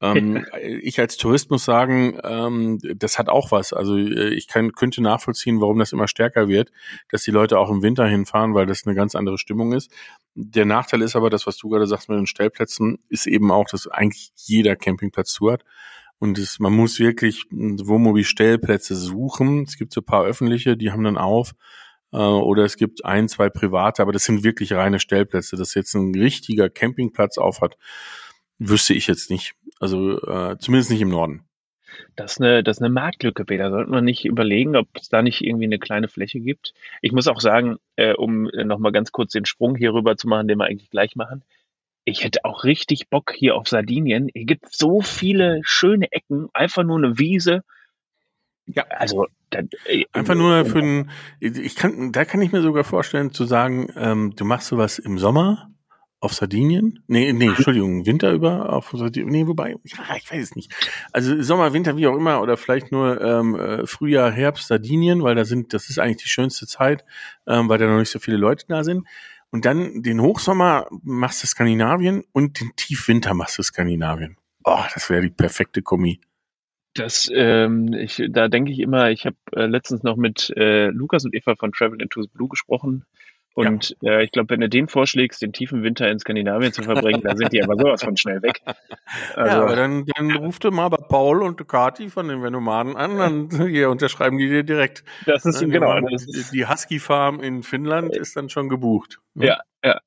Ähm, 0.03 0.45
ich 0.83 0.99
als 0.99 1.17
Tourist 1.17 1.51
muss 1.51 1.65
sagen, 1.65 2.19
ähm, 2.25 2.79
das 2.83 3.19
hat 3.19 3.29
auch 3.29 3.53
was. 3.53 3.73
Also 3.73 3.97
äh, 3.97 4.35
ich 4.35 4.49
kann, 4.49 4.73
könnte 4.73 5.03
nachvollziehen, 5.03 5.61
warum 5.61 5.79
das 5.79 5.93
immer 5.93 6.09
stärker 6.09 6.49
wird, 6.49 6.71
dass 7.11 7.23
die 7.23 7.31
Leute 7.31 7.59
auch 7.59 7.71
im 7.71 7.83
Winter 7.83 8.07
hinfahren, 8.07 8.55
weil 8.55 8.67
das 8.67 8.87
eine 8.87 8.95
ganz 8.95 9.15
andere 9.15 9.39
Stimmung 9.39 9.73
ist. 9.73 9.91
Der 10.35 10.65
Nachteil 10.65 11.03
ist 11.03 11.17
aber, 11.17 11.31
das, 11.31 11.47
was 11.47 11.57
du 11.57 11.69
gerade 11.69 11.87
sagst 11.87 12.09
mit 12.09 12.19
den 12.19 12.27
Stellplätzen, 12.27 12.99
ist 13.09 13.27
eben 13.27 13.51
auch, 13.51 13.69
dass 13.69 13.87
eigentlich 13.87 14.31
jeder 14.37 14.77
Campingplatz 14.77 15.33
zu 15.33 15.51
hat. 15.51 15.65
Und 16.21 16.39
es, 16.39 16.59
man 16.61 16.75
muss 16.75 17.01
wirklich 17.01 17.47
Wohnmobil-Stellplätze 17.51 18.95
suchen. 18.95 19.65
Es 19.65 19.77
gibt 19.77 19.93
so 19.93 20.03
ein 20.03 20.05
paar 20.05 20.25
öffentliche, 20.25 20.77
die 20.77 20.93
haben 20.93 21.03
dann 21.03 21.17
auf. 21.17 21.55
Äh, 22.13 22.19
oder 22.19 22.65
es 22.65 22.77
gibt 22.77 23.05
ein, 23.07 23.27
zwei 23.29 23.49
private, 23.49 24.03
aber 24.03 24.13
das 24.13 24.25
sind 24.25 24.45
wirklich 24.45 24.75
reine 24.75 25.01
Stellplätze. 25.01 25.57
Dass 25.57 25.75
jetzt 25.75 25.95
ein 25.95 26.15
richtiger 26.15 26.69
Campingplatz 26.69 27.39
auf 27.39 27.63
hat, 27.63 27.77
wüsste 28.59 28.93
ich 28.93 29.07
jetzt 29.07 29.31
nicht. 29.31 29.55
Also 29.81 30.21
äh, 30.21 30.59
zumindest 30.59 30.91
nicht 30.91 31.01
im 31.01 31.09
Norden. 31.09 31.47
Das 32.17 32.33
ist 32.33 32.41
eine, 32.41 32.63
das 32.63 32.77
ist 32.77 32.83
eine 32.83 32.93
Marktlücke, 32.93 33.47
Peter. 33.47 33.71
Sollte 33.71 33.91
man 33.91 34.05
nicht 34.05 34.27
überlegen, 34.27 34.77
ob 34.77 34.89
es 34.95 35.09
da 35.09 35.23
nicht 35.23 35.41
irgendwie 35.41 35.65
eine 35.65 35.79
kleine 35.79 36.09
Fläche 36.09 36.39
gibt? 36.39 36.75
Ich 37.01 37.13
muss 37.13 37.29
auch 37.29 37.41
sagen, 37.41 37.79
äh, 37.97 38.13
um 38.13 38.45
nochmal 38.45 38.93
ganz 38.93 39.11
kurz 39.11 39.33
den 39.33 39.47
Sprung 39.47 39.75
hier 39.75 39.95
rüber 39.95 40.17
zu 40.17 40.29
machen, 40.29 40.49
den 40.49 40.59
wir 40.59 40.67
eigentlich 40.67 40.91
gleich 40.91 41.17
machen. 41.17 41.43
Ich 42.05 42.25
hätte 42.25 42.45
auch 42.45 42.65
richtig 42.65 43.09
Bock 43.09 43.33
hier 43.35 43.57
auf 43.57 43.69
Sardinien. 43.69 44.29
Hier 44.35 44.47
gibt 44.47 44.75
so 44.75 45.01
viele 45.01 45.61
schöne 45.63 46.11
Ecken, 46.11 46.49
einfach 46.53 46.83
nur 46.83 46.99
eine 46.99 47.19
Wiese. 47.19 47.63
Ja. 48.67 48.85
Also 48.89 49.27
dann, 49.51 49.69
äh, 49.87 50.05
Einfach 50.13 50.35
nur 50.35 50.65
für 50.65 50.81
den, 50.81 51.11
ich 51.41 51.75
kann, 51.77 52.13
da 52.13 52.25
kann 52.25 52.41
ich 52.41 52.53
mir 52.53 52.63
sogar 52.63 52.85
vorstellen 52.85 53.33
zu 53.33 53.45
sagen, 53.45 53.93
ähm, 53.97 54.33
du 54.37 54.45
machst 54.45 54.69
sowas 54.69 54.99
im 54.99 55.19
Sommer 55.19 55.71
auf 56.21 56.35
Sardinien? 56.35 57.03
Nee, 57.07 57.33
nee, 57.33 57.49
Entschuldigung, 57.49 58.05
Winter 58.07 58.33
über 58.33 58.73
auf 58.73 58.91
Sardinien. 58.93 59.31
Nee, 59.31 59.47
wobei, 59.47 59.71
ja, 59.85 60.17
ich 60.17 60.31
weiß 60.31 60.43
es 60.43 60.55
nicht. 60.55 60.73
Also 61.13 61.43
Sommer, 61.43 61.73
Winter, 61.73 61.97
wie 61.97 62.07
auch 62.07 62.17
immer, 62.17 62.43
oder 62.43 62.57
vielleicht 62.57 62.93
nur 62.93 63.21
ähm, 63.21 63.55
äh, 63.55 63.87
Frühjahr, 63.87 64.31
Herbst, 64.31 64.69
Sardinien, 64.69 65.23
weil 65.23 65.35
da 65.35 65.45
sind, 65.45 65.73
das 65.73 65.89
ist 65.89 65.99
eigentlich 65.99 66.23
die 66.23 66.29
schönste 66.29 66.67
Zeit, 66.67 67.05
ähm, 67.47 67.69
weil 67.69 67.79
da 67.79 67.87
noch 67.87 67.99
nicht 67.99 68.11
so 68.11 68.19
viele 68.19 68.37
Leute 68.37 68.67
da 68.69 68.85
sind. 68.85 69.07
Und 69.51 69.65
dann 69.65 70.03
den 70.03 70.21
Hochsommer 70.21 70.87
machst 71.03 71.43
du 71.43 71.47
Skandinavien 71.47 72.25
und 72.33 72.61
den 72.61 72.71
Tiefwinter 72.77 73.35
machst 73.35 73.59
du 73.59 73.63
Skandinavien. 73.63 74.37
Oh, 74.65 74.83
das 74.95 75.11
wäre 75.11 75.23
die 75.23 75.31
perfekte 75.31 75.83
Kombi. 75.83 76.21
Das, 76.95 77.31
ähm, 77.33 77.93
ich, 77.93 78.23
da 78.31 78.49
denke 78.49 78.73
ich 78.73 78.81
immer, 78.81 79.11
ich 79.11 79.25
habe 79.27 79.37
äh, 79.53 79.67
letztens 79.67 80.03
noch 80.03 80.17
mit 80.17 80.53
äh, 80.57 80.89
Lukas 80.89 81.25
und 81.25 81.35
Eva 81.35 81.55
von 81.55 81.73
Travel 81.73 82.01
into 82.01 82.23
the 82.23 82.29
Blue 82.33 82.49
gesprochen. 82.49 83.05
Und 83.55 83.97
äh, 84.05 84.23
ich 84.25 84.31
glaube, 84.31 84.51
wenn 84.51 84.61
du 84.61 84.69
den 84.69 84.87
vorschlägst, 84.89 85.43
den 85.43 85.53
tiefen 85.53 85.83
Winter 85.83 86.09
in 86.09 86.19
Skandinavien 86.19 86.73
zu 86.73 86.83
verbringen, 86.83 87.21
dann 87.23 87.37
sind 87.37 87.53
die 87.53 87.63
aber 87.63 87.77
sowas 87.77 88.03
von 88.03 88.17
schnell 88.17 88.43
weg. 88.43 88.61
Also, 89.35 89.57
ja, 89.57 89.63
aber 89.65 89.75
dann, 89.75 90.07
dann 90.17 90.31
ruft 90.37 90.63
du 90.63 90.71
mal 90.71 90.89
bei 90.89 90.97
Paul 90.99 91.43
und 91.43 91.67
Kati 91.67 92.11
von 92.11 92.29
den 92.29 92.43
Venomaden 92.45 92.97
an, 92.97 93.19
dann 93.19 93.51
hier 93.69 93.91
unterschreiben 93.91 94.39
die 94.39 94.49
dir 94.49 94.63
direkt. 94.63 95.03
das 95.27 95.45
ist 95.45 95.61
Ne, 95.63 95.69
genau. 95.69 95.99
die- 96.01 96.13
Das 96.13 96.27
ist, 96.27 96.53
Die 96.55 96.65
Husky 96.67 97.01
Farm 97.01 97.41
in 97.41 97.65
Finnland 97.65 98.15
ist 98.17 98.37
dann 98.37 98.49
schon 98.51 98.69
gebucht. 98.69 99.19
ne? 99.35 99.47
ja, 99.47 99.59
ja. 99.85 100.01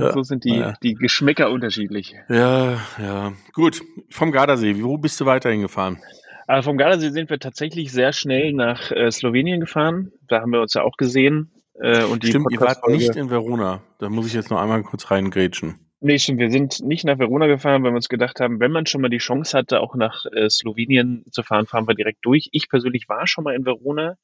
Ja, 0.00 0.12
So 0.12 0.22
sind 0.22 0.44
die, 0.44 0.56
ja. 0.56 0.72
die 0.82 0.94
Geschmäcker 0.94 1.50
unterschiedlich. 1.50 2.14
Ja, 2.30 2.80
ja. 2.98 3.32
Gut. 3.52 3.82
Vom 4.10 4.32
Gardasee, 4.32 4.82
wo 4.82 4.96
bist 4.96 5.20
du 5.20 5.26
weiterhin 5.26 5.60
gefahren? 5.60 5.98
Also 6.46 6.70
vom 6.70 6.78
Gardasee 6.78 7.10
sind 7.10 7.28
wir 7.28 7.38
tatsächlich 7.38 7.92
sehr 7.92 8.12
schnell 8.14 8.52
nach 8.54 8.90
äh, 8.90 9.10
Slowenien 9.12 9.60
gefahren. 9.60 10.12
Da 10.28 10.40
haben 10.40 10.50
wir 10.50 10.60
uns 10.62 10.72
ja 10.74 10.82
auch 10.82 10.96
gesehen. 10.96 11.50
Äh, 11.80 12.04
und 12.04 12.22
die 12.22 12.28
Stimmt, 12.28 12.46
ihr 12.50 12.60
wart 12.60 12.86
nicht 12.88 13.16
in 13.16 13.30
Verona. 13.30 13.82
Da 13.98 14.08
muss 14.08 14.26
ich 14.26 14.34
jetzt 14.34 14.50
noch 14.50 14.60
einmal 14.60 14.82
kurz 14.82 15.10
reingrätschen. 15.10 15.78
Nee, 16.00 16.18
stimmt. 16.18 16.40
Wir 16.40 16.50
sind 16.50 16.80
nicht 16.80 17.04
nach 17.04 17.18
Verona 17.18 17.46
gefahren, 17.46 17.82
weil 17.82 17.92
wir 17.92 17.96
uns 17.96 18.08
gedacht 18.08 18.40
haben, 18.40 18.60
wenn 18.60 18.70
man 18.70 18.86
schon 18.86 19.00
mal 19.00 19.08
die 19.08 19.18
Chance 19.18 19.56
hatte, 19.56 19.80
auch 19.80 19.94
nach 19.94 20.26
äh, 20.26 20.48
Slowenien 20.50 21.24
zu 21.30 21.42
fahren, 21.42 21.66
fahren 21.66 21.88
wir 21.88 21.94
direkt 21.94 22.24
durch. 22.24 22.48
Ich 22.52 22.68
persönlich 22.68 23.08
war 23.08 23.26
schon 23.26 23.44
mal 23.44 23.54
in 23.54 23.64
Verona, 23.64 24.16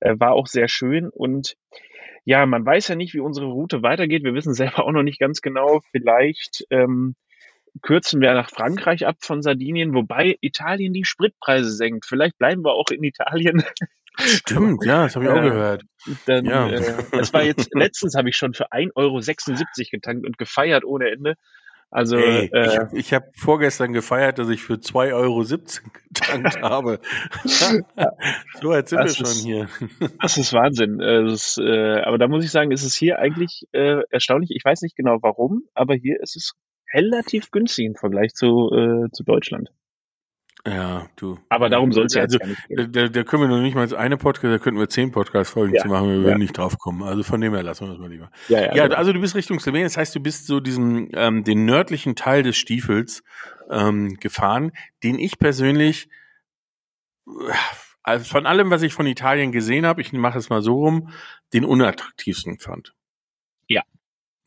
äh, 0.00 0.14
war 0.18 0.32
auch 0.32 0.46
sehr 0.46 0.68
schön 0.68 1.08
und 1.08 1.56
ja, 2.26 2.46
man 2.46 2.64
weiß 2.64 2.88
ja 2.88 2.94
nicht, 2.94 3.14
wie 3.14 3.20
unsere 3.20 3.46
Route 3.46 3.82
weitergeht. 3.82 4.24
Wir 4.24 4.34
wissen 4.34 4.54
selber 4.54 4.84
auch 4.84 4.92
noch 4.92 5.02
nicht 5.02 5.18
ganz 5.18 5.40
genau. 5.40 5.80
Vielleicht 5.90 6.66
ähm, 6.70 7.16
kürzen 7.82 8.20
wir 8.20 8.32
nach 8.34 8.50
Frankreich 8.50 9.06
ab 9.06 9.16
von 9.20 9.42
Sardinien, 9.42 9.94
wobei 9.94 10.36
Italien 10.40 10.92
die 10.92 11.04
Spritpreise 11.04 11.70
senkt. 11.70 12.06
Vielleicht 12.06 12.38
bleiben 12.38 12.64
wir 12.64 12.72
auch 12.72 12.90
in 12.90 13.02
Italien. 13.02 13.64
Stimmt, 14.18 14.82
ja, 14.86 15.04
das 15.04 15.16
habe 15.16 15.24
ich 15.26 15.30
auch 15.30 15.36
Äh, 15.36 15.42
gehört. 15.50 15.82
Dann, 16.26 16.44
Ja. 16.44 16.68
äh, 16.68 17.02
es 17.20 17.32
war 17.32 17.42
jetzt, 17.44 17.74
letztens 17.74 18.14
habe 18.16 18.28
ich 18.28 18.36
schon 18.36 18.54
für 18.54 18.72
1,76 18.72 18.94
Euro 18.96 19.20
getankt 19.90 20.26
und 20.26 20.38
gefeiert 20.38 20.84
ohne 20.84 21.10
Ende. 21.10 21.34
Also, 21.90 22.16
Ey, 22.16 22.46
ich 22.46 22.52
äh, 22.52 22.78
habe 22.78 22.98
ich 22.98 23.14
hab 23.14 23.22
vorgestern 23.38 23.92
gefeiert, 23.92 24.38
dass 24.40 24.48
ich 24.48 24.62
für 24.62 24.74
2,17 24.74 25.12
Euro 25.14 25.44
getankt 25.44 26.60
habe. 26.62 26.98
so, 27.44 28.74
jetzt 28.74 28.90
sind 28.90 28.98
Das 29.00 29.18
wir 29.18 29.26
schon 29.26 29.26
ist- 29.26 29.44
hier. 29.44 29.68
Das 30.20 30.36
ist 30.36 30.52
Wahnsinn. 30.52 30.98
Das 30.98 31.32
ist, 31.32 31.58
äh, 31.58 32.00
aber 32.02 32.18
da 32.18 32.26
muss 32.26 32.44
ich 32.44 32.50
sagen, 32.50 32.72
ist 32.72 32.82
es 32.84 32.96
hier 32.96 33.18
eigentlich 33.20 33.62
äh, 33.72 34.00
erstaunlich. 34.10 34.50
Ich 34.54 34.64
weiß 34.64 34.82
nicht 34.82 34.96
genau 34.96 35.18
warum, 35.22 35.62
aber 35.74 35.94
hier 35.94 36.20
ist 36.20 36.36
es 36.36 36.52
relativ 36.92 37.50
günstig 37.52 37.86
im 37.86 37.94
Vergleich 37.94 38.34
zu, 38.34 38.70
äh, 38.72 39.10
zu 39.12 39.22
Deutschland. 39.24 39.70
Ja, 40.66 41.08
du. 41.16 41.38
Aber 41.50 41.68
darum 41.68 41.92
soll 41.92 42.06
es 42.06 42.14
ja 42.14 42.22
also, 42.22 42.38
jetzt 42.38 42.68
gehen. 42.68 42.92
Da, 42.92 43.08
da 43.08 43.22
können 43.24 43.42
wir 43.42 43.48
noch 43.48 43.60
nicht 43.60 43.74
mal 43.74 43.94
eine 43.96 44.16
Podcast, 44.16 44.52
da 44.54 44.58
könnten 44.58 44.80
wir 44.80 44.88
zehn 44.88 45.12
Podcast-Folgen 45.12 45.74
Ja, 45.74 45.82
zu 45.82 45.88
machen, 45.88 46.08
wir 46.08 46.16
ja. 46.16 46.22
würden 46.22 46.38
nicht 46.38 46.56
drauf 46.56 46.78
kommen. 46.78 47.02
Also 47.02 47.22
von 47.22 47.40
dem 47.40 47.52
her 47.52 47.62
lassen 47.62 47.84
wir 47.86 47.90
das 47.90 47.98
mal 47.98 48.08
lieber. 48.10 48.30
Ja, 48.48 48.60
ja, 48.60 48.74
Ja, 48.74 48.84
genau. 48.84 48.96
also 48.96 49.12
du 49.12 49.20
bist 49.20 49.34
Richtung 49.34 49.60
Slowenien, 49.60 49.86
das 49.86 49.98
heißt, 49.98 50.14
du 50.14 50.20
bist 50.20 50.46
so 50.46 50.60
diesen, 50.60 51.10
ähm, 51.12 51.44
den 51.44 51.66
nördlichen 51.66 52.16
Teil 52.16 52.42
des 52.42 52.56
Stiefels 52.56 53.22
ähm, 53.70 54.14
gefahren, 54.14 54.72
den 55.02 55.18
ich 55.18 55.38
persönlich 55.38 56.08
äh, 58.06 58.18
von 58.20 58.46
allem, 58.46 58.70
was 58.70 58.82
ich 58.82 58.94
von 58.94 59.06
Italien 59.06 59.52
gesehen 59.52 59.84
habe, 59.84 60.00
ich 60.00 60.12
mache 60.12 60.38
es 60.38 60.48
mal 60.48 60.62
so 60.62 60.76
rum, 60.76 61.10
den 61.52 61.66
unattraktivsten 61.66 62.58
fand. 62.58 62.94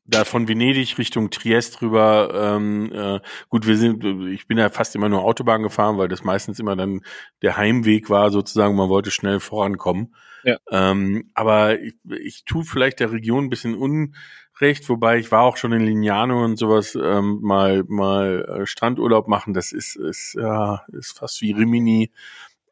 Da 0.10 0.24
von 0.24 0.48
Venedig 0.48 0.98
Richtung 0.98 1.30
Triest 1.30 1.82
rüber, 1.82 2.32
ähm, 2.34 2.92
äh, 2.94 3.20
gut, 3.50 3.68
wir 3.68 3.76
sind, 3.76 4.04
ich 4.32 4.48
bin 4.48 4.58
ja 4.58 4.70
fast 4.70 4.96
immer 4.96 5.10
nur 5.10 5.24
Autobahn 5.24 5.64
gefahren, 5.64 5.98
weil 5.98 6.08
das 6.08 6.24
meistens 6.24 6.60
immer 6.60 6.78
dann 6.78 7.02
der 7.42 7.58
Heimweg 7.58 8.10
war, 8.10 8.32
sozusagen, 8.32 8.76
man 8.76 8.90
wollte 8.90 9.12
schnell 9.12 9.42
vorankommen. 9.42 10.16
Ja. 10.44 10.58
Ähm, 10.72 11.30
aber 11.34 11.80
ich, 11.82 11.96
ich 12.22 12.46
tue 12.46 12.64
vielleicht 12.64 13.02
der 13.02 13.12
Region 13.12 13.46
ein 13.46 13.50
bisschen 13.50 13.76
unrecht, 13.76 14.88
wobei 14.88 15.18
ich 15.18 15.30
war 15.30 15.42
auch 15.42 15.58
schon 15.58 15.74
in 15.74 15.86
Lignano 15.86 16.44
und 16.46 16.58
sowas 16.58 16.96
ähm, 16.96 17.40
mal 17.42 17.84
mal 17.88 18.62
äh, 18.62 18.66
Strandurlaub 18.66 19.28
machen. 19.28 19.54
Das 19.54 19.74
ist 19.74 19.98
ist 19.98 20.36
ja 20.36 20.86
ist 20.94 21.18
fast 21.18 21.42
wie 21.42 21.52
Rimini. 21.52 22.12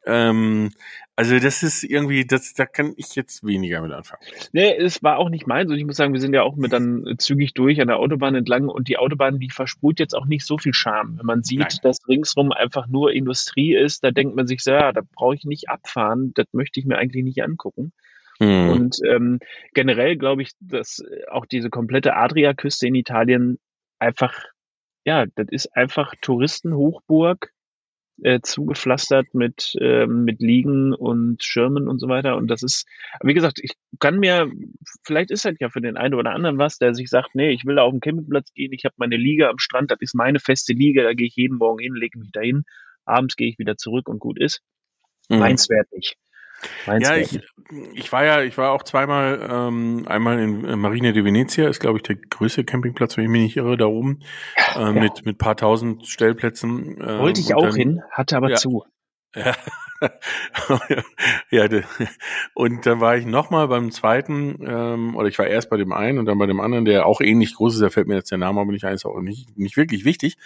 Ähm, 0.05 0.71
also 1.17 1.39
das 1.39 1.63
ist 1.63 1.83
irgendwie, 1.83 2.25
das 2.25 2.53
da 2.53 2.65
kann 2.65 2.93
ich 2.97 3.15
jetzt 3.15 3.45
weniger 3.45 3.81
mit 3.81 3.93
anfangen. 3.93 4.21
Nee, 4.51 4.75
es 4.75 5.01
war 5.01 5.17
auch 5.17 5.29
nicht 5.29 5.47
meins 5.47 5.71
und 5.71 5.77
ich 5.77 5.85
muss 5.85 5.95
sagen, 5.95 6.13
wir 6.13 6.19
sind 6.19 6.33
ja 6.33 6.43
auch 6.43 6.57
mit 6.57 6.73
dann 6.73 7.15
zügig 7.17 7.53
durch 7.53 7.79
an 7.79 7.87
der 7.87 7.99
Autobahn 7.99 8.35
entlang 8.35 8.67
und 8.67 8.89
die 8.89 8.97
Autobahn, 8.97 9.39
die 9.39 9.49
versprüht 9.49 9.99
jetzt 9.99 10.13
auch 10.13 10.25
nicht 10.25 10.45
so 10.45 10.57
viel 10.57 10.73
Charme. 10.73 11.17
Wenn 11.17 11.25
man 11.25 11.43
sieht, 11.43 11.59
Nein. 11.59 11.79
dass 11.83 12.05
ringsrum 12.07 12.51
einfach 12.51 12.87
nur 12.87 13.13
Industrie 13.13 13.75
ist, 13.75 14.03
da 14.03 14.11
denkt 14.11 14.35
man 14.35 14.45
sich 14.45 14.61
so, 14.61 14.71
ja, 14.71 14.91
da 14.91 15.01
brauche 15.15 15.35
ich 15.35 15.45
nicht 15.45 15.69
abfahren, 15.69 16.33
das 16.33 16.47
möchte 16.51 16.81
ich 16.81 16.85
mir 16.85 16.97
eigentlich 16.97 17.23
nicht 17.23 17.41
angucken. 17.41 17.93
Hm. 18.39 18.69
Und 18.69 18.97
ähm, 19.07 19.39
generell 19.73 20.17
glaube 20.17 20.41
ich, 20.41 20.51
dass 20.59 21.01
auch 21.29 21.45
diese 21.45 21.69
komplette 21.69 22.15
Adriaküste 22.15 22.87
in 22.87 22.95
Italien 22.95 23.57
einfach, 23.99 24.33
ja, 25.05 25.25
das 25.35 25.47
ist 25.49 25.77
einfach 25.77 26.13
Touristenhochburg, 26.21 27.53
äh, 28.23 28.39
zugepflastert 28.41 29.33
mit, 29.33 29.73
ähm, 29.79 30.23
mit 30.23 30.39
Liegen 30.39 30.93
und 30.93 31.43
Schirmen 31.43 31.87
und 31.87 31.99
so 31.99 32.07
weiter. 32.07 32.37
Und 32.37 32.47
das 32.47 32.63
ist, 32.63 32.87
wie 33.21 33.33
gesagt, 33.33 33.59
ich 33.61 33.71
kann 33.99 34.19
mir, 34.19 34.49
vielleicht 35.03 35.31
ist 35.31 35.45
das 35.45 35.55
ja 35.59 35.69
für 35.69 35.81
den 35.81 35.97
einen 35.97 36.13
oder 36.13 36.31
anderen 36.31 36.57
was, 36.57 36.77
der 36.77 36.93
sich 36.93 37.09
sagt, 37.09 37.35
nee, 37.35 37.51
ich 37.51 37.65
will 37.65 37.75
da 37.75 37.83
auf 37.83 37.91
den 37.91 37.99
Campingplatz 37.99 38.53
gehen, 38.53 38.73
ich 38.73 38.85
habe 38.85 38.95
meine 38.97 39.17
Liege 39.17 39.49
am 39.49 39.59
Strand, 39.59 39.91
das 39.91 39.99
ist 40.01 40.15
meine 40.15 40.39
feste 40.39 40.73
Liege, 40.73 41.03
da 41.03 41.13
gehe 41.13 41.27
ich 41.27 41.35
jeden 41.35 41.57
Morgen 41.57 41.79
hin, 41.79 41.95
lege 41.95 42.19
mich 42.19 42.31
dahin, 42.31 42.63
abends 43.03 43.35
gehe 43.35 43.49
ich 43.49 43.59
wieder 43.59 43.77
zurück 43.77 44.07
und 44.07 44.19
gut 44.19 44.39
ist. 44.39 44.61
Mhm. 45.29 45.39
Meins 45.39 45.69
wert 45.69 45.91
nicht. 45.91 46.17
Meins 46.87 47.07
Ja, 47.07 47.15
ich, 47.17 47.39
ich 47.93 48.11
war 48.11 48.23
ja, 48.25 48.41
ich 48.41 48.57
war 48.57 48.71
auch 48.71 48.83
zweimal, 48.83 49.47
ähm, 49.51 50.05
einmal 50.07 50.39
in 50.39 50.65
äh, 50.65 50.75
Marina 50.75 51.11
di 51.11 51.23
Venezia, 51.23 51.67
ist 51.67 51.79
glaube 51.79 51.97
ich 51.99 52.03
der 52.03 52.15
größte 52.15 52.63
Campingplatz, 52.63 53.17
wenn 53.17 53.25
ich 53.25 53.29
mich 53.29 53.41
nicht 53.41 53.57
irre, 53.57 53.77
da 53.77 53.85
oben, 53.85 54.19
äh, 54.75 54.79
Ja. 54.79 54.91
mit 54.91 55.25
mit 55.25 55.37
paar 55.37 55.55
tausend 55.57 56.07
Stellplätzen. 56.07 56.97
ähm, 57.01 57.19
Wollte 57.19 57.41
ich 57.41 57.53
auch 57.55 57.61
dann- 57.63 57.75
hin, 57.75 58.01
hatte 58.11 58.37
aber 58.37 58.49
Ja. 58.49 58.55
zu. 58.55 58.83
Ja. 59.35 59.53
ja, 61.51 61.67
de- 61.67 61.83
und 62.53 62.85
dann 62.85 62.99
war 62.99 63.17
ich 63.17 63.25
nochmal 63.25 63.67
beim 63.67 63.91
zweiten, 63.91 64.57
ähm, 64.65 65.15
oder 65.15 65.27
ich 65.27 65.37
war 65.39 65.47
erst 65.47 65.69
bei 65.69 65.77
dem 65.77 65.93
einen 65.93 66.19
und 66.19 66.25
dann 66.25 66.37
bei 66.37 66.45
dem 66.45 66.59
anderen, 66.59 66.85
der 66.85 67.05
auch 67.05 67.21
ähnlich 67.21 67.55
groß 67.55 67.75
ist, 67.75 67.81
da 67.81 67.89
fällt 67.89 68.07
mir 68.07 68.15
jetzt 68.15 68.31
der 68.31 68.37
Name 68.37 68.61
aber 68.61 68.71
nicht 68.71 68.85
ein, 68.85 68.93
ist 68.93 69.05
auch 69.05 69.19
nicht, 69.21 69.57
nicht 69.57 69.77
wirklich 69.77 70.05
wichtig, 70.05 70.37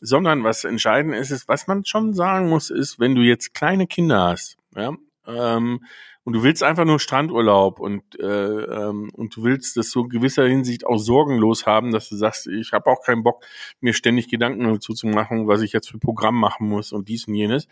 sondern 0.00 0.44
was 0.44 0.64
entscheidend 0.64 1.14
ist, 1.14 1.30
ist, 1.30 1.48
was 1.48 1.66
man 1.66 1.84
schon 1.84 2.14
sagen 2.14 2.48
muss, 2.48 2.70
ist, 2.70 2.98
wenn 2.98 3.14
du 3.14 3.22
jetzt 3.22 3.54
kleine 3.54 3.86
Kinder 3.86 4.20
hast, 4.28 4.56
ja, 4.74 4.94
ähm, 5.30 5.84
und 6.24 6.34
du 6.34 6.42
willst 6.42 6.62
einfach 6.62 6.84
nur 6.84 7.00
Strandurlaub 7.00 7.80
und 7.80 8.02
äh, 8.20 8.26
ähm, 8.26 9.10
und 9.14 9.34
du 9.34 9.42
willst 9.42 9.76
das 9.76 9.90
so 9.90 10.02
in 10.02 10.10
gewisser 10.10 10.46
Hinsicht 10.46 10.86
auch 10.86 10.98
sorgenlos 10.98 11.66
haben, 11.66 11.92
dass 11.92 12.08
du 12.08 12.16
sagst, 12.16 12.46
ich 12.46 12.72
habe 12.72 12.90
auch 12.90 13.02
keinen 13.02 13.22
Bock, 13.22 13.44
mir 13.80 13.94
ständig 13.94 14.28
Gedanken 14.28 14.64
dazu 14.64 14.92
zu 14.92 15.06
machen, 15.06 15.48
was 15.48 15.62
ich 15.62 15.72
jetzt 15.72 15.90
für 15.90 15.98
Programm 15.98 16.36
machen 16.36 16.68
muss 16.68 16.92
und 16.92 17.08
dies 17.08 17.26
und 17.26 17.34
jenes, 17.34 17.68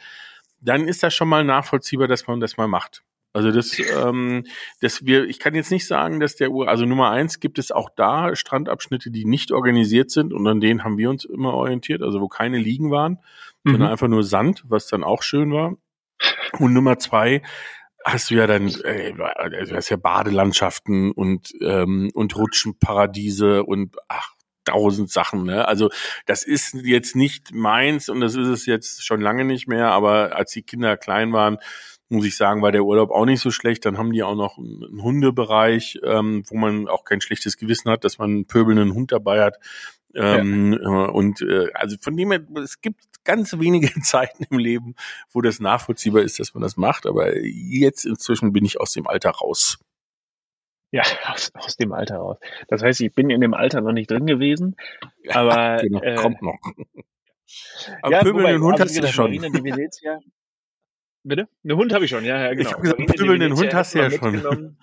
dann 0.60 0.88
ist 0.88 1.02
das 1.02 1.14
schon 1.14 1.28
mal 1.28 1.44
nachvollziehbar, 1.44 2.08
dass 2.08 2.26
man 2.26 2.40
das 2.40 2.56
mal 2.56 2.68
macht. 2.68 3.02
Also 3.34 3.52
das, 3.52 3.78
ähm, 4.02 4.44
dass 4.80 5.04
wir, 5.04 5.26
ich 5.26 5.38
kann 5.38 5.54
jetzt 5.54 5.70
nicht 5.70 5.86
sagen, 5.86 6.18
dass 6.18 6.34
der 6.34 6.50
Uhr, 6.50 6.68
also 6.68 6.86
Nummer 6.86 7.10
eins 7.10 7.40
gibt 7.40 7.58
es 7.58 7.70
auch 7.70 7.90
da 7.94 8.34
Strandabschnitte, 8.34 9.10
die 9.10 9.26
nicht 9.26 9.52
organisiert 9.52 10.10
sind 10.10 10.32
und 10.32 10.46
an 10.46 10.60
denen 10.60 10.82
haben 10.82 10.96
wir 10.96 11.10
uns 11.10 11.26
immer 11.26 11.52
orientiert, 11.52 12.02
also 12.02 12.20
wo 12.20 12.28
keine 12.28 12.58
Liegen 12.58 12.90
waren, 12.90 13.18
Mhm. 13.64 13.72
sondern 13.72 13.90
einfach 13.90 14.08
nur 14.08 14.22
Sand, 14.24 14.64
was 14.68 14.86
dann 14.86 15.04
auch 15.04 15.22
schön 15.22 15.52
war. 15.52 15.76
Und 16.58 16.72
Nummer 16.72 16.98
zwei 16.98 17.42
hast 18.04 18.30
du 18.30 18.34
ja 18.34 18.46
dann, 18.46 18.68
äh, 18.68 19.12
du 19.12 19.76
hast 19.76 19.90
ja 19.90 19.96
Badelandschaften 19.96 21.12
und 21.12 21.52
ähm, 21.60 22.10
und 22.14 22.36
Rutschenparadiese 22.36 23.64
und 23.64 23.96
ach 24.08 24.34
tausend 24.64 25.10
Sachen. 25.10 25.44
Ne? 25.44 25.66
Also 25.66 25.90
das 26.26 26.42
ist 26.42 26.74
jetzt 26.74 27.16
nicht 27.16 27.52
meins 27.54 28.08
und 28.08 28.20
das 28.20 28.34
ist 28.34 28.48
es 28.48 28.66
jetzt 28.66 29.04
schon 29.04 29.20
lange 29.20 29.44
nicht 29.44 29.66
mehr, 29.66 29.90
aber 29.90 30.36
als 30.36 30.52
die 30.52 30.62
Kinder 30.62 30.96
klein 30.96 31.32
waren, 31.32 31.58
muss 32.10 32.26
ich 32.26 32.36
sagen, 32.36 32.62
war 32.62 32.72
der 32.72 32.84
Urlaub 32.84 33.10
auch 33.10 33.26
nicht 33.26 33.40
so 33.40 33.50
schlecht. 33.50 33.84
Dann 33.84 33.98
haben 33.98 34.12
die 34.12 34.22
auch 34.22 34.34
noch 34.34 34.58
einen 34.58 35.02
Hundebereich, 35.02 35.98
ähm, 36.04 36.42
wo 36.48 36.56
man 36.56 36.88
auch 36.88 37.04
kein 37.04 37.20
schlechtes 37.20 37.56
Gewissen 37.56 37.90
hat, 37.90 38.04
dass 38.04 38.18
man 38.18 38.30
einen 38.30 38.46
pöbelnden 38.46 38.94
Hund 38.94 39.12
dabei 39.12 39.42
hat. 39.42 39.58
Ähm, 40.14 40.72
ja. 40.72 41.06
Äh, 41.06 41.10
und 41.10 41.42
äh, 41.42 41.70
also 41.74 41.96
von 42.00 42.16
dem 42.16 42.30
her, 42.30 42.40
es 42.62 42.80
gibt 42.80 43.02
ganz 43.24 43.58
wenige 43.58 43.88
Zeiten 44.02 44.44
im 44.50 44.58
Leben, 44.58 44.94
wo 45.30 45.40
das 45.40 45.60
nachvollziehbar 45.60 46.22
ist, 46.22 46.40
dass 46.40 46.54
man 46.54 46.62
das 46.62 46.76
macht. 46.76 47.06
Aber 47.06 47.36
jetzt 47.36 48.04
inzwischen 48.04 48.52
bin 48.52 48.64
ich 48.64 48.80
aus 48.80 48.92
dem 48.92 49.06
Alter 49.06 49.30
raus. 49.30 49.78
Ja, 50.90 51.02
aus, 51.26 51.52
aus 51.54 51.76
dem 51.76 51.92
Alter 51.92 52.16
raus. 52.16 52.38
Das 52.68 52.82
heißt, 52.82 53.00
ich 53.00 53.14
bin 53.14 53.30
in 53.30 53.40
dem 53.40 53.54
Alter 53.54 53.80
noch 53.80 53.92
nicht 53.92 54.10
drin 54.10 54.26
gewesen, 54.26 54.76
aber 55.28 55.76
genau, 55.82 56.00
äh, 56.00 56.14
kommt 56.14 56.42
noch. 56.42 56.58
Aber 58.02 58.12
ja, 58.12 58.22
pöbelnden 58.22 58.62
Hund 58.62 58.80
hast 58.80 58.96
du 58.96 59.06
schon. 59.08 59.34
Marina 59.34 59.64
Venezia, 59.64 60.20
Bitte? 61.24 61.48
Einen 61.64 61.76
Hund 61.76 61.92
habe 61.92 62.04
ich 62.04 62.10
schon, 62.10 62.24
ja, 62.24 62.40
ja, 62.40 62.54
genau. 62.54 62.60
Ich 62.62 62.72
habe 62.72 62.82
gesagt, 62.82 63.16
pöbelnden 63.16 63.56
Hund 63.56 63.74
hast 63.74 63.94
du 63.94 63.98
ja 63.98 64.10
schon. 64.10 64.78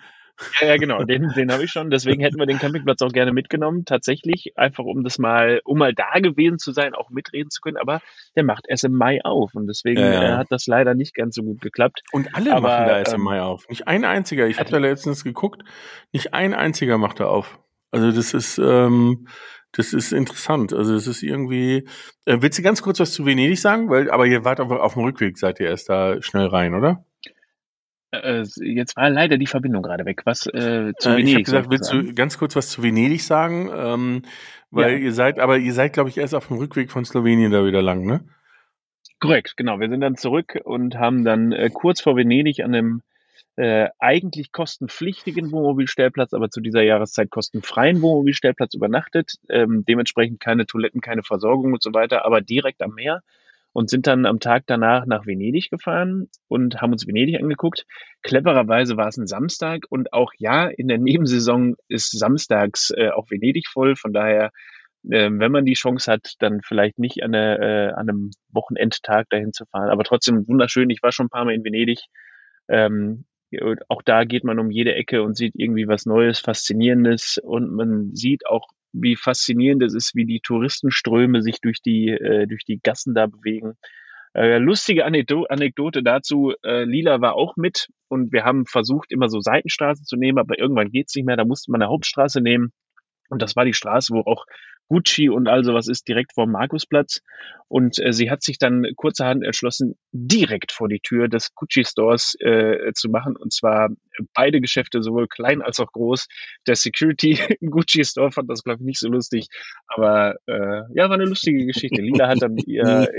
Ja, 0.60 0.68
ja, 0.68 0.76
genau, 0.76 1.02
den, 1.04 1.32
den 1.34 1.52
habe 1.52 1.64
ich 1.64 1.70
schon. 1.70 1.90
Deswegen 1.90 2.22
hätten 2.22 2.38
wir 2.38 2.46
den 2.46 2.58
Campingplatz 2.58 3.00
auch 3.02 3.12
gerne 3.12 3.32
mitgenommen, 3.32 3.84
tatsächlich, 3.84 4.52
einfach 4.56 4.84
um 4.84 5.02
das 5.02 5.18
mal, 5.18 5.60
um 5.64 5.78
mal 5.78 5.94
da 5.94 6.18
gewesen 6.20 6.58
zu 6.58 6.72
sein, 6.72 6.94
auch 6.94 7.10
mitreden 7.10 7.50
zu 7.50 7.60
können. 7.60 7.78
Aber 7.78 8.00
der 8.34 8.44
macht 8.44 8.66
erst 8.68 8.84
im 8.84 8.94
Mai 8.94 9.24
auf 9.24 9.54
und 9.54 9.66
deswegen 9.66 10.00
ja, 10.00 10.12
ja. 10.12 10.22
Äh, 10.22 10.36
hat 10.36 10.48
das 10.50 10.66
leider 10.66 10.94
nicht 10.94 11.14
ganz 11.14 11.36
so 11.36 11.42
gut 11.42 11.60
geklappt. 11.60 12.02
Und 12.12 12.34
alle 12.34 12.52
Aber, 12.52 12.68
machen 12.68 12.86
da 12.86 12.98
erst 12.98 13.12
ähm, 13.12 13.20
im 13.20 13.24
Mai 13.24 13.40
auf. 13.40 13.68
Nicht 13.68 13.88
ein 13.88 14.04
einziger. 14.04 14.46
Ich 14.46 14.58
habe 14.58 14.70
da 14.70 14.78
letztens 14.78 15.24
geguckt. 15.24 15.62
Nicht 16.12 16.34
ein 16.34 16.54
einziger 16.54 16.98
macht 16.98 17.20
da 17.20 17.26
auf. 17.26 17.58
Also 17.90 18.12
das 18.12 18.34
ist, 18.34 18.58
ähm, 18.58 19.28
das 19.72 19.92
ist 19.92 20.12
interessant. 20.12 20.72
Also 20.72 20.94
es 20.94 21.06
ist 21.06 21.22
irgendwie. 21.22 21.88
Äh, 22.26 22.38
willst 22.40 22.58
du 22.58 22.62
ganz 22.62 22.82
kurz 22.82 23.00
was 23.00 23.12
zu 23.12 23.24
Venedig 23.24 23.60
sagen? 23.60 23.88
Weil, 23.88 24.10
aber 24.10 24.26
ihr 24.26 24.44
wart 24.44 24.60
auf, 24.60 24.70
auf 24.70 24.94
dem 24.94 25.04
Rückweg, 25.04 25.38
seid 25.38 25.60
ihr 25.60 25.68
erst 25.68 25.88
da 25.88 26.20
schnell 26.20 26.46
rein, 26.46 26.74
oder? 26.74 27.04
Äh, 28.22 28.44
jetzt 28.60 28.96
war 28.96 29.10
leider 29.10 29.38
die 29.38 29.46
Verbindung 29.46 29.82
gerade 29.82 30.04
weg. 30.04 30.22
Was 30.24 30.46
äh, 30.46 30.92
zu 30.98 31.10
äh, 31.10 31.16
Venedig? 31.16 31.26
Ich 31.26 31.34
habe 31.34 31.42
gesagt, 31.42 31.70
willst 31.70 31.92
du 31.92 32.14
ganz 32.14 32.38
kurz 32.38 32.56
was 32.56 32.68
zu 32.68 32.82
Venedig 32.82 33.22
sagen? 33.22 33.70
Ähm, 33.74 34.22
weil 34.70 34.92
ja. 34.92 34.98
ihr 34.98 35.12
seid, 35.12 35.38
aber 35.38 35.58
ihr 35.58 35.72
seid, 35.72 35.92
glaube 35.92 36.10
ich, 36.10 36.18
erst 36.18 36.34
auf 36.34 36.48
dem 36.48 36.58
Rückweg 36.58 36.90
von 36.90 37.04
Slowenien 37.04 37.52
da 37.52 37.64
wieder 37.64 37.82
lang, 37.82 38.04
ne? 38.04 38.24
Korrekt, 39.20 39.56
genau. 39.56 39.80
Wir 39.80 39.88
sind 39.88 40.00
dann 40.00 40.16
zurück 40.16 40.58
und 40.64 40.96
haben 40.96 41.24
dann 41.24 41.52
äh, 41.52 41.70
kurz 41.72 42.00
vor 42.00 42.16
Venedig 42.16 42.60
an 42.60 42.72
dem 42.72 43.02
äh, 43.56 43.88
eigentlich 43.98 44.52
kostenpflichtigen 44.52 45.50
Wohnmobilstellplatz, 45.50 46.34
aber 46.34 46.50
zu 46.50 46.60
dieser 46.60 46.82
Jahreszeit 46.82 47.30
kostenfreien 47.30 48.02
Wohnmobilstellplatz 48.02 48.74
übernachtet. 48.74 49.36
Ähm, 49.48 49.84
dementsprechend 49.88 50.40
keine 50.40 50.66
Toiletten, 50.66 51.00
keine 51.00 51.22
Versorgung 51.22 51.72
und 51.72 51.82
so 51.82 51.94
weiter, 51.94 52.26
aber 52.26 52.42
direkt 52.42 52.82
am 52.82 52.94
Meer 52.94 53.22
und 53.76 53.90
sind 53.90 54.06
dann 54.06 54.24
am 54.24 54.40
Tag 54.40 54.62
danach 54.66 55.04
nach 55.04 55.26
Venedig 55.26 55.68
gefahren 55.68 56.30
und 56.48 56.80
haben 56.80 56.92
uns 56.92 57.06
Venedig 57.06 57.38
angeguckt. 57.38 57.84
Clevererweise 58.22 58.96
war 58.96 59.06
es 59.06 59.18
ein 59.18 59.26
Samstag 59.26 59.82
und 59.90 60.14
auch 60.14 60.32
ja, 60.38 60.66
in 60.66 60.88
der 60.88 60.96
Nebensaison 60.96 61.74
ist 61.86 62.18
samstags 62.18 62.90
äh, 62.96 63.10
auch 63.10 63.30
Venedig 63.30 63.68
voll. 63.68 63.94
Von 63.94 64.14
daher, 64.14 64.46
äh, 65.10 65.28
wenn 65.30 65.52
man 65.52 65.66
die 65.66 65.74
Chance 65.74 66.10
hat, 66.10 66.36
dann 66.38 66.62
vielleicht 66.62 66.98
nicht 66.98 67.22
an, 67.22 67.34
eine, 67.34 67.58
äh, 67.58 67.92
an 67.92 68.08
einem 68.08 68.30
Wochenendtag 68.50 69.28
dahin 69.28 69.52
zu 69.52 69.66
fahren. 69.66 69.90
Aber 69.90 70.04
trotzdem 70.04 70.48
wunderschön. 70.48 70.88
Ich 70.88 71.02
war 71.02 71.12
schon 71.12 71.26
ein 71.26 71.30
paar 71.30 71.44
Mal 71.44 71.52
in 71.52 71.62
Venedig. 71.62 72.00
Ähm, 72.68 73.26
auch 73.88 74.00
da 74.02 74.24
geht 74.24 74.44
man 74.44 74.58
um 74.58 74.70
jede 74.70 74.94
Ecke 74.94 75.22
und 75.22 75.36
sieht 75.36 75.52
irgendwie 75.54 75.86
was 75.86 76.06
Neues, 76.06 76.38
Faszinierendes 76.38 77.38
und 77.44 77.70
man 77.74 78.14
sieht 78.14 78.46
auch, 78.46 78.68
wie 79.00 79.16
faszinierend 79.16 79.82
es 79.82 79.94
ist, 79.94 80.14
wie 80.14 80.26
die 80.26 80.40
Touristenströme 80.40 81.42
sich 81.42 81.60
durch 81.60 81.80
die, 81.82 82.08
äh, 82.08 82.46
durch 82.46 82.64
die 82.64 82.80
Gassen 82.82 83.14
da 83.14 83.26
bewegen. 83.26 83.74
Äh, 84.34 84.58
lustige 84.58 85.04
Anekdote 85.04 86.02
dazu, 86.02 86.52
äh, 86.62 86.84
Lila 86.84 87.20
war 87.20 87.34
auch 87.34 87.56
mit 87.56 87.88
und 88.08 88.32
wir 88.32 88.44
haben 88.44 88.66
versucht, 88.66 89.10
immer 89.10 89.28
so 89.28 89.40
Seitenstraßen 89.40 90.04
zu 90.04 90.16
nehmen, 90.16 90.38
aber 90.38 90.58
irgendwann 90.58 90.90
geht's 90.90 91.14
nicht 91.14 91.24
mehr, 91.24 91.36
da 91.36 91.44
musste 91.44 91.70
man 91.70 91.80
eine 91.80 91.90
Hauptstraße 91.90 92.40
nehmen. 92.40 92.72
Und 93.28 93.42
das 93.42 93.56
war 93.56 93.64
die 93.64 93.72
Straße, 93.72 94.12
wo 94.14 94.20
auch 94.20 94.44
Gucci 94.88 95.28
und 95.28 95.48
all 95.48 95.64
sowas 95.64 95.88
ist 95.88 96.08
direkt 96.08 96.32
vor 96.34 96.46
Markusplatz. 96.46 97.22
Und 97.68 97.98
äh, 97.98 98.12
sie 98.12 98.30
hat 98.30 98.42
sich 98.42 98.58
dann 98.58 98.86
kurzerhand 98.94 99.44
entschlossen, 99.44 99.96
direkt 100.12 100.70
vor 100.70 100.88
die 100.88 101.00
Tür 101.00 101.26
des 101.28 101.52
Gucci 101.54 101.84
Stores 101.84 102.36
äh, 102.38 102.92
zu 102.94 103.08
machen. 103.08 103.36
Und 103.36 103.52
zwar 103.52 103.88
beide 104.34 104.60
Geschäfte, 104.60 105.02
sowohl 105.02 105.26
klein 105.26 105.62
als 105.62 105.80
auch 105.80 105.90
groß. 105.90 106.28
Der 106.68 106.76
Security 106.76 107.38
im 107.60 107.70
Gucci 107.70 108.04
Store 108.04 108.30
fand 108.30 108.48
das, 108.48 108.62
glaube 108.62 108.80
ich, 108.80 108.86
nicht 108.86 109.00
so 109.00 109.08
lustig. 109.08 109.48
Aber 109.88 110.36
äh, 110.46 110.82
ja, 110.94 111.08
war 111.08 111.14
eine 111.14 111.24
lustige 111.24 111.66
Geschichte. 111.66 112.00
Lila 112.00 112.28
hat 112.28 112.42
dann 112.42 112.56
ihr, 112.56 113.10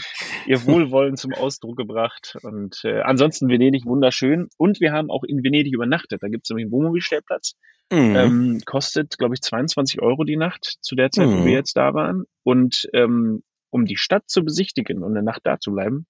ihr 0.46 0.66
Wohlwollen 0.66 1.16
zum 1.16 1.32
Ausdruck 1.32 1.76
gebracht. 1.76 2.36
Und 2.42 2.80
äh, 2.82 3.02
ansonsten 3.02 3.48
Venedig 3.48 3.86
wunderschön. 3.86 4.48
Und 4.56 4.80
wir 4.80 4.92
haben 4.92 5.10
auch 5.10 5.22
in 5.22 5.44
Venedig 5.44 5.72
übernachtet. 5.74 6.22
Da 6.24 6.28
gibt 6.28 6.46
es 6.46 6.50
nämlich 6.50 6.64
einen 6.64 6.72
Wohnmobilstellplatz. 6.72 7.54
Mhm. 7.92 8.16
Ähm, 8.16 8.60
kostet, 8.64 9.18
glaube 9.18 9.34
ich, 9.34 9.42
22 9.42 10.00
Euro 10.00 10.24
die 10.24 10.38
Nacht 10.38 10.78
zu 10.80 10.96
der 10.96 11.10
Zeit, 11.10 11.28
mhm. 11.28 11.40
wo 11.40 11.44
wir 11.44 11.52
jetzt 11.52 11.76
da 11.76 11.92
waren. 11.92 12.24
Und 12.42 12.88
ähm, 12.94 13.42
um 13.68 13.84
die 13.84 13.98
Stadt 13.98 14.24
zu 14.28 14.44
besichtigen 14.44 15.02
und 15.02 15.12
eine 15.12 15.22
Nacht 15.22 15.42
da 15.44 15.60
zu 15.60 15.72
bleiben, 15.72 16.06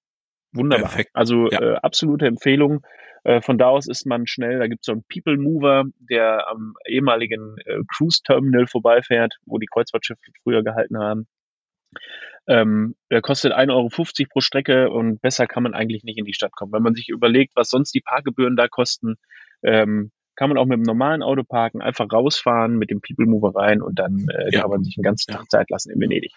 wunderbar. 0.52 0.88
Perfekt. 0.88 1.10
Also 1.12 1.48
ja. 1.50 1.60
äh, 1.60 1.74
absolute 1.76 2.26
Empfehlung. 2.26 2.86
Äh, 3.24 3.40
von 3.40 3.58
da 3.58 3.66
aus 3.66 3.88
ist 3.88 4.06
man 4.06 4.28
schnell, 4.28 4.60
da 4.60 4.68
gibt 4.68 4.82
es 4.82 4.86
so 4.86 4.92
einen 4.92 5.04
People 5.12 5.36
Mover, 5.36 5.84
der 5.98 6.48
am 6.48 6.74
ehemaligen 6.86 7.56
äh, 7.64 7.80
Cruise 7.88 8.20
Terminal 8.24 8.68
vorbeifährt, 8.68 9.34
wo 9.44 9.58
die 9.58 9.66
Kreuzfahrtschiffe 9.66 10.20
früher 10.44 10.62
gehalten 10.62 10.98
haben. 10.98 11.26
Ähm, 12.46 12.94
der 13.10 13.22
kostet 13.22 13.52
1,50 13.52 13.70
Euro 13.70 13.88
pro 14.30 14.40
Strecke 14.40 14.90
und 14.90 15.20
besser 15.20 15.46
kann 15.46 15.62
man 15.64 15.74
eigentlich 15.74 16.04
nicht 16.04 16.18
in 16.18 16.24
die 16.24 16.34
Stadt 16.34 16.52
kommen. 16.52 16.72
Wenn 16.72 16.82
man 16.82 16.94
sich 16.94 17.08
überlegt, 17.08 17.54
was 17.56 17.70
sonst 17.70 17.92
die 17.92 18.00
Parkgebühren 18.00 18.56
da 18.56 18.68
kosten, 18.68 19.16
ähm, 19.62 20.10
kann 20.36 20.48
man 20.48 20.58
auch 20.58 20.66
mit 20.66 20.78
dem 20.78 20.82
normalen 20.82 21.22
Auto 21.22 21.42
parken, 21.42 21.82
einfach 21.82 22.06
rausfahren 22.10 22.76
mit 22.78 22.90
dem 22.90 23.00
People 23.00 23.26
Mover 23.26 23.54
rein 23.54 23.82
und 23.82 23.98
dann 23.98 24.28
äh, 24.28 24.52
ja. 24.52 24.62
kann 24.62 24.70
man 24.70 24.84
sich 24.84 24.96
einen 24.96 25.04
ganzen 25.04 25.32
Tag 25.32 25.50
Zeit 25.50 25.70
lassen 25.70 25.90
in 25.90 26.00
Venedig. 26.00 26.32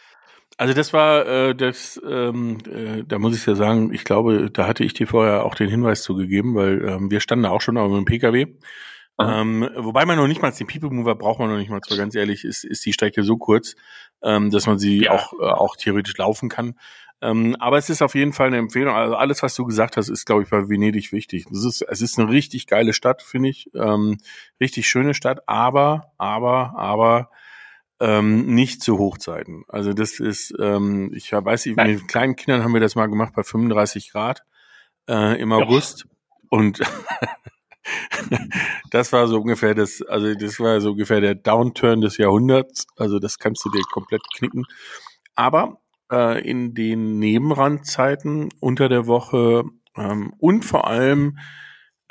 Also 0.58 0.74
das 0.74 0.94
war 0.94 1.26
äh, 1.28 1.56
das, 1.56 2.02
ähm, 2.08 2.60
äh, 2.66 3.04
da 3.06 3.20
muss 3.20 3.36
ich 3.36 3.46
ja 3.46 3.56
sagen, 3.56 3.94
ich 3.94 4.06
glaube, 4.06 4.50
da 4.52 4.68
hatte 4.68 4.84
ich 4.84 4.94
dir 4.94 5.08
vorher 5.08 5.46
auch 5.46 5.56
den 5.56 5.70
Hinweis 5.70 6.02
zugegeben, 6.02 6.56
weil 6.56 6.86
ähm, 6.88 7.12
wir 7.12 7.20
standen 7.20 7.44
da 7.44 7.50
auch 7.50 7.62
schon 7.62 7.78
auf 7.78 7.92
dem 7.92 8.06
PKW. 8.06 8.48
Ähm, 9.18 9.70
wobei 9.78 10.06
man 10.06 10.18
noch 10.18 10.28
nicht 10.28 10.42
mal 10.42 10.52
den 10.52 10.68
People 10.68 10.90
Mover 10.90 11.16
braucht 11.16 11.40
man 11.40 11.50
noch 11.50 11.58
nicht 11.58 11.70
mal, 11.70 11.82
zwar 11.82 11.98
ganz 11.98 12.16
ehrlich, 12.16 12.44
ist, 12.44 12.66
ist 12.66 12.86
die 12.86 12.94
Strecke 12.94 13.24
so 13.24 13.38
kurz, 13.38 13.76
ähm, 14.22 14.52
dass 14.52 14.68
man 14.68 14.78
sie 14.78 15.04
ja. 15.04 15.12
auch, 15.12 15.34
äh, 15.34 15.46
auch 15.46 15.76
theoretisch 15.78 16.18
laufen 16.18 16.50
kann. 16.50 16.76
Ähm, 17.22 17.56
aber 17.60 17.78
es 17.78 17.90
ist 17.90 18.02
auf 18.02 18.16
jeden 18.16 18.34
Fall 18.34 18.48
eine 18.48 18.58
Empfehlung. 18.58 18.94
Also 18.94 19.16
alles, 19.16 19.42
was 19.42 19.56
du 19.56 19.66
gesagt 19.66 19.98
hast, 19.98 20.10
ist, 20.10 20.26
glaube 20.26 20.44
ich, 20.44 20.50
bei 20.50 20.70
Venedig 20.70 21.12
wichtig. 21.12 21.46
Es 21.52 21.64
ist, 21.64 21.82
es 21.82 22.02
ist 22.02 22.20
eine 22.20 22.30
richtig 22.30 22.68
geile 22.68 22.94
Stadt, 22.94 23.22
finde 23.22 23.50
ich. 23.50 23.70
Ähm, 23.74 24.18
richtig 24.60 24.88
schöne 24.88 25.14
Stadt, 25.14 25.48
aber, 25.48 26.12
aber, 26.18 26.74
aber 26.78 27.30
ähm, 28.00 28.54
nicht 28.54 28.82
zu 28.82 28.98
Hochzeiten. 28.98 29.64
Also 29.68 29.94
das 29.94 30.20
ist, 30.20 30.54
ähm, 30.60 31.12
ich 31.16 31.32
weiß 31.32 31.66
nicht, 31.66 31.78
mit 31.78 32.08
kleinen 32.08 32.36
Kindern 32.36 32.64
haben 32.64 32.74
wir 32.74 32.82
das 32.82 32.96
mal 32.96 33.08
gemacht 33.08 33.34
bei 33.36 33.44
35 33.44 34.12
Grad 34.12 34.44
äh, 35.08 35.40
im 35.40 35.52
August. 35.52 36.06
Ja. 36.06 36.12
Und 36.50 36.82
das 38.92 39.14
war 39.14 39.28
so 39.28 39.40
ungefähr 39.40 39.74
das, 39.74 40.02
also 40.02 40.34
das 40.34 40.60
war 40.60 40.82
so 40.82 40.92
ungefähr 40.92 41.22
der 41.22 41.36
Downturn 41.36 42.02
des 42.02 42.18
Jahrhunderts. 42.18 42.88
Also 42.98 43.20
das 43.20 43.40
kannst 43.40 43.64
du 43.64 43.70
dir 43.70 43.82
komplett 43.92 44.22
knicken. 44.36 44.66
Aber 45.36 45.80
äh, 46.12 46.48
in 46.48 46.74
den 46.74 47.20
Nebenrandzeiten 47.20 48.50
unter 48.60 48.90
der 48.90 49.08
Woche 49.08 49.64
ähm, 49.98 50.34
und 50.38 50.66
vor 50.66 50.88
allem, 50.88 51.38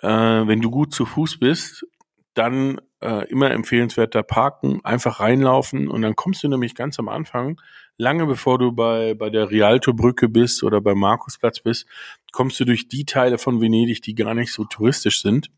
äh, 0.03 0.09
wenn 0.09 0.61
du 0.61 0.71
gut 0.71 0.93
zu 0.93 1.07
Fuß 1.07 1.39
bist, 1.39 1.87
dann 2.35 2.81
äh, 3.01 3.29
immer 3.29 3.51
empfehlenswerter 3.51 4.23
parken, 4.23 4.81
einfach 4.85 5.21
reinlaufen 5.21 5.89
und 5.89 6.03
dann 6.03 6.17
kommst 6.17 6.43
du 6.43 6.49
nämlich 6.49 6.75
ganz 6.75 6.99
am 6.99 7.09
Anfang, 7.09 7.61
lange 7.97 8.27
bevor 8.27 8.59
du 8.59 8.73
bei, 8.73 9.15
bei 9.15 9.31
der 9.31 9.51
Rialto-Brücke 9.51 10.29
bist 10.29 10.65
oder 10.65 10.81
beim 10.81 10.99
Markusplatz 10.99 11.61
bist, 11.61 11.87
kommst 12.33 12.59
du 12.59 12.65
durch 12.65 12.89
die 12.89 13.05
Teile 13.05 13.39
von 13.39 13.61
Venedig, 13.61 14.03
die 14.03 14.15
gar 14.15 14.35
nicht 14.35 14.53
so 14.53 14.65
touristisch 14.65 15.21
sind. 15.23 15.51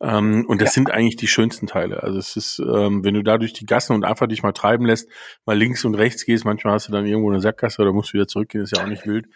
Ähm, 0.00 0.44
und 0.46 0.60
das 0.60 0.70
ja. 0.70 0.72
sind 0.74 0.90
eigentlich 0.90 1.16
die 1.16 1.26
schönsten 1.26 1.66
Teile. 1.66 2.02
Also 2.02 2.18
es 2.18 2.36
ist, 2.36 2.60
ähm, 2.60 3.04
wenn 3.04 3.14
du 3.14 3.22
da 3.22 3.38
durch 3.38 3.52
die 3.52 3.66
Gassen 3.66 3.94
und 3.94 4.04
einfach 4.04 4.28
dich 4.28 4.42
mal 4.42 4.52
treiben 4.52 4.86
lässt, 4.86 5.08
mal 5.44 5.58
links 5.58 5.84
und 5.84 5.94
rechts 5.94 6.24
gehst, 6.24 6.44
manchmal 6.44 6.74
hast 6.74 6.88
du 6.88 6.92
dann 6.92 7.06
irgendwo 7.06 7.30
eine 7.30 7.40
Sackgasse 7.40 7.82
oder 7.82 7.92
musst 7.92 8.14
wieder 8.14 8.28
zurückgehen, 8.28 8.62
ist 8.62 8.76
ja 8.76 8.82
auch 8.82 8.88
nicht 8.88 9.06
wild. 9.06 9.26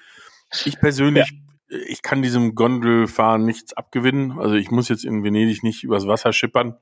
Ich 0.65 0.79
persönlich, 0.79 1.33
ja. 1.69 1.79
ich 1.89 2.03
kann 2.03 2.23
diesem 2.23 2.55
Gondelfahren 2.55 3.45
nichts 3.45 3.73
abgewinnen. 3.73 4.39
Also 4.39 4.55
ich 4.55 4.71
muss 4.71 4.89
jetzt 4.89 5.05
in 5.05 5.25
Venedig 5.25 5.63
nicht 5.63 5.83
übers 5.83 6.07
Wasser 6.07 6.33
schippern. 6.33 6.77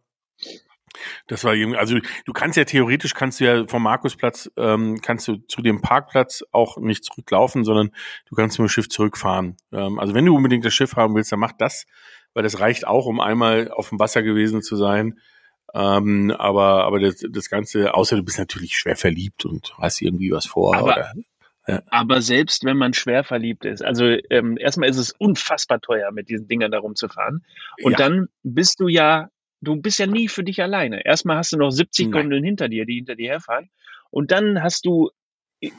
Das 1.28 1.44
war 1.44 1.54
irgendwie, 1.54 1.78
also 1.78 1.98
du 2.24 2.32
kannst 2.32 2.56
ja 2.56 2.64
theoretisch 2.64 3.14
kannst 3.14 3.38
du 3.40 3.44
ja 3.44 3.66
vom 3.66 3.82
Markusplatz 3.84 4.50
ähm, 4.56 5.00
kannst 5.00 5.28
du 5.28 5.36
zu 5.36 5.62
dem 5.62 5.80
Parkplatz 5.80 6.42
auch 6.50 6.78
nicht 6.78 7.04
zurücklaufen, 7.04 7.64
sondern 7.64 7.92
du 8.28 8.34
kannst 8.34 8.58
mit 8.58 8.68
dem 8.68 8.70
Schiff 8.70 8.88
zurückfahren. 8.88 9.56
Ähm, 9.72 10.00
also 10.00 10.14
wenn 10.14 10.26
du 10.26 10.34
unbedingt 10.34 10.64
das 10.64 10.74
Schiff 10.74 10.96
haben 10.96 11.14
willst, 11.14 11.30
dann 11.30 11.38
mach 11.38 11.52
das 11.52 11.86
weil 12.34 12.42
das 12.42 12.60
reicht 12.60 12.86
auch, 12.86 13.06
um 13.06 13.20
einmal 13.20 13.70
auf 13.70 13.88
dem 13.88 13.98
Wasser 13.98 14.22
gewesen 14.22 14.62
zu 14.62 14.76
sein. 14.76 15.18
Ähm, 15.72 16.32
aber 16.36 16.84
aber 16.84 16.98
das, 16.98 17.24
das 17.30 17.48
Ganze, 17.48 17.94
außer 17.94 18.16
du 18.16 18.22
bist 18.22 18.38
natürlich 18.38 18.76
schwer 18.76 18.96
verliebt 18.96 19.44
und 19.44 19.72
hast 19.78 20.02
irgendwie 20.02 20.32
was 20.32 20.46
vor. 20.46 20.74
Aber, 20.74 20.92
oder, 20.92 21.12
ja. 21.68 21.82
aber 21.90 22.22
selbst 22.22 22.64
wenn 22.64 22.76
man 22.76 22.92
schwer 22.92 23.22
verliebt 23.22 23.64
ist, 23.64 23.82
also 23.82 24.04
ähm, 24.30 24.56
erstmal 24.58 24.88
ist 24.88 24.96
es 24.96 25.12
unfassbar 25.12 25.80
teuer, 25.80 26.10
mit 26.10 26.28
diesen 26.28 26.48
Dingern 26.48 26.72
da 26.72 26.78
rumzufahren. 26.80 27.44
Und 27.82 27.92
ja. 27.92 27.98
dann 27.98 28.28
bist 28.42 28.80
du 28.80 28.88
ja, 28.88 29.28
du 29.60 29.76
bist 29.76 29.98
ja 30.00 30.06
nie 30.06 30.28
für 30.28 30.42
dich 30.42 30.60
alleine. 30.60 31.04
Erstmal 31.04 31.36
hast 31.36 31.52
du 31.52 31.56
noch 31.56 31.70
70 31.70 32.06
Nein. 32.06 32.12
Gondeln 32.12 32.44
hinter 32.44 32.68
dir, 32.68 32.84
die 32.84 32.96
hinter 32.96 33.14
dir 33.14 33.30
herfahren. 33.30 33.70
Und 34.10 34.32
dann 34.32 34.62
hast 34.62 34.84
du 34.86 35.10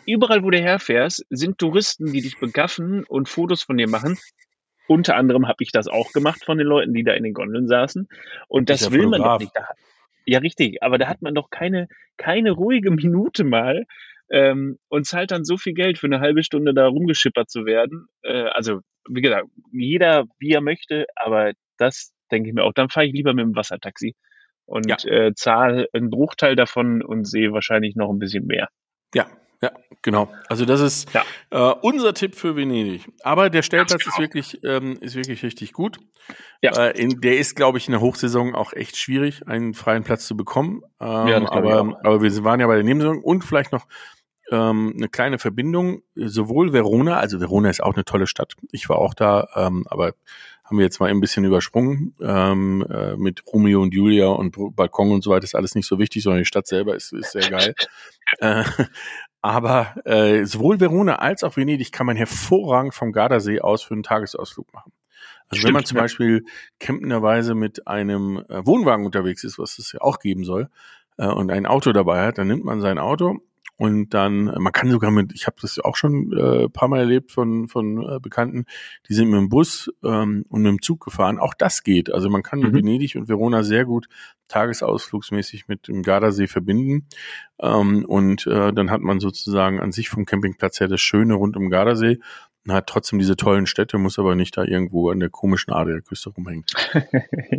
überall, 0.05 0.43
wo 0.43 0.51
du 0.51 0.59
herfährst, 0.59 1.25
sind 1.29 1.57
Touristen, 1.57 2.11
die 2.13 2.21
dich 2.21 2.39
begaffen 2.39 3.03
und 3.03 3.27
Fotos 3.27 3.63
von 3.63 3.77
dir 3.77 3.89
machen. 3.89 4.17
Unter 4.91 5.15
anderem 5.15 5.47
habe 5.47 5.63
ich 5.63 5.71
das 5.71 5.87
auch 5.87 6.11
gemacht 6.11 6.43
von 6.43 6.57
den 6.57 6.67
Leuten, 6.67 6.93
die 6.93 7.05
da 7.05 7.13
in 7.13 7.23
den 7.23 7.33
Gondeln 7.33 7.65
saßen. 7.65 8.09
Und 8.49 8.69
das 8.69 8.91
will 8.91 9.07
man 9.07 9.21
doch 9.21 9.39
nicht. 9.39 9.53
Da, 9.55 9.69
ja, 10.25 10.39
richtig. 10.39 10.83
Aber 10.83 10.97
da 10.97 11.07
hat 11.07 11.21
man 11.21 11.33
doch 11.33 11.49
keine, 11.49 11.87
keine 12.17 12.51
ruhige 12.51 12.91
Minute 12.91 13.45
mal 13.45 13.85
ähm, 14.29 14.79
und 14.89 15.07
zahlt 15.07 15.31
dann 15.31 15.45
so 15.45 15.55
viel 15.55 15.73
Geld 15.73 15.97
für 15.97 16.07
eine 16.07 16.19
halbe 16.19 16.43
Stunde 16.43 16.73
da 16.73 16.87
rumgeschippert 16.87 17.49
zu 17.49 17.65
werden. 17.65 18.07
Äh, 18.21 18.49
also, 18.49 18.81
wie 19.07 19.21
gesagt, 19.21 19.47
jeder 19.71 20.25
wie 20.39 20.51
er 20.51 20.61
möchte, 20.61 21.05
aber 21.15 21.53
das 21.77 22.11
denke 22.29 22.49
ich 22.49 22.53
mir 22.53 22.65
auch. 22.65 22.73
Dann 22.73 22.89
fahre 22.89 23.05
ich 23.05 23.13
lieber 23.13 23.33
mit 23.33 23.45
dem 23.45 23.55
Wassertaxi 23.55 24.13
und 24.65 24.89
ja. 24.89 24.97
äh, 25.09 25.33
zahle 25.33 25.87
einen 25.93 26.09
Bruchteil 26.09 26.57
davon 26.57 27.01
und 27.01 27.23
sehe 27.23 27.53
wahrscheinlich 27.53 27.95
noch 27.95 28.09
ein 28.09 28.19
bisschen 28.19 28.45
mehr. 28.45 28.67
Ja, 29.15 29.27
ja, 29.61 29.71
genau. 30.01 30.31
Also 30.47 30.65
das 30.65 30.81
ist 30.81 31.09
ja. 31.13 31.23
äh, 31.51 31.75
unser 31.81 32.13
Tipp 32.13 32.35
für 32.35 32.55
Venedig. 32.55 33.07
Aber 33.23 33.49
der 33.49 33.61
Stellplatz 33.61 34.03
genau. 34.03 34.15
ist 34.15 34.19
wirklich 34.19 34.63
ähm, 34.63 34.97
ist 35.01 35.15
wirklich 35.15 35.43
richtig 35.43 35.73
gut. 35.73 35.99
Ja. 36.61 36.71
Äh, 36.71 36.99
in, 36.99 37.21
der 37.21 37.37
ist, 37.37 37.55
glaube 37.55 37.77
ich, 37.77 37.87
in 37.87 37.91
der 37.91 38.01
Hochsaison 38.01 38.55
auch 38.55 38.73
echt 38.73 38.97
schwierig, 38.97 39.47
einen 39.47 39.73
freien 39.73 40.03
Platz 40.03 40.25
zu 40.25 40.35
bekommen. 40.35 40.81
Ähm, 40.99 41.27
ja, 41.27 41.51
aber, 41.51 41.99
aber 42.03 42.21
wir 42.21 42.43
waren 42.43 42.59
ja 42.59 42.67
bei 42.67 42.75
der 42.75 42.83
Nebensaison 42.83 43.21
und 43.21 43.43
vielleicht 43.43 43.71
noch 43.71 43.87
ähm, 44.51 44.93
eine 44.95 45.09
kleine 45.09 45.39
Verbindung. 45.39 46.01
Sowohl 46.15 46.73
Verona, 46.73 47.17
also 47.17 47.39
Verona 47.39 47.69
ist 47.69 47.81
auch 47.81 47.95
eine 47.95 48.05
tolle 48.05 48.27
Stadt. 48.27 48.53
Ich 48.71 48.89
war 48.89 48.97
auch 48.97 49.13
da, 49.13 49.47
ähm, 49.55 49.85
aber 49.87 50.13
haben 50.63 50.77
wir 50.77 50.85
jetzt 50.85 50.99
mal 50.99 51.09
ein 51.09 51.19
bisschen 51.19 51.43
übersprungen 51.43 52.15
ähm, 52.21 52.85
äh, 52.89 53.17
mit 53.17 53.43
Romeo 53.45 53.81
und 53.81 53.93
Julia 53.93 54.27
und 54.27 54.55
Balkon 54.73 55.11
und 55.11 55.21
so 55.21 55.29
weiter 55.29 55.43
ist 55.43 55.53
alles 55.53 55.75
nicht 55.75 55.85
so 55.85 55.99
wichtig, 55.99 56.23
sondern 56.23 56.41
die 56.41 56.45
Stadt 56.45 56.65
selber 56.65 56.95
ist, 56.95 57.11
ist 57.11 57.33
sehr 57.33 57.49
geil. 57.49 57.75
äh, 58.39 58.63
aber 59.41 59.95
äh, 60.05 60.45
sowohl 60.45 60.79
Verona 60.79 61.15
als 61.15 61.43
auch 61.43 61.57
Venedig 61.57 61.91
kann 61.91 62.05
man 62.05 62.15
hervorragend 62.15 62.93
vom 62.93 63.11
Gardasee 63.11 63.59
aus 63.61 63.83
für 63.83 63.93
einen 63.93 64.03
Tagesausflug 64.03 64.71
machen. 64.73 64.91
Also 65.49 65.59
Stimmt, 65.59 65.67
wenn 65.67 65.73
man 65.73 65.85
zum 65.85 65.97
ja. 65.97 66.03
Beispiel 66.03 66.45
campenderweise 66.79 67.55
mit 67.55 67.87
einem 67.87 68.43
äh, 68.49 68.65
Wohnwagen 68.65 69.05
unterwegs 69.05 69.43
ist, 69.43 69.59
was 69.59 69.79
es 69.79 69.91
ja 69.91 70.01
auch 70.01 70.19
geben 70.19 70.43
soll, 70.43 70.69
äh, 71.17 71.27
und 71.27 71.51
ein 71.51 71.65
Auto 71.65 71.91
dabei 71.91 72.25
hat, 72.25 72.37
dann 72.37 72.47
nimmt 72.47 72.63
man 72.63 72.81
sein 72.81 72.97
Auto 72.97 73.39
und 73.77 74.09
dann, 74.09 74.45
man 74.45 74.71
kann 74.71 74.91
sogar 74.91 75.09
mit, 75.09 75.33
ich 75.33 75.47
habe 75.47 75.57
das 75.59 75.79
auch 75.79 75.95
schon 75.95 76.31
äh, 76.37 76.69
paar 76.69 76.87
Mal 76.87 76.99
erlebt 76.99 77.31
von, 77.31 77.67
von 77.67 77.97
äh, 78.07 78.19
Bekannten, 78.19 78.65
die 79.09 79.15
sind 79.15 79.29
mit 79.29 79.39
dem 79.39 79.49
Bus 79.49 79.89
ähm, 80.03 80.45
und 80.49 80.61
mit 80.61 80.69
dem 80.69 80.81
Zug 80.83 81.03
gefahren. 81.03 81.39
Auch 81.39 81.55
das 81.55 81.81
geht. 81.81 82.13
Also 82.13 82.29
man 82.29 82.43
kann 82.43 82.59
mhm. 82.59 82.73
Venedig 82.73 83.15
und 83.15 83.27
Verona 83.27 83.63
sehr 83.63 83.85
gut 83.85 84.07
tagesausflugsmäßig 84.49 85.67
mit 85.67 85.87
dem 85.87 86.03
Gardasee 86.03 86.47
verbinden. 86.47 87.07
Ähm, 87.59 88.05
und 88.05 88.45
äh, 88.45 88.71
dann 88.71 88.91
hat 88.91 89.01
man 89.01 89.19
sozusagen 89.19 89.79
an 89.79 89.91
sich 89.91 90.09
vom 90.09 90.25
Campingplatz 90.25 90.79
her 90.79 90.87
das 90.87 91.01
Schöne 91.01 91.33
rund 91.33 91.57
um 91.57 91.69
Gardasee 91.69 92.19
hat 92.69 92.87
trotzdem 92.87 93.19
diese 93.19 93.35
tollen 93.35 93.65
Städte, 93.65 93.97
muss 93.97 94.19
aber 94.19 94.35
nicht 94.35 94.55
da 94.55 94.63
irgendwo 94.63 95.09
an 95.09 95.19
der 95.19 95.29
komischen 95.29 95.73
Adriaküste 95.73 96.29
rumhängen. 96.29 96.65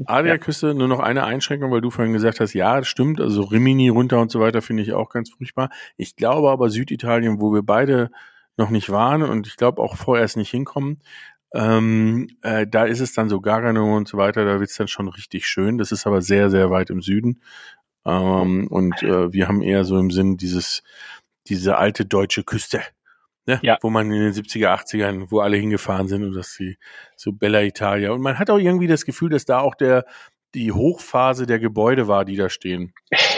Adriaküste, 0.06 0.66
ja. 0.68 0.74
nur 0.74 0.88
noch 0.88 1.00
eine 1.00 1.24
Einschränkung, 1.24 1.72
weil 1.72 1.80
du 1.80 1.90
vorhin 1.90 2.12
gesagt 2.12 2.40
hast, 2.40 2.54
ja, 2.54 2.78
das 2.78 2.88
stimmt, 2.88 3.20
also 3.20 3.42
Rimini 3.42 3.88
runter 3.88 4.20
und 4.20 4.30
so 4.30 4.38
weiter 4.38 4.62
finde 4.62 4.82
ich 4.82 4.92
auch 4.92 5.10
ganz 5.10 5.30
furchtbar. 5.30 5.70
Ich 5.96 6.14
glaube 6.14 6.50
aber 6.50 6.70
Süditalien, 6.70 7.40
wo 7.40 7.52
wir 7.52 7.62
beide 7.62 8.10
noch 8.56 8.70
nicht 8.70 8.90
waren 8.90 9.22
und 9.22 9.46
ich 9.46 9.56
glaube 9.56 9.82
auch 9.82 9.96
vorerst 9.96 10.36
nicht 10.36 10.50
hinkommen, 10.50 11.00
ähm, 11.54 12.28
äh, 12.42 12.66
da 12.66 12.84
ist 12.84 13.00
es 13.00 13.12
dann 13.12 13.28
so 13.28 13.40
Gargano 13.40 13.96
und 13.96 14.08
so 14.08 14.16
weiter, 14.16 14.44
da 14.44 14.58
wird's 14.60 14.76
dann 14.76 14.88
schon 14.88 15.08
richtig 15.08 15.46
schön. 15.46 15.78
Das 15.78 15.92
ist 15.92 16.06
aber 16.06 16.22
sehr, 16.22 16.48
sehr 16.50 16.70
weit 16.70 16.90
im 16.90 17.02
Süden. 17.02 17.42
Ähm, 18.06 18.68
und 18.68 19.02
äh, 19.02 19.32
wir 19.32 19.48
haben 19.48 19.62
eher 19.62 19.84
so 19.84 19.98
im 19.98 20.10
Sinn 20.10 20.36
dieses, 20.36 20.82
diese 21.48 21.76
alte 21.76 22.06
deutsche 22.06 22.42
Küste 22.42 22.80
ne? 23.46 23.60
ja. 23.62 23.78
wo 23.82 23.90
man 23.90 24.10
in 24.10 24.20
den 24.20 24.32
70er, 24.32 24.68
80ern, 24.68 25.26
wo 25.30 25.40
alle 25.40 25.56
hingefahren 25.56 26.08
sind 26.08 26.24
und 26.24 26.34
dass 26.34 26.52
sie 26.52 26.78
so 27.16 27.32
Bella 27.32 27.62
Italia. 27.62 28.12
Und 28.12 28.20
man 28.20 28.38
hat 28.38 28.50
auch 28.50 28.58
irgendwie 28.58 28.86
das 28.86 29.04
Gefühl, 29.04 29.30
dass 29.30 29.44
da 29.44 29.60
auch 29.60 29.74
der, 29.74 30.04
die 30.54 30.72
Hochphase 30.72 31.46
der 31.46 31.58
Gebäude 31.58 32.08
war, 32.08 32.24
die 32.24 32.36
da 32.36 32.48
stehen. 32.48 32.94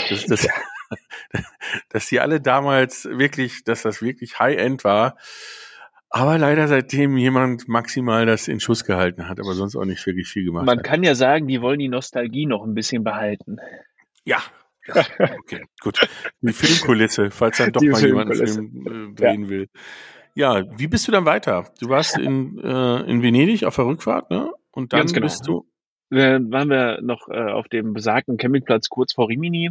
Das, 0.08 0.26
das, 0.26 0.48
dass 1.88 2.06
die 2.06 2.20
alle 2.20 2.40
damals 2.40 3.04
wirklich, 3.04 3.64
dass 3.64 3.82
das 3.82 4.02
wirklich 4.02 4.38
High-End 4.38 4.84
war. 4.84 5.16
Aber 6.10 6.38
leider 6.38 6.68
seitdem 6.68 7.16
jemand 7.16 7.66
maximal 7.66 8.24
das 8.24 8.46
in 8.46 8.60
Schuss 8.60 8.84
gehalten 8.84 9.28
hat, 9.28 9.40
aber 9.40 9.54
sonst 9.54 9.74
auch 9.74 9.84
nicht 9.84 10.06
wirklich 10.06 10.28
viel 10.28 10.44
gemacht 10.44 10.64
Man 10.64 10.78
hat. 10.78 10.84
kann 10.84 11.02
ja 11.02 11.16
sagen, 11.16 11.48
die 11.48 11.60
wollen 11.60 11.80
die 11.80 11.88
Nostalgie 11.88 12.46
noch 12.46 12.62
ein 12.62 12.74
bisschen 12.74 13.02
behalten. 13.02 13.56
Ja, 14.24 14.38
ja, 14.86 14.94
okay, 15.38 15.62
gut. 15.80 16.00
Die 16.40 16.52
Filmkulisse, 16.52 17.30
falls 17.30 17.58
dann 17.58 17.72
doch 17.72 17.80
Die 17.80 17.88
mal 17.88 18.04
jemand 18.04 18.32
einen 18.32 18.46
Film 18.46 19.12
äh, 19.12 19.14
drehen 19.14 19.42
ja. 19.44 19.48
will. 19.48 19.68
Ja, 20.34 20.64
wie 20.78 20.88
bist 20.88 21.06
du 21.06 21.12
dann 21.12 21.26
weiter? 21.26 21.72
Du 21.80 21.88
warst 21.88 22.18
in, 22.18 22.58
äh, 22.58 23.00
in 23.02 23.22
Venedig 23.22 23.64
auf 23.64 23.76
der 23.76 23.86
Rückfahrt, 23.86 24.30
ne? 24.30 24.52
Und 24.72 24.92
dann 24.92 25.06
genau. 25.06 25.20
bist 25.20 25.46
du. 25.46 25.66
Dann 26.10 26.50
waren 26.50 26.68
wir 26.68 27.00
noch 27.02 27.28
äh, 27.28 27.52
auf 27.52 27.68
dem 27.68 27.92
besagten 27.92 28.36
Campingplatz 28.36 28.88
kurz 28.88 29.12
vor 29.12 29.28
Rimini 29.28 29.70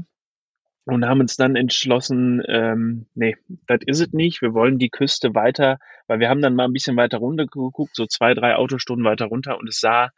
und 0.86 1.06
haben 1.06 1.22
uns 1.22 1.36
dann 1.36 1.56
entschlossen, 1.56 2.42
ähm, 2.48 3.06
nee, 3.14 3.36
das 3.68 3.80
ist 3.86 4.02
es 4.02 4.14
nicht. 4.14 4.42
Wir 4.42 4.54
wollen 4.54 4.80
die 4.80 4.90
Küste 4.90 5.34
weiter, 5.36 5.80
weil 6.08 6.20
wir 6.20 6.30
haben 6.30 6.42
dann 6.42 6.56
mal 6.56 6.66
ein 6.66 6.74
bisschen 6.74 6.98
weiter 6.98 7.20
runter 7.20 7.46
geguckt, 7.46 7.96
so 7.96 8.06
zwei, 8.06 8.34
drei 8.34 8.56
Autostunden 8.56 9.06
weiter 9.06 9.26
runter 9.26 9.58
und 9.60 9.70
es 9.70 9.80
sah 9.80 10.10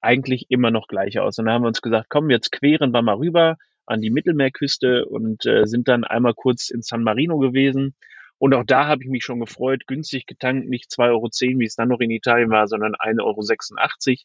eigentlich 0.00 0.46
immer 0.50 0.70
noch 0.70 0.86
gleich 0.86 1.18
aus. 1.18 1.38
Und 1.38 1.46
dann 1.46 1.54
haben 1.54 1.62
wir 1.62 1.68
uns 1.68 1.82
gesagt, 1.82 2.06
komm, 2.10 2.30
jetzt 2.30 2.52
queren 2.52 2.92
wir 2.92 3.02
mal 3.02 3.16
rüber, 3.16 3.56
an 3.86 4.00
die 4.00 4.10
Mittelmeerküste 4.10 5.06
und 5.06 5.46
äh, 5.46 5.66
sind 5.66 5.88
dann 5.88 6.04
einmal 6.04 6.34
kurz 6.34 6.70
in 6.70 6.82
San 6.82 7.02
Marino 7.02 7.38
gewesen. 7.38 7.94
Und 8.38 8.54
auch 8.54 8.64
da 8.66 8.86
habe 8.86 9.02
ich 9.04 9.08
mich 9.08 9.24
schon 9.24 9.40
gefreut, 9.40 9.86
günstig 9.86 10.26
getankt, 10.26 10.68
nicht 10.68 10.90
2,10 10.90 11.10
Euro, 11.10 11.30
wie 11.60 11.64
es 11.64 11.76
dann 11.76 11.88
noch 11.88 12.00
in 12.00 12.10
Italien 12.10 12.50
war, 12.50 12.66
sondern 12.66 12.94
1,86 12.94 13.20
Euro. 13.22 14.16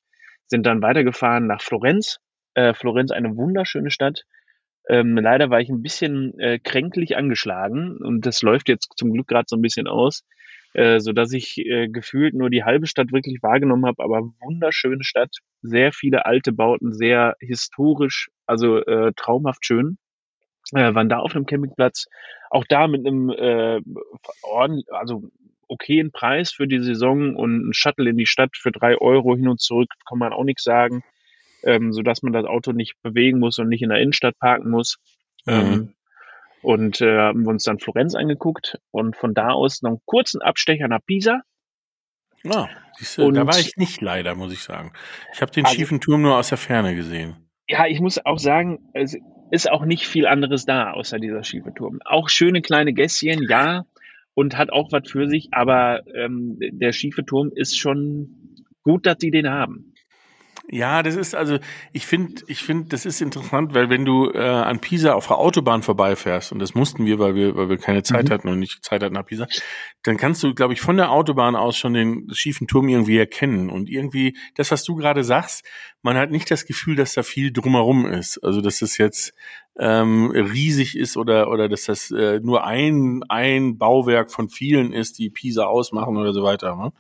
Sind 0.48 0.66
dann 0.66 0.82
weitergefahren 0.82 1.46
nach 1.46 1.62
Florenz. 1.62 2.20
Äh, 2.56 2.74
Florenz, 2.74 3.12
eine 3.12 3.38
wunderschöne 3.38 3.92
Stadt. 3.92 4.24
Ähm, 4.88 5.16
leider 5.18 5.52
war 5.52 5.62
ich 5.62 5.70
ein 5.70 5.84
bisschen 5.84 6.38
äh, 6.40 6.58
kränklich 6.58 7.16
angeschlagen 7.16 7.98
und 7.98 8.26
das 8.26 8.42
läuft 8.42 8.70
jetzt 8.70 8.92
zum 8.96 9.14
Glück 9.14 9.28
gerade 9.28 9.46
so 9.48 9.56
ein 9.56 9.62
bisschen 9.62 9.88
aus, 9.88 10.24
äh, 10.74 11.00
so 11.00 11.14
dass 11.14 11.34
ich 11.34 11.58
äh, 11.58 11.88
gefühlt 11.88 12.34
nur 12.34 12.50
die 12.50 12.64
halbe 12.64 12.88
Stadt 12.88 13.12
wirklich 13.12 13.42
wahrgenommen 13.42 13.86
habe, 13.86 14.04
aber 14.04 14.32
wunderschöne 14.42 15.04
Stadt, 15.04 15.38
sehr 15.62 15.92
viele 15.92 16.26
alte 16.26 16.52
Bauten, 16.52 16.94
sehr 16.94 17.36
historisch, 17.40 18.30
also 18.46 18.78
äh, 18.78 19.14
traumhaft 19.16 19.66
schön. 19.66 19.98
Äh, 20.74 20.94
waren 20.94 21.10
da 21.10 21.18
auf 21.18 21.36
einem 21.36 21.48
Campingplatz, 21.48 22.06
auch 22.52 22.64
da 22.68 22.88
mit 22.88 23.06
einem 23.06 23.30
äh, 23.30 23.82
ordentlich, 24.44 24.86
also 24.92 25.24
okayen 25.68 26.12
Preis 26.12 26.52
für 26.52 26.68
die 26.68 26.80
Saison 26.80 27.36
und 27.36 27.70
ein 27.70 27.74
Shuttle 27.74 28.10
in 28.10 28.18
die 28.18 28.26
Stadt 28.26 28.56
für 28.56 28.72
drei 28.72 28.98
Euro 28.98 29.36
hin 29.36 29.48
und 29.48 29.62
zurück, 29.62 29.90
kann 30.08 30.18
man 30.18 30.34
auch 30.34 30.44
nichts 30.44 30.64
sagen, 30.64 31.04
ähm, 31.64 31.94
so 31.94 32.02
dass 32.02 32.22
man 32.22 32.34
das 32.34 32.46
Auto 32.46 32.72
nicht 32.72 32.96
bewegen 33.02 33.40
muss 33.40 33.60
und 33.60 33.70
nicht 33.70 33.82
in 33.82 33.90
der 33.90 34.00
Innenstadt 34.00 34.38
parken 34.40 34.70
muss. 34.70 34.98
Mhm. 35.46 35.54
Ähm, 35.54 35.94
und 36.62 37.02
äh, 37.02 37.18
haben 37.18 37.44
wir 37.44 37.50
uns 37.50 37.64
dann 37.64 37.80
Florenz 37.80 38.16
angeguckt 38.16 38.80
und 38.92 39.16
von 39.16 39.34
da 39.34 39.50
aus 39.50 39.82
noch 39.82 39.92
einen 39.92 40.02
kurzen 40.06 40.42
Abstecher 40.42 40.88
nach 40.88 41.00
Pisa. 41.06 41.42
Ja, 42.44 42.70
siehste, 42.98 43.26
und, 43.26 43.34
da 43.36 43.46
war 43.46 43.60
ich 43.60 43.76
nicht 43.78 44.02
leider, 44.02 44.36
muss 44.36 44.54
ich 44.54 44.62
sagen. 44.62 44.94
Ich 45.34 45.42
habe 45.42 45.52
den 45.52 45.66
also, 45.66 45.76
schiefen 45.76 46.00
Turm 46.00 46.22
nur 46.22 46.38
aus 46.38 46.50
der 46.50 46.58
Ferne 46.58 46.96
gesehen. 46.96 47.50
Ja, 47.68 47.86
ich 47.86 48.00
muss 48.00 48.24
auch 48.26 48.40
sagen, 48.40 48.80
es 48.94 49.18
ist 49.52 49.70
auch 49.70 49.86
nicht 49.86 50.08
viel 50.08 50.26
anderes 50.26 50.66
da, 50.66 50.92
außer 50.92 51.20
dieser 51.20 51.44
schiefe 51.44 51.74
Turm. 51.74 52.00
Auch 52.06 52.30
schöne 52.30 52.62
kleine 52.62 52.94
Gässchen, 52.94 53.46
ja, 53.50 53.86
und 54.34 54.58
hat 54.58 54.72
auch 54.72 54.92
was 54.92 55.10
für 55.10 55.28
sich, 55.28 55.50
aber 55.52 56.04
ähm, 56.16 56.58
der 56.60 56.94
schiefe 56.94 57.26
Turm 57.26 57.52
ist 57.54 57.78
schon 57.78 58.66
gut, 58.84 59.06
dass 59.06 59.18
sie 59.20 59.32
den 59.32 59.50
haben. 59.50 59.94
Ja, 60.72 61.02
das 61.02 61.16
ist 61.16 61.34
also, 61.34 61.58
ich 61.94 62.06
finde, 62.06 62.44
ich 62.46 62.62
finde, 62.62 62.90
das 62.90 63.08
ist 63.08 63.22
interessant, 63.22 63.74
weil 63.74 63.90
wenn 63.90 64.06
du 64.06 64.30
äh, 64.30 64.38
an 64.38 64.80
Pisa 64.80 65.14
auf 65.14 65.26
der 65.26 65.40
Autobahn 65.40 65.82
vorbeifährst, 65.82 66.52
und 66.52 66.60
das 66.60 66.76
mussten 66.76 67.08
wir, 67.08 67.18
weil 67.18 67.34
wir, 67.34 67.56
weil 67.56 67.70
wir 67.70 67.78
keine 67.78 68.04
Zeit 68.04 68.30
mhm. 68.30 68.34
hatten 68.34 68.50
und 68.50 68.60
nicht 68.60 68.86
Zeit 68.86 69.02
hatten 69.02 69.16
nach 69.16 69.26
Pisa, 69.26 69.48
dann 70.04 70.18
kannst 70.18 70.44
du, 70.44 70.54
glaube 70.54 70.74
ich, 70.74 70.82
von 70.82 70.98
der 70.98 71.12
Autobahn 71.12 71.56
aus 71.56 71.76
schon 71.76 71.96
den 71.96 72.28
schiefen 72.34 72.68
Turm 72.68 72.88
irgendwie 72.88 73.18
erkennen. 73.18 73.72
Und 73.72 73.90
irgendwie, 73.90 74.38
das, 74.56 74.70
was 74.70 74.84
du 74.84 74.96
gerade 74.96 75.24
sagst, 75.24 75.66
man 76.04 76.18
hat 76.18 76.30
nicht 76.30 76.52
das 76.52 76.66
Gefühl, 76.68 76.96
dass 76.96 77.14
da 77.14 77.24
viel 77.24 77.52
drumherum 77.52 78.06
ist. 78.06 78.38
Also, 78.44 78.62
dass 78.62 78.78
das 78.78 79.00
jetzt 79.00 79.34
ähm, 79.80 80.30
riesig 80.30 80.96
ist 80.96 81.18
oder, 81.18 81.50
oder 81.50 81.68
dass 81.68 81.86
das 81.86 82.12
äh, 82.12 82.42
nur 82.42 82.66
ein, 82.66 83.24
ein 83.28 83.78
Bauwerk 83.80 84.30
von 84.30 84.50
vielen 84.50 84.94
ist, 84.94 85.18
die 85.18 85.32
Pisa 85.32 85.64
ausmachen 85.64 86.18
oder 86.18 86.34
so 86.34 86.44
weiter. 86.44 86.76
Ne? 86.76 86.92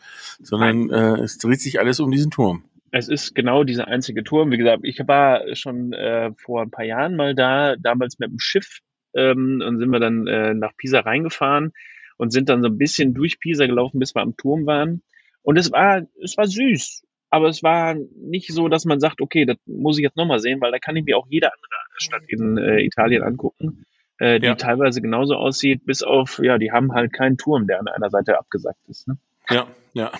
Sondern 0.41 0.89
äh, 0.89 1.21
es 1.21 1.37
dreht 1.37 1.61
sich 1.61 1.79
alles 1.79 1.99
um 1.99 2.09
diesen 2.09 2.31
Turm. 2.31 2.63
Es 2.91 3.07
ist 3.07 3.35
genau 3.35 3.63
dieser 3.63 3.87
einzige 3.87 4.23
Turm. 4.23 4.51
Wie 4.51 4.57
gesagt, 4.57 4.81
ich 4.83 4.99
war 5.07 5.55
schon 5.55 5.93
äh, 5.93 6.31
vor 6.37 6.61
ein 6.61 6.71
paar 6.71 6.85
Jahren 6.85 7.15
mal 7.15 7.35
da, 7.35 7.75
damals 7.75 8.19
mit 8.19 8.29
dem 8.29 8.39
Schiff 8.39 8.79
ähm, 9.13 9.61
und 9.65 9.79
sind 9.79 9.89
wir 9.89 9.99
dann 9.99 10.27
äh, 10.27 10.53
nach 10.53 10.75
Pisa 10.77 11.01
reingefahren 11.01 11.73
und 12.17 12.31
sind 12.31 12.49
dann 12.49 12.61
so 12.61 12.67
ein 12.67 12.77
bisschen 12.77 13.13
durch 13.13 13.39
Pisa 13.39 13.65
gelaufen, 13.65 13.99
bis 13.99 14.15
wir 14.15 14.21
am 14.21 14.35
Turm 14.37 14.65
waren. 14.65 15.01
Und 15.41 15.57
es 15.57 15.71
war, 15.71 16.03
es 16.21 16.37
war 16.37 16.47
süß, 16.47 17.05
aber 17.29 17.47
es 17.47 17.63
war 17.63 17.95
nicht 17.95 18.51
so, 18.51 18.67
dass 18.67 18.85
man 18.85 18.99
sagt, 18.99 19.21
okay, 19.21 19.45
das 19.45 19.57
muss 19.65 19.97
ich 19.97 20.03
jetzt 20.03 20.17
nochmal 20.17 20.39
sehen, 20.39 20.59
weil 20.61 20.71
da 20.71 20.79
kann 20.79 20.95
ich 20.95 21.05
mir 21.05 21.17
auch 21.17 21.27
jede 21.29 21.47
andere 21.47 21.71
Stadt 21.97 22.23
in 22.27 22.57
äh, 22.57 22.81
Italien 22.81 23.23
angucken, 23.23 23.85
äh, 24.17 24.39
die 24.39 24.47
ja. 24.47 24.55
teilweise 24.55 25.01
genauso 25.01 25.35
aussieht, 25.35 25.85
bis 25.85 26.03
auf, 26.03 26.39
ja, 26.43 26.57
die 26.57 26.71
haben 26.71 26.93
halt 26.93 27.13
keinen 27.13 27.37
Turm, 27.37 27.67
der 27.67 27.79
an 27.79 27.87
einer 27.87 28.09
Seite 28.09 28.37
abgesagt 28.37 28.79
ist. 28.87 29.07
Ne? 29.07 29.17
Ja, 29.49 29.67
ja. 29.93 30.11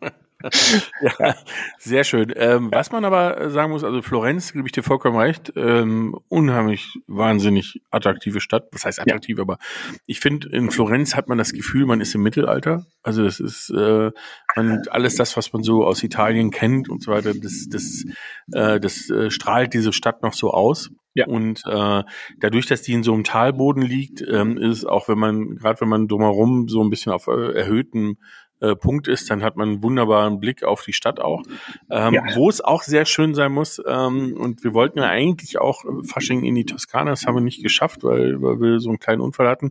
ja, 1.18 1.34
sehr 1.78 2.04
schön. 2.04 2.32
Ähm, 2.36 2.70
was 2.72 2.92
man 2.92 3.04
aber 3.04 3.50
sagen 3.50 3.72
muss, 3.72 3.84
also 3.84 4.02
Florenz, 4.02 4.52
gebe 4.52 4.66
ich 4.66 4.72
dir 4.72 4.82
vollkommen 4.82 5.16
recht, 5.16 5.52
ähm, 5.56 6.16
unheimlich 6.28 6.98
wahnsinnig 7.06 7.80
attraktive 7.90 8.40
Stadt. 8.40 8.68
Was 8.72 8.84
heißt 8.84 9.00
attraktiv, 9.00 9.38
ja. 9.38 9.42
aber 9.42 9.58
ich 10.06 10.20
finde, 10.20 10.48
in 10.48 10.70
Florenz 10.70 11.14
hat 11.14 11.28
man 11.28 11.38
das 11.38 11.52
Gefühl, 11.52 11.86
man 11.86 12.00
ist 12.00 12.14
im 12.14 12.22
Mittelalter. 12.22 12.86
Also 13.02 13.24
das 13.24 13.40
ist 13.40 13.70
äh, 13.70 14.10
man, 14.56 14.82
alles 14.90 15.16
das, 15.16 15.36
was 15.36 15.52
man 15.52 15.62
so 15.62 15.84
aus 15.84 16.02
Italien 16.02 16.50
kennt 16.50 16.88
und 16.88 17.02
so 17.02 17.12
weiter, 17.12 17.34
das, 17.34 17.68
das, 17.70 18.04
äh, 18.52 18.80
das 18.80 19.08
äh, 19.10 19.30
strahlt 19.30 19.74
diese 19.74 19.92
Stadt 19.92 20.22
noch 20.22 20.34
so 20.34 20.50
aus. 20.50 20.90
Ja. 21.14 21.26
Und 21.28 21.62
äh, 21.64 22.02
dadurch, 22.40 22.66
dass 22.66 22.82
die 22.82 22.92
in 22.92 23.04
so 23.04 23.14
einem 23.14 23.22
Talboden 23.22 23.82
liegt, 23.82 24.20
ähm, 24.20 24.58
ist 24.58 24.84
auch 24.84 25.08
wenn 25.08 25.18
man, 25.18 25.54
gerade 25.56 25.80
wenn 25.80 25.88
man 25.88 26.08
drumherum 26.08 26.68
so 26.68 26.82
ein 26.82 26.90
bisschen 26.90 27.12
auf 27.12 27.28
äh, 27.28 27.52
erhöhten 27.52 28.18
äh, 28.70 28.76
Punkt 28.76 29.08
ist, 29.08 29.30
dann 29.30 29.42
hat 29.42 29.56
man 29.56 29.68
einen 29.68 29.82
wunderbaren 29.82 30.40
Blick 30.40 30.62
auf 30.64 30.82
die 30.82 30.92
Stadt 30.92 31.20
auch. 31.20 31.42
Ähm, 31.90 32.14
ja. 32.14 32.22
Wo 32.34 32.48
es 32.48 32.60
auch 32.60 32.82
sehr 32.82 33.04
schön 33.04 33.34
sein 33.34 33.52
muss, 33.52 33.80
ähm, 33.86 34.36
und 34.38 34.64
wir 34.64 34.74
wollten 34.74 34.98
ja 34.98 35.08
eigentlich 35.08 35.58
auch 35.58 35.84
Fasching 36.06 36.44
in 36.44 36.54
die 36.54 36.64
Toskana, 36.64 37.10
das 37.10 37.26
haben 37.26 37.34
wir 37.34 37.40
nicht 37.40 37.62
geschafft, 37.62 38.04
weil, 38.04 38.40
weil 38.42 38.60
wir 38.60 38.80
so 38.80 38.88
einen 38.88 38.98
kleinen 38.98 39.20
Unfall 39.20 39.48
hatten. 39.48 39.70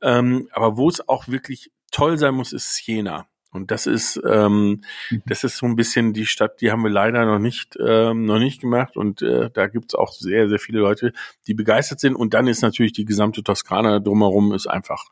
Ähm, 0.00 0.48
aber 0.52 0.76
wo 0.76 0.88
es 0.88 1.06
auch 1.08 1.28
wirklich 1.28 1.70
toll 1.90 2.18
sein 2.18 2.34
muss, 2.34 2.52
ist 2.52 2.74
Siena. 2.74 3.26
Und 3.52 3.70
das 3.70 3.86
ist, 3.86 4.18
ähm, 4.26 4.80
mhm. 5.10 5.22
das 5.26 5.44
ist 5.44 5.58
so 5.58 5.66
ein 5.66 5.76
bisschen 5.76 6.14
die 6.14 6.24
Stadt, 6.24 6.62
die 6.62 6.70
haben 6.70 6.82
wir 6.82 6.90
leider 6.90 7.26
noch 7.26 7.38
nicht, 7.38 7.76
ähm, 7.78 8.24
noch 8.24 8.38
nicht 8.38 8.62
gemacht. 8.62 8.96
Und 8.96 9.20
äh, 9.20 9.50
da 9.52 9.66
gibt's 9.66 9.94
auch 9.94 10.12
sehr, 10.12 10.48
sehr 10.48 10.58
viele 10.58 10.80
Leute, 10.80 11.12
die 11.46 11.52
begeistert 11.52 12.00
sind. 12.00 12.14
Und 12.14 12.32
dann 12.32 12.46
ist 12.46 12.62
natürlich 12.62 12.92
die 12.92 13.04
gesamte 13.04 13.42
Toskana 13.42 13.98
drumherum 13.98 14.52
ist 14.54 14.66
einfach 14.66 15.10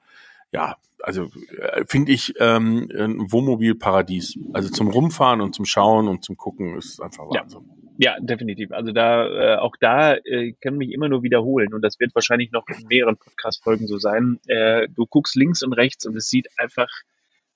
ja, 0.52 0.76
also 1.02 1.30
äh, 1.58 1.84
finde 1.86 2.12
ich 2.12 2.34
ähm, 2.38 2.88
ein 2.94 3.32
Wohnmobilparadies. 3.32 4.38
Also 4.52 4.70
zum 4.70 4.88
Rumfahren 4.88 5.40
und 5.40 5.54
zum 5.54 5.64
Schauen 5.64 6.08
und 6.08 6.24
zum 6.24 6.36
Gucken 6.36 6.76
ist 6.76 7.00
einfach 7.00 7.24
Wahnsinn. 7.24 7.62
Ja. 7.98 8.16
ja 8.16 8.20
definitiv. 8.20 8.72
Also 8.72 8.92
da, 8.92 9.26
äh, 9.26 9.56
auch 9.56 9.76
da 9.80 10.14
äh, 10.14 10.52
kann 10.60 10.76
mich 10.76 10.90
immer 10.90 11.08
nur 11.08 11.22
wiederholen 11.22 11.74
und 11.74 11.82
das 11.82 11.98
wird 12.00 12.14
wahrscheinlich 12.14 12.52
noch 12.52 12.64
in 12.68 12.86
mehreren 12.88 13.16
Podcast-Folgen 13.16 13.86
so 13.86 13.98
sein. 13.98 14.38
Äh, 14.46 14.88
du 14.88 15.06
guckst 15.06 15.36
links 15.36 15.62
und 15.62 15.72
rechts 15.72 16.06
und 16.06 16.16
es 16.16 16.28
sieht 16.28 16.48
einfach 16.58 16.88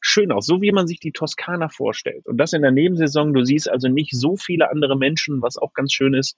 schön 0.01 0.33
aus, 0.33 0.45
so 0.47 0.61
wie 0.61 0.73
man 0.73 0.87
sich 0.87 1.01
die 1.01 1.13
Toskana 1.13 1.69
vorstellt. 1.71 2.27
Und 2.27 2.37
das 2.37 2.53
in 2.53 2.63
der 2.63 2.71
Nebensaison. 2.71 3.33
Du 3.33 3.43
siehst 3.43 3.71
also 3.71 3.89
nicht 3.89 4.13
so 4.13 4.37
viele 4.37 4.71
andere 4.71 4.99
Menschen, 4.99 5.41
was 5.41 5.57
auch 5.57 5.73
ganz 5.73 5.93
schön 5.93 6.15
ist. 6.15 6.37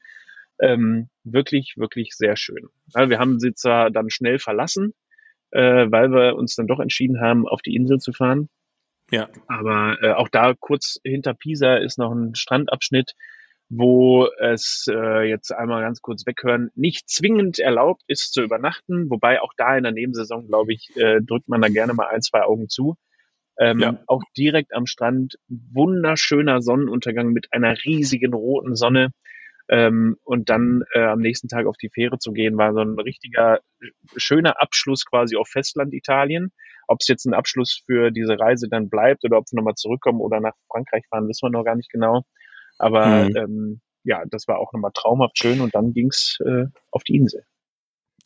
Ähm, 0.61 1.09
wirklich, 1.25 1.75
wirklich 1.77 2.12
sehr 2.14 2.37
schön. 2.37 2.69
Ja, 2.95 3.11
wir 3.11 3.19
haben 3.19 3.40
sie 3.40 3.55
zwar 3.55 3.90
dann 3.90 4.09
schnell 4.09 4.38
verlassen, 4.38 4.95
äh, 5.51 5.87
weil 5.91 6.11
wir 6.11 6.37
uns 6.37 6.55
dann 6.55 6.67
doch 6.67 6.81
entschieden 6.81 7.21
haben, 7.21 7.47
auf 7.47 7.63
die 7.63 7.75
Insel 7.75 7.99
zu 7.99 8.13
fahren. 8.13 8.49
Ja. 9.11 9.29
Aber 9.47 9.97
äh, 10.03 10.13
auch 10.13 10.29
da 10.29 10.55
kurz 10.59 10.99
hinter 11.05 11.35
Pisa 11.35 11.77
ist 11.77 11.99
noch 11.99 12.13
ein 12.13 12.35
Strandabschnitt, 12.35 13.13
wo 13.69 14.29
es 14.39 14.87
äh, 14.89 15.29
jetzt 15.29 15.53
einmal 15.53 15.83
ganz 15.83 16.01
kurz 16.01 16.27
weghören, 16.27 16.71
nicht 16.75 17.09
zwingend 17.09 17.59
erlaubt 17.59 18.03
ist 18.07 18.33
zu 18.33 18.43
übernachten, 18.43 19.11
wobei 19.11 19.41
auch 19.41 19.53
da 19.57 19.77
in 19.77 19.83
der 19.83 19.93
Nebensaison, 19.93 20.47
glaube 20.47 20.73
ich, 20.73 20.91
äh, 20.97 21.21
drückt 21.21 21.49
man 21.49 21.61
da 21.61 21.69
gerne 21.69 21.95
mal 21.95 22.09
ein, 22.09 22.23
zwei 22.23 22.43
Augen 22.43 22.69
zu. 22.69 22.97
Ähm, 23.59 23.81
ja. 23.81 23.99
Auch 24.07 24.23
direkt 24.37 24.75
am 24.75 24.87
Strand 24.87 25.37
wunderschöner 25.49 26.61
Sonnenuntergang 26.61 27.31
mit 27.31 27.53
einer 27.53 27.77
riesigen 27.85 28.35
roten 28.35 28.77
Sonne. 28.77 29.11
Ähm, 29.69 30.17
und 30.23 30.49
dann 30.49 30.85
äh, 30.95 31.03
am 31.03 31.21
nächsten 31.21 31.49
Tag 31.49 31.67
auf 31.67 31.77
die 31.77 31.91
Fähre 31.91 32.19
zu 32.19 32.33
gehen, 32.33 32.57
war 32.57 32.73
so 32.73 32.81
ein 32.81 32.99
richtiger 32.99 33.61
schöner 34.17 34.61
Abschluss 34.61 35.05
quasi 35.05 35.37
auf 35.37 35.49
Festland 35.49 35.93
Italien. 35.93 36.53
Ob 36.87 36.99
es 37.01 37.09
jetzt 37.09 37.25
ein 37.25 37.35
Abschluss 37.35 37.83
für 37.85 38.13
diese 38.13 38.39
Reise 38.39 38.69
dann 38.69 38.89
bleibt 38.89 39.25
oder 39.25 39.39
ob 39.39 39.45
wir 39.51 39.57
nochmal 39.57 39.75
zurückkommen 39.75 40.21
oder 40.21 40.41
nach 40.41 40.55
Frankreich 40.71 41.05
fahren, 41.09 41.29
wissen 41.29 41.47
wir 41.47 41.51
noch 41.51 41.65
gar 41.65 41.75
nicht 41.75 41.91
genau. 41.91 42.23
Aber 42.79 43.25
mhm. 43.25 43.37
ähm, 43.37 43.81
ja, 44.05 44.23
das 44.31 44.47
war 44.47 44.59
auch 44.59 44.73
nochmal 44.73 44.93
traumhaft 44.95 45.37
schön 45.39 45.61
und 45.61 45.75
dann 45.75 45.93
ging's 45.93 46.39
äh, 46.45 46.67
auf 46.93 47.03
die 47.03 47.17
Insel. 47.17 47.45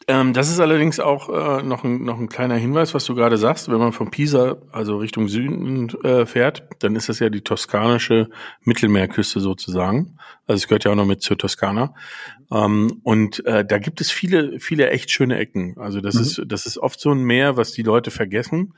Ähm, 0.08 0.32
das 0.32 0.50
ist 0.50 0.60
allerdings 0.60 0.98
auch 0.98 1.28
äh, 1.28 1.62
noch, 1.62 1.84
ein, 1.84 2.04
noch 2.04 2.18
ein 2.18 2.28
kleiner 2.28 2.56
Hinweis, 2.56 2.94
was 2.94 3.04
du 3.04 3.14
gerade 3.14 3.36
sagst. 3.36 3.70
Wenn 3.70 3.78
man 3.78 3.92
von 3.92 4.10
Pisa, 4.10 4.56
also 4.72 4.96
Richtung 4.96 5.28
Süden 5.28 5.88
äh, 6.02 6.26
fährt, 6.26 6.64
dann 6.78 6.96
ist 6.96 7.08
das 7.08 7.18
ja 7.18 7.28
die 7.28 7.42
toskanische 7.42 8.30
Mittelmeerküste 8.62 9.40
sozusagen. 9.40 10.16
Also 10.46 10.62
es 10.62 10.68
gehört 10.68 10.84
ja 10.84 10.92
auch 10.92 10.96
noch 10.96 11.06
mit 11.06 11.22
zur 11.22 11.38
Toskana. 11.38 11.94
Ähm, 12.50 13.00
und 13.02 13.44
äh, 13.44 13.64
da 13.64 13.78
gibt 13.78 14.00
es 14.00 14.10
viele, 14.10 14.58
viele 14.58 14.90
echt 14.90 15.10
schöne 15.10 15.38
Ecken. 15.38 15.76
Also 15.78 16.00
das 16.00 16.14
mhm. 16.14 16.20
ist, 16.22 16.42
das 16.46 16.66
ist 16.66 16.78
oft 16.78 16.98
so 16.98 17.10
ein 17.10 17.22
Meer, 17.22 17.56
was 17.56 17.72
die 17.72 17.82
Leute 17.82 18.10
vergessen. 18.10 18.74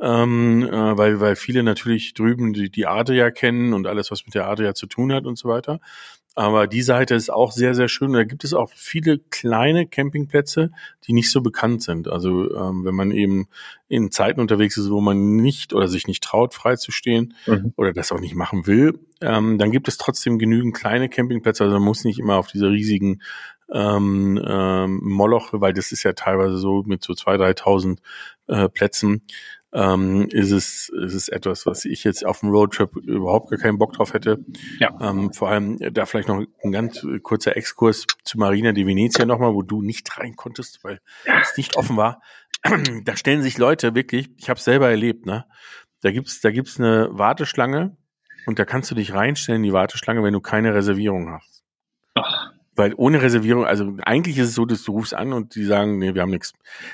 Ähm, 0.00 0.62
äh, 0.70 0.98
weil, 0.98 1.20
weil 1.20 1.36
viele 1.36 1.62
natürlich 1.62 2.12
drüben 2.12 2.52
die, 2.52 2.70
die 2.70 2.86
Adria 2.86 3.30
kennen 3.30 3.72
und 3.72 3.86
alles, 3.86 4.10
was 4.10 4.26
mit 4.26 4.34
der 4.34 4.46
Adria 4.46 4.74
zu 4.74 4.86
tun 4.86 5.10
hat 5.10 5.24
und 5.24 5.38
so 5.38 5.48
weiter. 5.48 5.80
Aber 6.38 6.66
die 6.66 6.82
Seite 6.82 7.14
ist 7.14 7.32
auch 7.32 7.50
sehr, 7.50 7.74
sehr 7.74 7.88
schön. 7.88 8.12
Da 8.12 8.24
gibt 8.24 8.44
es 8.44 8.52
auch 8.52 8.70
viele 8.74 9.18
kleine 9.18 9.86
Campingplätze, 9.86 10.70
die 11.06 11.14
nicht 11.14 11.30
so 11.30 11.40
bekannt 11.40 11.82
sind. 11.82 12.08
Also 12.08 12.54
ähm, 12.54 12.84
wenn 12.84 12.94
man 12.94 13.10
eben 13.10 13.48
in 13.88 14.10
Zeiten 14.10 14.40
unterwegs 14.40 14.76
ist, 14.76 14.90
wo 14.90 15.00
man 15.00 15.36
nicht 15.36 15.72
oder 15.72 15.88
sich 15.88 16.06
nicht 16.06 16.22
traut, 16.22 16.52
freizustehen 16.52 17.32
mhm. 17.46 17.72
oder 17.76 17.94
das 17.94 18.12
auch 18.12 18.20
nicht 18.20 18.34
machen 18.34 18.66
will, 18.66 18.98
ähm, 19.22 19.56
dann 19.56 19.70
gibt 19.70 19.88
es 19.88 19.96
trotzdem 19.96 20.38
genügend 20.38 20.76
kleine 20.76 21.08
Campingplätze. 21.08 21.64
Also 21.64 21.76
man 21.76 21.84
muss 21.84 22.04
nicht 22.04 22.18
immer 22.18 22.36
auf 22.36 22.48
diese 22.48 22.68
riesigen 22.68 23.22
ähm, 23.72 24.38
ähm, 24.46 25.00
Moloch, 25.02 25.48
weil 25.52 25.72
das 25.72 25.90
ist 25.90 26.02
ja 26.02 26.12
teilweise 26.12 26.58
so 26.58 26.82
mit 26.86 27.02
so 27.02 27.14
zwei, 27.14 27.38
dreitausend 27.38 28.02
äh, 28.46 28.68
Plätzen 28.68 29.22
ähm, 29.76 30.26
ist 30.30 30.52
es 30.52 30.88
ist 30.88 31.12
es 31.12 31.28
etwas, 31.28 31.66
was 31.66 31.84
ich 31.84 32.02
jetzt 32.02 32.24
auf 32.24 32.40
dem 32.40 32.48
Roadtrip 32.48 32.96
überhaupt 32.96 33.50
gar 33.50 33.58
keinen 33.58 33.76
Bock 33.76 33.92
drauf 33.92 34.14
hätte. 34.14 34.42
Ja. 34.78 34.96
Ähm, 35.00 35.34
vor 35.34 35.50
allem 35.50 35.76
äh, 35.80 35.92
da 35.92 36.06
vielleicht 36.06 36.28
noch 36.28 36.42
ein 36.64 36.72
ganz 36.72 37.06
kurzer 37.22 37.56
Exkurs 37.58 38.06
zu 38.24 38.38
Marina 38.38 38.72
di 38.72 38.86
Venezia 38.86 39.26
nochmal, 39.26 39.52
wo 39.52 39.60
du 39.60 39.82
nicht 39.82 40.18
rein 40.18 40.34
konntest, 40.34 40.82
weil 40.82 41.00
es 41.42 41.56
nicht 41.58 41.76
offen 41.76 41.98
war. 41.98 42.22
da 43.04 43.16
stellen 43.16 43.42
sich 43.42 43.58
Leute 43.58 43.94
wirklich, 43.94 44.30
ich 44.38 44.48
habe 44.48 44.56
es 44.56 44.64
selber 44.64 44.88
erlebt, 44.88 45.26
ne? 45.26 45.44
Da 46.00 46.10
gibt's 46.10 46.40
da 46.40 46.50
gibt's 46.50 46.80
eine 46.80 47.10
Warteschlange 47.12 47.98
und 48.46 48.58
da 48.58 48.64
kannst 48.64 48.90
du 48.90 48.94
dich 48.94 49.12
reinstellen 49.12 49.62
in 49.62 49.68
die 49.68 49.72
Warteschlange, 49.74 50.22
wenn 50.22 50.32
du 50.32 50.40
keine 50.40 50.72
Reservierung 50.72 51.30
hast. 51.32 51.55
Weil 52.76 52.92
ohne 52.96 53.22
Reservierung, 53.22 53.64
also 53.64 53.96
eigentlich 54.02 54.36
ist 54.38 54.48
es 54.48 54.54
so, 54.54 54.66
dass 54.66 54.84
du 54.84 54.92
rufst 54.92 55.14
an 55.14 55.32
und 55.32 55.54
die 55.54 55.64
sagen, 55.64 55.98
nee, 55.98 56.14
wir 56.14 56.22
haben 56.22 56.30
nichts. 56.30 56.52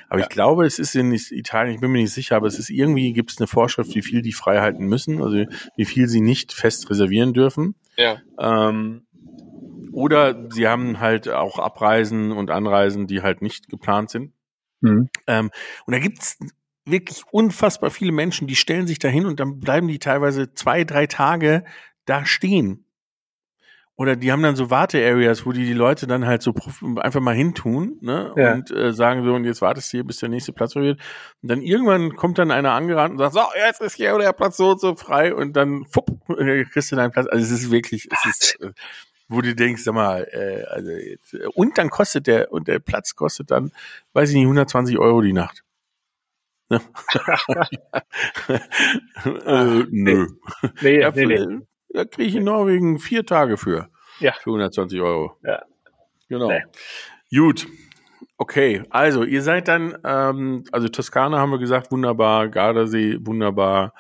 Aber 0.09 0.21
ja. 0.21 0.27
ich 0.27 0.31
glaube, 0.31 0.65
es 0.65 0.79
ist 0.79 0.95
in 0.95 1.13
Italien, 1.13 1.75
ich 1.75 1.81
bin 1.81 1.91
mir 1.91 2.01
nicht 2.01 2.13
sicher, 2.13 2.37
aber 2.37 2.47
es 2.47 2.59
ist 2.59 2.71
irgendwie, 2.71 3.13
gibt 3.13 3.33
es 3.33 3.39
eine 3.39 3.49
Vorschrift, 3.49 3.95
wie 3.95 4.03
viel 4.03 4.23
die 4.23 4.33
frei 4.33 4.61
halten 4.61 4.87
müssen, 4.87 5.21
also 5.21 5.45
wie 5.77 5.85
viel 5.85 6.09
sie 6.09 6.21
nicht 6.21 6.53
fest 6.53 6.89
reservieren 6.89 7.33
dürfen. 7.33 7.75
Ja. 7.97 8.21
Ähm, 8.39 9.07
oder 9.93 10.49
sie 10.51 10.69
haben 10.69 11.01
halt 11.01 11.29
auch 11.29 11.59
Abreisen 11.59 12.33
und 12.33 12.51
Anreisen, 12.51 13.07
die 13.07 13.23
halt 13.23 13.43
nicht 13.43 13.69
geplant 13.69 14.11
sind. 14.11 14.33
Mhm. 14.81 15.09
Ähm, 15.27 15.51
und 15.87 15.93
da 15.93 15.99
gibt's 15.99 16.39
wirklich 16.85 17.23
unfassbar 17.31 17.91
viele 17.91 18.13
Menschen, 18.13 18.47
die 18.47 18.57
stellen 18.57 18.87
sich 18.87 18.99
dahin 18.99 19.27
und 19.27 19.41
dann 19.41 19.61
bleiben 19.61 19.89
die 19.89 19.99
teilweise 19.99 20.55
zwei, 20.55 20.85
drei 20.85 21.07
Tage 21.07 21.65
da 22.07 22.25
stehen 22.25 22.87
oder 24.03 24.17
die 24.17 24.33
haben 24.33 24.43
dann 24.43 24.57
so 24.57 24.69
Warte-Areas, 24.69 25.47
wo 25.47 25.53
die 25.53 25.65
die 25.65 25.75
Leute 25.75 26.09
dann 26.09 26.27
halt 26.27 26.43
so 26.43 26.53
einfach 26.97 27.21
mal 27.21 27.37
hintun 27.37 27.99
ne? 28.01 28.33
Ja. 28.37 28.55
und 28.55 28.69
äh, 28.73 28.93
sagen 28.93 29.25
so, 29.25 29.33
und 29.33 29.45
jetzt 29.45 29.63
wartest 29.63 29.93
du 29.93 29.99
hier, 29.99 30.05
bis 30.05 30.19
der 30.19 30.29
nächste 30.29 30.53
Platz 30.53 30.75
wird. 30.75 30.99
Und 31.41 31.49
dann 31.49 31.63
irgendwann 31.63 32.17
kommt 32.17 32.37
dann 32.39 32.51
einer 32.51 32.73
angerannt 32.73 33.13
und 33.13 33.19
sagt, 33.19 33.35
so, 33.35 33.43
jetzt 33.65 33.81
ist 33.81 33.95
hier 33.95 34.19
der 34.19 34.33
Platz 34.33 34.57
so 34.57 34.71
und 34.71 34.81
so 34.81 34.97
frei 34.97 35.33
und 35.33 35.53
dann 35.53 35.85
fupp, 35.85 36.09
kriegst 36.27 36.91
du 36.91 36.97
deinen 36.97 37.13
Platz. 37.13 37.29
Also 37.29 37.45
es 37.45 37.53
ist 37.53 37.71
wirklich, 37.71 38.09
es 38.11 38.25
ist, 38.27 38.61
äh, 38.61 38.73
wo 39.29 39.41
du 39.41 39.55
denkst, 39.55 39.85
sag 39.85 39.95
mal, 39.95 40.27
äh, 40.33 40.65
also 40.65 40.91
jetzt, 40.91 41.35
äh, 41.35 41.47
und 41.55 41.79
dann 41.79 41.89
kostet 41.89 42.27
der, 42.27 42.51
und 42.51 42.67
der 42.67 42.81
Platz 42.81 43.15
kostet 43.15 43.53
dann, 43.53 43.71
weiß 44.15 44.31
ich 44.31 44.35
nicht, 44.35 44.47
120 44.47 44.99
Euro 44.99 45.21
die 45.21 45.33
Nacht. 45.33 45.63
Ne? 46.71 46.81
äh, 49.47 49.85
nö. 49.91 50.27
Nee, 50.81 51.09
nee, 51.15 51.27
nee. 51.27 51.59
Da 51.91 52.05
kriege 52.05 52.29
ich 52.29 52.35
in 52.35 52.45
Norwegen 52.45 52.99
vier 52.99 53.25
Tage 53.25 53.57
für. 53.57 53.92
Ja. 54.23 54.33
Für 54.41 54.51
120 54.51 55.01
Euro. 55.01 55.37
Ja. 55.45 55.63
Genau. 56.29 56.49
Nee. 56.49 56.63
Gut. 57.37 57.67
Okay, 58.39 58.83
also 58.91 59.23
ihr 59.25 59.43
seid 59.43 59.69
dann, 59.69 59.97
ähm, 60.05 60.65
also 60.73 60.89
Toskana 60.89 61.39
haben 61.39 61.51
wir 61.51 61.59
gesagt, 61.59 61.93
wunderbar, 61.93 62.49
Gardasee, 62.49 63.19
wunderbar, 63.21 63.95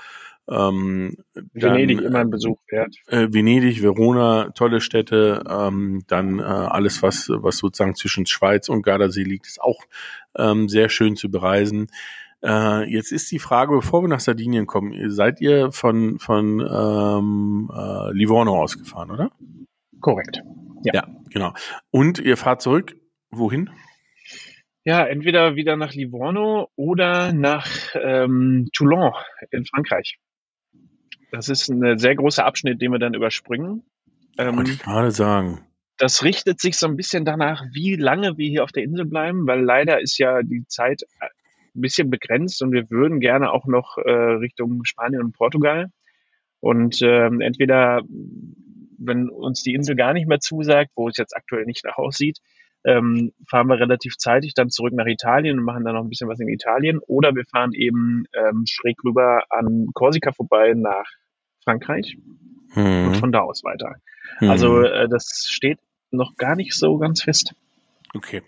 Ähm, 0.48 1.16
Venedig 1.54 1.98
dann, 1.98 2.06
immer 2.06 2.18
ein 2.18 2.30
Besuch 2.30 2.58
wert. 2.68 2.96
Äh, 3.06 3.28
Venedig, 3.30 3.80
Verona, 3.80 4.50
tolle 4.50 4.80
Städte. 4.80 5.44
Ähm, 5.48 6.02
dann 6.08 6.40
äh, 6.40 6.42
alles, 6.42 7.02
was, 7.02 7.28
was 7.30 7.58
sozusagen 7.58 7.94
zwischen 7.94 8.26
Schweiz 8.26 8.68
und 8.68 8.82
Gardasee 8.82 9.22
liegt, 9.22 9.46
ist 9.46 9.60
auch 9.60 9.80
ähm, 10.36 10.68
sehr 10.68 10.88
schön 10.88 11.14
zu 11.14 11.30
bereisen. 11.30 11.90
Äh, 12.42 12.90
jetzt 12.92 13.12
ist 13.12 13.30
die 13.30 13.38
Frage, 13.38 13.72
bevor 13.76 14.02
wir 14.02 14.08
nach 14.08 14.20
Sardinien 14.20 14.66
kommen, 14.66 15.10
seid 15.10 15.40
ihr 15.40 15.70
von, 15.70 16.18
von 16.18 16.58
ähm, 16.60 17.70
äh, 17.72 18.12
Livorno 18.12 18.60
ausgefahren, 18.60 19.12
oder? 19.12 19.30
Korrekt. 20.02 20.42
Ja. 20.84 20.92
ja, 20.94 21.08
genau. 21.30 21.54
Und 21.90 22.18
ihr 22.18 22.36
fahrt 22.36 22.60
zurück, 22.60 22.94
wohin? 23.30 23.70
Ja, 24.84 25.06
entweder 25.06 25.54
wieder 25.54 25.76
nach 25.76 25.94
Livorno 25.94 26.68
oder 26.76 27.32
nach 27.32 27.68
ähm, 27.94 28.68
Toulon 28.74 29.12
in 29.50 29.64
Frankreich. 29.64 30.18
Das 31.30 31.48
ist 31.48 31.68
ein 31.68 31.98
sehr 31.98 32.16
großer 32.16 32.44
Abschnitt, 32.44 32.82
den 32.82 32.92
wir 32.92 32.98
dann 32.98 33.14
überspringen. 33.14 33.84
Ähm, 34.38 34.56
Wollte 34.56 34.72
ich 34.72 34.80
gerade 34.80 35.12
sagen. 35.12 35.60
Das 35.98 36.24
richtet 36.24 36.60
sich 36.60 36.76
so 36.76 36.86
ein 36.86 36.96
bisschen 36.96 37.24
danach, 37.24 37.62
wie 37.72 37.94
lange 37.94 38.36
wir 38.36 38.48
hier 38.48 38.64
auf 38.64 38.72
der 38.72 38.82
Insel 38.82 39.06
bleiben, 39.06 39.46
weil 39.46 39.62
leider 39.62 40.00
ist 40.00 40.18
ja 40.18 40.42
die 40.42 40.66
Zeit 40.66 41.02
ein 41.20 41.80
bisschen 41.80 42.10
begrenzt 42.10 42.60
und 42.62 42.72
wir 42.72 42.90
würden 42.90 43.20
gerne 43.20 43.52
auch 43.52 43.66
noch 43.66 43.98
äh, 43.98 44.10
Richtung 44.10 44.84
Spanien 44.84 45.22
und 45.22 45.32
Portugal. 45.32 45.90
Und 46.60 47.00
ähm, 47.02 47.40
entweder, 47.40 48.02
wenn 49.04 49.28
uns 49.28 49.62
die 49.62 49.74
Insel 49.74 49.96
gar 49.96 50.12
nicht 50.12 50.28
mehr 50.28 50.40
zusagt, 50.40 50.90
wo 50.94 51.08
es 51.08 51.16
jetzt 51.16 51.36
aktuell 51.36 51.64
nicht 51.64 51.84
nach 51.84 51.98
aussieht, 51.98 52.38
ähm, 52.84 53.32
fahren 53.48 53.68
wir 53.68 53.78
relativ 53.78 54.16
zeitig 54.16 54.54
dann 54.54 54.70
zurück 54.70 54.92
nach 54.92 55.06
Italien 55.06 55.58
und 55.58 55.64
machen 55.64 55.84
dann 55.84 55.94
noch 55.94 56.02
ein 56.02 56.08
bisschen 56.08 56.28
was 56.28 56.40
in 56.40 56.48
Italien. 56.48 56.98
Oder 57.06 57.34
wir 57.34 57.44
fahren 57.44 57.72
eben 57.74 58.24
ähm, 58.32 58.64
schräg 58.68 58.96
rüber 59.04 59.44
an 59.50 59.88
Korsika 59.94 60.32
vorbei 60.32 60.74
nach 60.74 61.06
Frankreich 61.62 62.16
hm. 62.72 63.06
und 63.06 63.16
von 63.16 63.32
da 63.32 63.40
aus 63.40 63.62
weiter. 63.62 63.96
Hm. 64.38 64.50
Also 64.50 64.82
äh, 64.82 65.08
das 65.08 65.46
steht 65.48 65.78
noch 66.10 66.36
gar 66.36 66.56
nicht 66.56 66.74
so 66.74 66.98
ganz 66.98 67.22
fest. 67.22 67.54
Okay. 68.14 68.42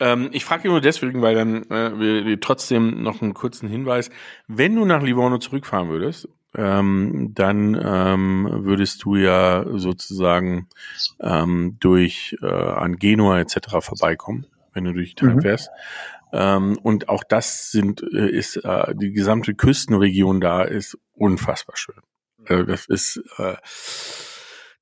Ähm, 0.00 0.30
ich 0.32 0.44
frage 0.44 0.68
nur 0.68 0.80
deswegen, 0.80 1.22
weil 1.22 1.34
dann 1.34 1.62
äh, 1.70 1.98
wir, 1.98 2.26
wir 2.26 2.40
trotzdem 2.40 3.02
noch 3.02 3.22
einen 3.22 3.34
kurzen 3.34 3.68
Hinweis. 3.68 4.10
Wenn 4.48 4.74
du 4.74 4.84
nach 4.84 5.02
Livorno 5.02 5.38
zurückfahren 5.38 5.88
würdest, 5.90 6.28
ähm, 6.56 7.32
dann 7.34 7.80
ähm, 7.82 8.48
würdest 8.50 9.04
du 9.04 9.16
ja 9.16 9.64
sozusagen 9.74 10.68
ähm, 11.20 11.76
durch 11.80 12.36
äh, 12.42 12.46
an 12.46 12.96
Genua 12.96 13.40
etc. 13.40 13.78
vorbeikommen, 13.80 14.46
wenn 14.72 14.84
du 14.84 14.92
durch 14.92 15.12
Italien 15.12 15.36
mhm. 15.36 15.42
fährst. 15.42 15.70
Ähm, 16.32 16.78
und 16.82 17.08
auch 17.08 17.24
das 17.24 17.70
sind 17.70 18.02
äh, 18.02 18.28
ist 18.28 18.56
äh, 18.56 18.94
die 18.94 19.12
gesamte 19.12 19.54
Küstenregion 19.54 20.40
da 20.40 20.62
ist 20.62 20.98
unfassbar 21.14 21.76
schön. 21.76 22.00
Also 22.48 22.62
das 22.64 22.86
ist 22.86 23.22
äh, 23.38 23.56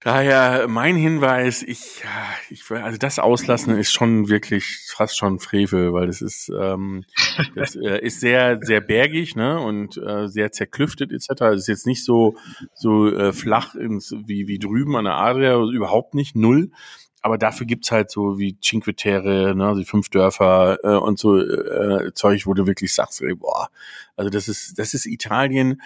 Daher 0.05 0.69
mein 0.69 0.97
Hinweis, 0.97 1.63
ich, 1.63 2.03
ich 2.51 2.71
also 2.71 2.99
das 2.99 3.19
Auslassen 3.19 3.79
ist 3.79 3.91
schon 3.91 4.29
wirklich 4.29 4.85
fast 4.95 5.17
schon 5.17 5.39
Frevel, 5.39 5.95
weil 5.95 6.09
das 6.09 6.21
ist, 6.21 6.51
ähm, 6.51 7.05
das 7.55 7.75
äh, 7.83 8.05
ist 8.05 8.21
sehr, 8.21 8.59
sehr 8.61 8.83
bergig, 8.83 9.35
ne? 9.35 9.59
Und 9.59 9.97
äh, 9.97 10.29
sehr 10.29 10.53
zerklüftet 10.53 11.11
etc. 11.11 11.41
Es 11.55 11.63
ist 11.63 11.69
jetzt 11.69 11.87
nicht 11.87 12.05
so, 12.05 12.37
so 12.75 13.09
äh, 13.09 13.33
flach 13.33 13.75
ins, 13.77 14.15
wie, 14.27 14.47
wie 14.47 14.59
drüben 14.59 14.95
an 14.95 15.07
der 15.07 15.15
Adria, 15.15 15.57
also 15.59 15.73
überhaupt 15.73 16.13
nicht, 16.13 16.37
null. 16.37 16.71
Aber 17.23 17.39
dafür 17.39 17.67
gibt's 17.67 17.91
halt 17.91 18.11
so 18.11 18.39
wie 18.39 18.61
Cinque 18.61 18.95
Terre, 18.95 19.55
ne, 19.57 19.75
die 19.75 19.87
fünf 19.87 20.11
Dörfer 20.11 20.81
äh, 20.85 20.99
und 20.99 21.19
so 21.19 21.39
äh, 21.39 22.13
Zeug, 22.13 22.47
wo 22.47 22.53
du 22.53 22.67
wirklich 22.67 22.93
sagst, 22.93 23.23
ey, 23.23 23.35
boah, 23.35 23.71
also 24.17 24.29
das 24.29 24.49
ist, 24.49 24.79
das 24.79 24.93
ist 24.93 25.07
Italien 25.07 25.81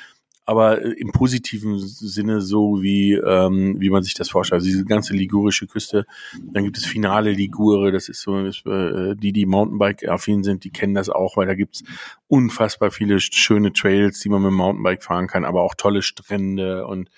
aber 0.49 0.83
äh, 0.83 0.93
im 0.93 1.13
positiven 1.13 1.79
Sinne 1.79 2.41
so 2.41 2.81
wie 2.81 3.13
ähm, 3.13 3.77
wie 3.81 3.91
man 3.91 4.03
sich 4.03 4.15
das 4.15 4.31
vorstellt. 4.31 4.61
Also 4.61 4.71
diese 4.71 4.87
ganze 4.87 5.13
ligurische 5.13 5.67
Küste. 5.67 6.07
Dann 6.43 6.65
gibt 6.65 6.79
es 6.79 6.87
Finale 6.87 7.33
Ligure, 7.33 7.93
das 7.93 8.09
ist 8.09 8.23
so, 8.23 8.39
äh, 8.39 9.15
die 9.15 9.33
die 9.35 9.45
Mountainbike 9.45 10.09
affin 10.09 10.43
sind, 10.45 10.65
die 10.65 10.71
kennen 10.71 10.95
das 10.95 11.11
auch, 11.11 11.37
weil 11.37 11.47
da 11.47 11.55
gibt's 11.55 11.85
unfassbar 12.29 12.91
viele 12.91 13.21
schöne 13.21 13.75
Trails, 13.75 14.21
die 14.21 14.31
man 14.31 14.41
mit 14.41 14.51
dem 14.51 14.57
Mountainbike 14.57 15.05
fahren 15.05 15.27
kann, 15.27 15.45
aber 15.45 15.61
auch 15.61 15.75
tolle 15.75 16.01
Strände 16.01 16.87
und 16.87 17.11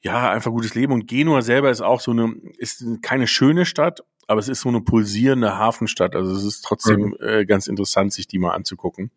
ja, 0.00 0.32
einfach 0.32 0.50
gutes 0.50 0.74
Leben. 0.74 0.92
Und 0.92 1.06
Genua 1.06 1.42
selber 1.42 1.70
ist 1.70 1.82
auch 1.82 2.00
so 2.00 2.10
eine, 2.10 2.34
ist 2.58 2.84
keine 3.00 3.28
schöne 3.28 3.64
Stadt, 3.64 4.02
aber 4.26 4.40
es 4.40 4.48
ist 4.48 4.62
so 4.62 4.70
eine 4.70 4.80
pulsierende 4.80 5.56
Hafenstadt. 5.56 6.16
Also 6.16 6.34
es 6.34 6.44
ist 6.44 6.62
trotzdem 6.62 7.00
mhm. 7.00 7.16
äh, 7.20 7.44
ganz 7.46 7.68
interessant, 7.68 8.12
sich 8.12 8.26
die 8.26 8.40
mal 8.40 8.52
anzugucken. 8.52 9.12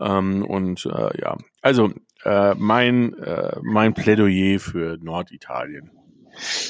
Ähm, 0.00 0.44
und 0.44 0.86
äh, 0.86 1.20
ja, 1.20 1.36
also 1.60 1.92
äh, 2.24 2.54
mein, 2.54 3.14
äh, 3.18 3.58
mein 3.62 3.94
Plädoyer 3.94 4.58
für 4.58 4.98
Norditalien. 5.00 5.90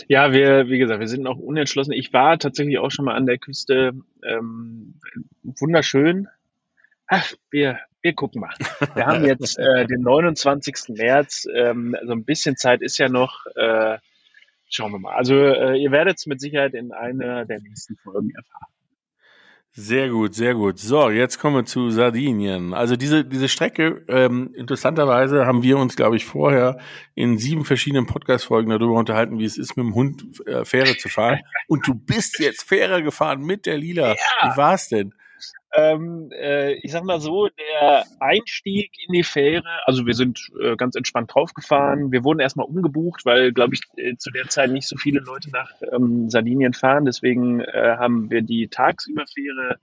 Ja, 0.09 0.33
wir, 0.33 0.69
wie 0.69 0.79
gesagt, 0.79 1.01
wir 1.01 1.09
sind 1.09 1.23
noch 1.23 1.39
unentschlossen. 1.39 1.93
Ich 1.93 2.13
war 2.13 2.39
tatsächlich 2.39 2.79
auch 2.79 2.91
schon 2.91 3.05
mal 3.05 3.15
an 3.15 3.27
der 3.27 3.39
Küste. 3.39 3.93
Ähm, 4.25 4.95
wunderschön. 5.43 6.29
Ach, 7.07 7.33
wir, 7.51 7.79
wir 8.01 8.15
gucken 8.15 8.41
mal. 8.41 8.55
Wir 8.95 9.07
haben 9.07 9.25
jetzt 9.25 9.59
äh, 9.59 9.87
den 9.87 10.01
29. 10.03 10.97
März. 10.97 11.47
Ähm, 11.55 11.97
also 11.99 12.13
ein 12.13 12.25
bisschen 12.25 12.57
Zeit 12.57 12.83
ist 12.83 12.99
ja 12.99 13.09
noch. 13.09 13.47
Äh, 13.55 13.99
schauen 14.69 14.93
wir 14.93 14.99
mal. 14.99 15.15
Also 15.15 15.37
äh, 15.37 15.77
ihr 15.77 15.93
werdet 15.93 16.19
es 16.19 16.27
mit 16.27 16.41
Sicherheit 16.41 16.75
in 16.75 16.93
einer 16.93 17.45
der 17.45 17.61
nächsten 17.61 17.97
Folgen 17.97 18.31
erfahren. 18.31 18.73
Sehr 19.75 20.11
gut, 20.11 20.35
sehr 20.35 20.55
gut. 20.55 20.79
So, 20.79 21.09
jetzt 21.09 21.39
kommen 21.39 21.57
wir 21.57 21.65
zu 21.65 21.91
Sardinien. 21.91 22.75
Also 22.75 22.95
diese, 22.95 23.25
diese 23.25 23.49
Strecke, 23.49 24.05
ähm, 24.07 24.53
interessanterweise 24.55 25.47
haben 25.47 25.63
wir 25.63 25.79
uns, 25.79 25.97
glaube 25.97 26.17
ich, 26.17 26.27
vorher 26.27 26.79
in 27.15 27.39
sieben 27.39 27.65
verschiedenen 27.65 28.05
Podcast-Folgen 28.05 28.69
darüber 28.69 28.99
unterhalten, 28.99 29.39
wie 29.39 29.47
es 29.47 29.57
ist, 29.57 29.79
mit 29.79 29.87
dem 29.87 29.95
Hund 29.95 30.47
äh, 30.47 30.67
Fähre 30.67 30.99
zu 30.99 31.09
fahren. 31.09 31.41
Und 31.69 31.87
du 31.87 31.95
bist 31.95 32.39
jetzt 32.39 32.63
Fähre 32.69 33.03
gefahren 33.03 33.41
mit 33.41 33.65
der 33.65 33.79
Lila. 33.79 34.09
Ja. 34.09 34.17
Wie 34.53 34.57
war's 34.59 34.91
denn? 34.91 35.15
Ähm, 35.75 36.31
äh, 36.33 36.75
ich 36.75 36.93
sag 36.93 37.05
mal 37.05 37.21
so, 37.21 37.49
der 37.49 38.05
Einstieg 38.21 38.93
in 39.07 39.15
die 39.15 39.23
Fähre, 39.23 39.69
also 39.87 40.07
wir 40.07 40.15
sind 40.15 40.51
äh, 40.61 40.77
ganz 40.77 40.95
entspannt 40.97 41.33
draufgefahren. 41.33 42.13
Wir 42.13 42.25
wurden 42.25 42.41
erstmal 42.41 42.67
umgebucht, 42.67 43.25
weil, 43.25 43.53
glaube 43.53 43.75
ich, 43.75 43.83
äh, 43.97 44.17
zu 44.17 44.31
der 44.31 44.49
Zeit 44.49 44.71
nicht 44.71 44.89
so 44.89 44.97
viele 44.97 45.21
Leute 45.21 45.51
nach 45.51 45.71
ähm, 45.93 46.29
Sardinien 46.29 46.75
fahren. 46.75 47.05
Deswegen 47.05 47.61
äh, 47.61 47.97
haben 47.99 48.31
wir 48.31 48.43
die 48.43 48.69
Tagsüberfähre, 48.69 49.79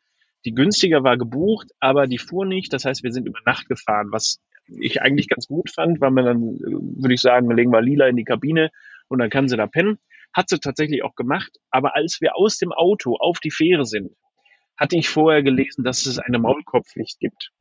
die 0.46 0.54
günstiger 0.54 1.04
war, 1.04 1.18
gebucht, 1.18 1.72
aber 1.80 2.08
die 2.08 2.20
fuhr 2.20 2.46
nicht. 2.46 2.72
Das 2.72 2.86
heißt, 2.86 3.04
wir 3.04 3.12
sind 3.12 3.28
über 3.28 3.40
Nacht 3.46 3.68
gefahren, 3.68 4.10
was 4.12 4.40
ich 4.68 5.02
eigentlich 5.02 5.28
ganz 5.28 5.48
gut 5.48 5.72
fand, 5.72 6.00
weil 6.02 6.12
man 6.12 6.26
dann, 6.26 6.42
äh, 6.42 7.02
würde 7.02 7.14
ich 7.14 7.22
sagen, 7.22 7.50
wir 7.50 7.56
legen 7.56 7.72
mal 7.72 7.84
Lila 7.84 8.08
in 8.08 8.16
die 8.16 8.24
Kabine 8.24 8.70
und 9.08 9.20
dann 9.20 9.30
kann 9.30 9.48
sie 9.48 9.58
da 9.58 9.68
pennen. 9.68 9.98
Hat 10.34 10.50
sie 10.50 10.60
tatsächlich 10.60 11.04
auch 11.04 11.16
gemacht. 11.16 11.58
Aber 11.72 11.96
als 11.96 12.22
wir 12.22 12.36
aus 12.36 12.58
dem 12.58 12.72
Auto 12.72 13.16
auf 13.16 13.40
die 13.40 13.50
Fähre 13.50 13.86
sind, 13.86 14.12
hatte 14.80 14.98
ich 14.98 15.10
vorher 15.10 15.44
gelesen, 15.44 15.84
dass 15.84 16.06
es 16.06 16.20
eine 16.20 16.40
Maulkorbpflicht 16.40 17.20
gibt. 17.20 17.52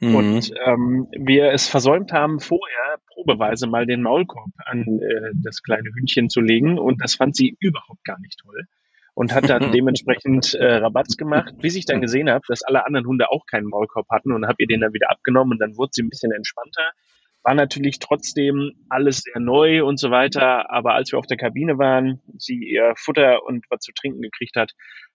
Mhm. 0.00 0.14
Und 0.14 0.50
ähm, 0.66 1.06
wir 1.16 1.52
es 1.52 1.68
versäumt 1.68 2.12
haben, 2.12 2.40
vorher 2.40 2.98
probeweise 3.06 3.66
mal 3.66 3.86
den 3.86 4.02
Maulkorb 4.02 4.50
an 4.66 5.00
äh, 5.00 5.30
das 5.42 5.62
kleine 5.62 5.88
Hündchen 5.94 6.28
zu 6.28 6.40
legen. 6.40 6.78
Und 6.78 7.02
das 7.02 7.14
fand 7.14 7.34
sie 7.34 7.56
überhaupt 7.58 8.04
gar 8.04 8.20
nicht 8.20 8.38
toll. 8.40 8.64
Und 9.14 9.32
hat 9.32 9.48
dann 9.48 9.72
dementsprechend 9.72 10.54
äh, 10.54 10.74
Rabatz 10.76 11.16
gemacht, 11.16 11.54
bis 11.58 11.76
ich 11.76 11.86
dann 11.86 12.02
gesehen 12.02 12.28
habe, 12.28 12.44
dass 12.48 12.62
alle 12.62 12.84
anderen 12.84 13.06
Hunde 13.06 13.30
auch 13.30 13.46
keinen 13.46 13.66
Maulkorb 13.66 14.08
hatten 14.10 14.32
und 14.32 14.46
habe 14.46 14.56
ihr 14.58 14.66
den 14.66 14.80
dann 14.80 14.92
wieder 14.92 15.10
abgenommen 15.10 15.52
und 15.52 15.58
dann 15.58 15.76
wurde 15.76 15.90
sie 15.92 16.02
ein 16.02 16.10
bisschen 16.10 16.32
entspannter. 16.32 16.90
War 17.42 17.54
natürlich 17.54 17.98
trotzdem 17.98 18.72
alles 18.88 19.18
sehr 19.18 19.38
neu 19.38 19.84
und 19.84 20.00
so 20.00 20.10
weiter, 20.10 20.70
aber 20.70 20.94
als 20.94 21.12
wir 21.12 21.18
auf 21.18 21.26
der 21.26 21.36
Kabine 21.36 21.78
waren, 21.78 22.20
sie 22.38 22.56
ihr 22.56 22.94
Futter 22.96 23.44
und 23.44 23.66
was 23.68 23.80
zu 23.80 23.92
trinken 23.92 24.22
gekriegt 24.22 24.56
hat, 24.56 24.72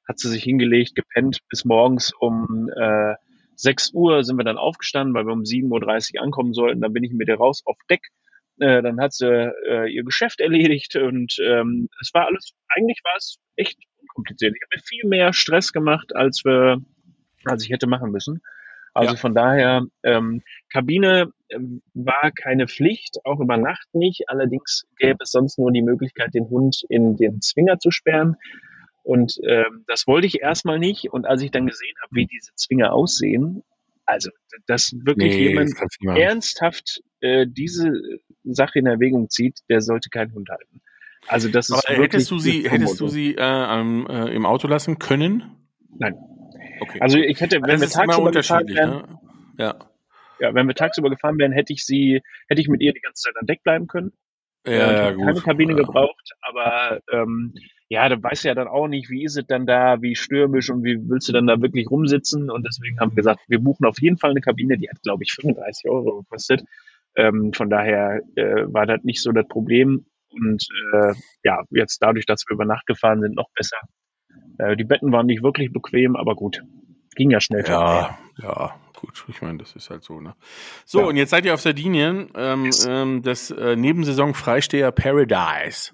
hat 0.09 0.19
sie 0.19 0.27
sich 0.27 0.43
hingelegt, 0.43 0.95
gepennt 0.95 1.39
bis 1.49 1.63
morgens 1.65 2.11
um 2.19 2.69
äh, 2.75 3.13
6 3.57 3.91
Uhr 3.93 4.23
sind 4.23 4.37
wir 4.37 4.43
dann 4.43 4.57
aufgestanden, 4.57 5.13
weil 5.13 5.25
wir 5.25 5.33
um 5.33 5.43
7.30 5.43 6.15
Uhr 6.15 6.23
ankommen 6.23 6.53
sollten. 6.53 6.81
Dann 6.81 6.93
bin 6.93 7.03
ich 7.03 7.11
mit 7.11 7.27
ihr 7.27 7.35
raus 7.35 7.61
auf 7.65 7.77
Deck. 7.89 8.01
Äh, 8.57 8.81
dann 8.81 8.99
hat 8.99 9.13
sie 9.13 9.27
äh, 9.27 9.87
ihr 9.93 10.03
Geschäft 10.03 10.41
erledigt 10.41 10.95
und 10.95 11.37
ähm, 11.45 11.89
es 12.01 12.11
war 12.13 12.25
alles, 12.25 12.53
eigentlich 12.69 12.99
war 13.03 13.15
es 13.17 13.37
echt 13.55 13.77
unkompliziert. 14.01 14.55
Ich 14.55 14.61
habe 14.63 14.77
mir 14.77 14.83
viel 14.83 15.07
mehr 15.07 15.31
Stress 15.31 15.71
gemacht, 15.71 16.15
als 16.15 16.43
wir, 16.43 16.81
als 17.45 17.63
ich 17.63 17.69
hätte 17.69 17.87
machen 17.87 18.11
müssen. 18.11 18.41
Also 18.93 19.13
ja. 19.13 19.19
von 19.19 19.35
daher, 19.35 19.83
ähm, 20.03 20.41
Kabine 20.73 21.31
ähm, 21.49 21.83
war 21.93 22.31
keine 22.31 22.67
Pflicht, 22.67 23.19
auch 23.23 23.39
über 23.39 23.57
Nacht 23.57 23.87
nicht. 23.93 24.23
Allerdings 24.27 24.87
gäbe 24.97 25.19
es 25.21 25.31
sonst 25.31 25.59
nur 25.59 25.71
die 25.71 25.83
Möglichkeit, 25.83 26.33
den 26.33 26.49
Hund 26.49 26.81
in 26.89 27.15
den 27.15 27.41
Zwinger 27.41 27.77
zu 27.77 27.91
sperren. 27.91 28.35
Und 29.09 29.39
ähm, 29.43 29.85
das 29.87 30.05
wollte 30.05 30.27
ich 30.27 30.39
erstmal 30.39 30.77
nicht. 30.77 31.11
Und 31.11 31.25
als 31.25 31.41
ich 31.41 31.49
dann 31.49 31.65
gesehen 31.65 31.95
habe, 32.03 32.15
wie 32.15 32.27
diese 32.27 32.53
Zwinger 32.53 32.93
aussehen, 32.93 33.63
also 34.05 34.29
dass 34.67 34.93
wirklich 35.03 35.35
nee, 35.35 35.47
jemand 35.47 35.73
ernsthaft 36.15 37.01
äh, 37.19 37.47
diese 37.49 37.91
Sache 38.43 38.77
in 38.77 38.85
Erwägung 38.85 39.27
zieht, 39.31 39.61
der 39.67 39.81
sollte 39.81 40.11
keinen 40.11 40.31
Hund 40.35 40.49
halten. 40.49 40.81
Also 41.25 41.49
das 41.49 41.71
ist 41.71 41.89
Aber 41.89 41.97
hättest 42.03 42.29
du 42.29 42.37
sie, 42.37 42.69
hättest 42.69 42.99
du 42.99 43.07
sie 43.07 43.33
äh, 43.33 43.41
äh, 43.41 44.35
im 44.35 44.45
Auto 44.45 44.67
lassen 44.67 44.99
können? 44.99 45.55
Nein. 45.97 46.13
Okay. 46.79 46.99
Also 47.01 47.17
ich 47.17 47.41
hätte, 47.41 47.63
wenn 47.63 47.81
das 47.81 47.95
wir 47.95 48.05
tagsüber 48.05 48.27
unterschiedlich, 48.27 48.77
wären, 48.77 48.89
ne? 48.91 49.19
ja. 49.57 49.75
ja, 50.39 50.53
wenn 50.53 50.67
wir 50.67 50.75
tagsüber 50.75 51.09
gefahren 51.09 51.39
wären, 51.39 51.51
hätte 51.51 51.73
ich 51.73 51.83
sie, 51.83 52.21
hätte 52.47 52.61
ich 52.61 52.67
mit 52.67 52.81
ihr 52.83 52.93
die 52.93 53.01
ganze 53.01 53.23
Zeit 53.23 53.33
an 53.39 53.47
Deck 53.47 53.63
bleiben 53.63 53.87
können. 53.87 54.13
Ja, 54.67 54.71
Äh, 54.71 54.75
ich 54.75 54.81
ja, 54.81 55.03
habe 55.05 55.15
gut. 55.15 55.25
keine 55.25 55.41
Kabine 55.41 55.71
Ja. 55.73 55.77
gebraucht, 55.79 56.31
aber 56.41 57.01
ähm, 57.11 57.55
ja, 57.89 58.07
da 58.07 58.21
weißt 58.21 58.43
du 58.43 58.47
ja 58.49 58.55
dann 58.55 58.67
auch 58.67 58.87
nicht, 58.87 59.09
wie 59.09 59.23
ist 59.23 59.35
es 59.37 59.45
dann 59.47 59.65
da, 59.65 60.01
wie 60.01 60.15
stürmisch 60.15 60.69
und 60.69 60.83
wie 60.83 60.97
willst 61.09 61.27
du 61.27 61.33
dann 61.33 61.47
da 61.47 61.59
wirklich 61.61 61.89
rumsitzen 61.89 62.49
und 62.49 62.65
deswegen 62.65 62.99
haben 62.99 63.11
wir 63.11 63.15
gesagt, 63.17 63.41
wir 63.47 63.59
buchen 63.59 63.85
auf 63.85 63.99
jeden 63.99 64.17
Fall 64.17 64.29
eine 64.31 64.41
Kabine, 64.41 64.77
die 64.77 64.89
hat 64.89 65.01
glaube 65.01 65.23
ich 65.23 65.33
35 65.33 65.89
Euro 65.89 66.21
gekostet. 66.21 66.63
Ähm, 67.15 67.51
von 67.53 67.69
daher 67.69 68.21
äh, 68.35 68.65
war 68.67 68.85
das 68.85 69.03
nicht 69.03 69.21
so 69.21 69.31
das 69.31 69.47
Problem 69.47 70.05
und 70.29 70.67
äh, 70.93 71.13
ja, 71.43 71.63
jetzt 71.71 71.97
dadurch, 72.03 72.25
dass 72.27 72.43
wir 72.47 72.53
über 72.53 72.65
Nacht 72.65 72.85
gefahren 72.85 73.21
sind, 73.21 73.35
noch 73.35 73.49
besser. 73.55 73.77
Äh, 74.59 74.77
die 74.77 74.83
Betten 74.83 75.11
waren 75.11 75.25
nicht 75.25 75.41
wirklich 75.41 75.73
bequem, 75.73 76.15
aber 76.15 76.35
gut, 76.35 76.61
ging 77.15 77.31
ja 77.31 77.41
schnell. 77.41 77.65
Ja, 77.67 78.17
ja, 78.37 78.75
gut. 78.95 79.25
Ich 79.27 79.41
meine, 79.41 79.57
das 79.57 79.75
ist 79.75 79.89
halt 79.89 80.03
so, 80.03 80.21
ne? 80.21 80.35
So, 80.85 80.99
Ja. 80.99 81.05
und 81.07 81.15
jetzt 81.15 81.31
seid 81.31 81.45
ihr 81.45 81.53
auf 81.55 81.61
Sardinien, 81.61 82.29
ähm, 82.35 82.69
ähm, 82.87 83.21
das 83.23 83.49
äh, 83.49 83.75
Nebensaison 83.75 84.35
Freisteher 84.35 84.91
Paradise, 84.91 85.91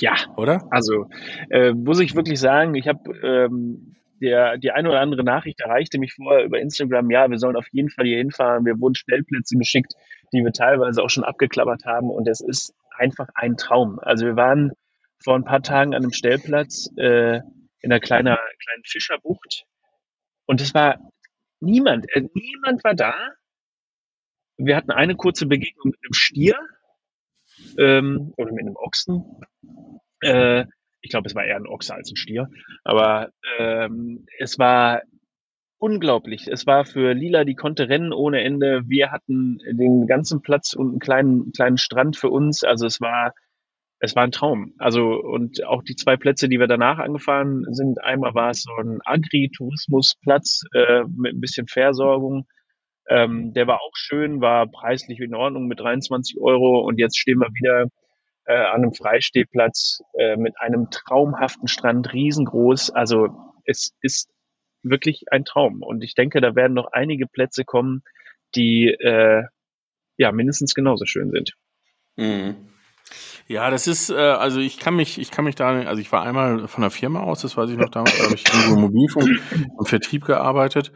ja, 0.00 0.14
oder? 0.36 0.66
Also 0.70 1.08
äh, 1.50 1.72
muss 1.72 2.00
ich 2.00 2.14
wirklich 2.14 2.40
sagen, 2.40 2.74
ich 2.74 2.88
habe 2.88 3.10
ähm, 3.22 3.94
der 4.20 4.58
die 4.58 4.72
eine 4.72 4.88
oder 4.88 5.00
andere 5.00 5.24
Nachricht 5.24 5.60
erreichte 5.60 5.98
mich 5.98 6.14
vorher 6.14 6.44
über 6.44 6.58
Instagram. 6.58 7.10
Ja, 7.10 7.30
wir 7.30 7.38
sollen 7.38 7.56
auf 7.56 7.68
jeden 7.72 7.90
Fall 7.90 8.06
hier 8.06 8.18
hinfahren. 8.18 8.64
Wir 8.64 8.80
wurden 8.80 8.94
Stellplätze 8.94 9.56
geschickt, 9.56 9.94
die 10.32 10.42
wir 10.42 10.52
teilweise 10.52 11.02
auch 11.02 11.10
schon 11.10 11.24
abgeklappert 11.24 11.84
haben, 11.84 12.10
und 12.10 12.28
es 12.28 12.40
ist 12.40 12.74
einfach 12.96 13.28
ein 13.34 13.56
Traum. 13.56 13.98
Also 14.00 14.26
wir 14.26 14.36
waren 14.36 14.72
vor 15.22 15.36
ein 15.36 15.44
paar 15.44 15.62
Tagen 15.62 15.94
an 15.94 16.02
einem 16.02 16.12
Stellplatz 16.12 16.90
äh, 16.96 17.36
in 17.80 17.92
einer 17.92 18.00
kleinen 18.00 18.36
kleinen 18.36 18.84
Fischerbucht 18.84 19.64
und 20.46 20.60
es 20.60 20.74
war 20.74 20.98
niemand, 21.60 22.06
äh, 22.14 22.22
niemand 22.34 22.82
war 22.84 22.94
da. 22.94 23.14
Wir 24.56 24.76
hatten 24.76 24.90
eine 24.90 25.14
kurze 25.14 25.46
Begegnung 25.46 25.90
mit 25.90 25.98
einem 26.02 26.12
Stier 26.12 26.58
ähm, 27.78 28.34
oder 28.36 28.52
mit 28.52 28.66
einem 28.66 28.76
Ochsen. 28.76 29.24
Äh, 30.20 30.66
ich 31.00 31.10
glaube, 31.10 31.28
es 31.28 31.34
war 31.34 31.44
eher 31.44 31.56
ein 31.56 31.66
Ochse 31.66 31.94
als 31.94 32.10
ein 32.10 32.16
Stier. 32.16 32.48
Aber 32.84 33.30
ähm, 33.58 34.26
es 34.38 34.58
war 34.58 35.02
unglaublich. 35.78 36.48
Es 36.48 36.66
war 36.66 36.84
für 36.84 37.12
Lila, 37.14 37.44
die 37.44 37.54
konnte 37.54 37.88
rennen 37.88 38.12
ohne 38.12 38.42
Ende. 38.42 38.82
Wir 38.86 39.12
hatten 39.12 39.58
den 39.70 40.06
ganzen 40.06 40.42
Platz 40.42 40.74
und 40.74 40.90
einen 40.90 40.98
kleinen, 40.98 41.52
kleinen 41.52 41.78
Strand 41.78 42.16
für 42.16 42.30
uns. 42.30 42.64
Also 42.64 42.86
es 42.86 43.00
war, 43.00 43.32
es 44.00 44.16
war 44.16 44.24
ein 44.24 44.32
Traum. 44.32 44.74
Also 44.78 45.02
und 45.04 45.64
auch 45.64 45.82
die 45.82 45.94
zwei 45.94 46.16
Plätze, 46.16 46.48
die 46.48 46.58
wir 46.58 46.66
danach 46.66 46.98
angefahren 46.98 47.64
sind, 47.70 48.02
einmal 48.02 48.34
war 48.34 48.50
es 48.50 48.62
so 48.62 48.72
ein 48.74 48.98
Agri-Tourismusplatz 49.04 50.62
äh, 50.74 51.04
mit 51.16 51.34
ein 51.34 51.40
bisschen 51.40 51.68
Versorgung. 51.68 52.46
Ähm, 53.08 53.52
der 53.54 53.66
war 53.66 53.80
auch 53.80 53.94
schön, 53.94 54.40
war 54.40 54.66
preislich 54.66 55.20
in 55.20 55.34
Ordnung 55.34 55.66
mit 55.66 55.80
23 55.80 56.38
Euro 56.40 56.80
und 56.80 56.98
jetzt 56.98 57.18
stehen 57.18 57.38
wir 57.38 57.48
wieder 57.54 57.86
äh, 58.44 58.54
an 58.54 58.82
einem 58.82 58.94
Freistehplatz 58.94 60.00
äh, 60.18 60.36
mit 60.36 60.60
einem 60.60 60.90
traumhaften 60.90 61.68
Strand, 61.68 62.12
riesengroß. 62.12 62.90
Also 62.90 63.28
es 63.64 63.94
ist 64.02 64.30
wirklich 64.82 65.24
ein 65.30 65.44
Traum 65.44 65.82
und 65.82 66.02
ich 66.02 66.14
denke, 66.14 66.40
da 66.40 66.54
werden 66.54 66.74
noch 66.74 66.92
einige 66.92 67.26
Plätze 67.26 67.64
kommen, 67.64 68.02
die 68.54 68.88
äh, 68.88 69.42
ja 70.16 70.32
mindestens 70.32 70.74
genauso 70.74 71.04
schön 71.04 71.30
sind. 71.30 71.54
Mhm. 72.16 72.68
Ja, 73.46 73.70
das 73.70 73.86
ist, 73.86 74.10
äh, 74.10 74.14
also 74.14 74.60
ich 74.60 74.78
kann 74.78 74.94
mich, 74.94 75.18
ich 75.18 75.30
kann 75.30 75.46
mich 75.46 75.54
da, 75.54 75.68
also 75.82 76.00
ich 76.00 76.12
war 76.12 76.22
einmal 76.22 76.68
von 76.68 76.82
der 76.82 76.90
Firma 76.90 77.20
aus, 77.20 77.40
das 77.40 77.56
weiß 77.56 77.70
ich 77.70 77.78
noch 77.78 77.88
damals, 77.88 78.18
da 78.18 78.24
habe 78.24 78.34
ich 78.34 78.44
im 78.70 78.80
Mobilfunk 78.80 79.40
und 79.76 79.88
Vertrieb 79.88 80.26
gearbeitet. 80.26 80.92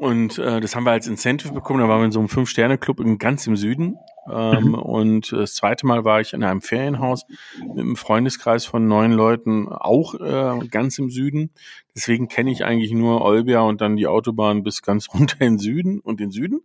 Und 0.00 0.38
äh, 0.38 0.62
das 0.62 0.74
haben 0.74 0.84
wir 0.84 0.92
als 0.92 1.06
Incentive 1.06 1.52
bekommen. 1.52 1.80
Da 1.80 1.88
waren 1.88 2.00
wir 2.00 2.06
in 2.06 2.10
so 2.10 2.20
einem 2.20 2.30
Fünf-Sterne-Club 2.30 3.02
ganz 3.18 3.46
im 3.46 3.54
Süden. 3.54 3.98
Ähm, 4.32 4.70
Mhm. 4.70 4.74
Und 4.74 5.32
das 5.32 5.54
zweite 5.54 5.86
Mal 5.86 6.04
war 6.04 6.20
ich 6.20 6.32
in 6.32 6.44
einem 6.44 6.60
Ferienhaus 6.60 7.26
mit 7.58 7.78
einem 7.78 7.96
Freundeskreis 7.96 8.64
von 8.64 8.86
neun 8.86 9.12
Leuten, 9.12 9.68
auch 9.68 10.14
äh, 10.14 10.66
ganz 10.68 10.98
im 10.98 11.10
Süden. 11.10 11.50
Deswegen 11.94 12.28
kenne 12.28 12.52
ich 12.52 12.64
eigentlich 12.64 12.92
nur 12.92 13.22
Olbia 13.22 13.60
und 13.60 13.80
dann 13.80 13.96
die 13.96 14.06
Autobahn 14.06 14.62
bis 14.62 14.82
ganz 14.82 15.08
runter 15.14 15.40
in 15.40 15.54
den 15.54 15.58
Süden 15.58 16.00
und 16.00 16.20
den 16.20 16.30
Süden. 16.30 16.60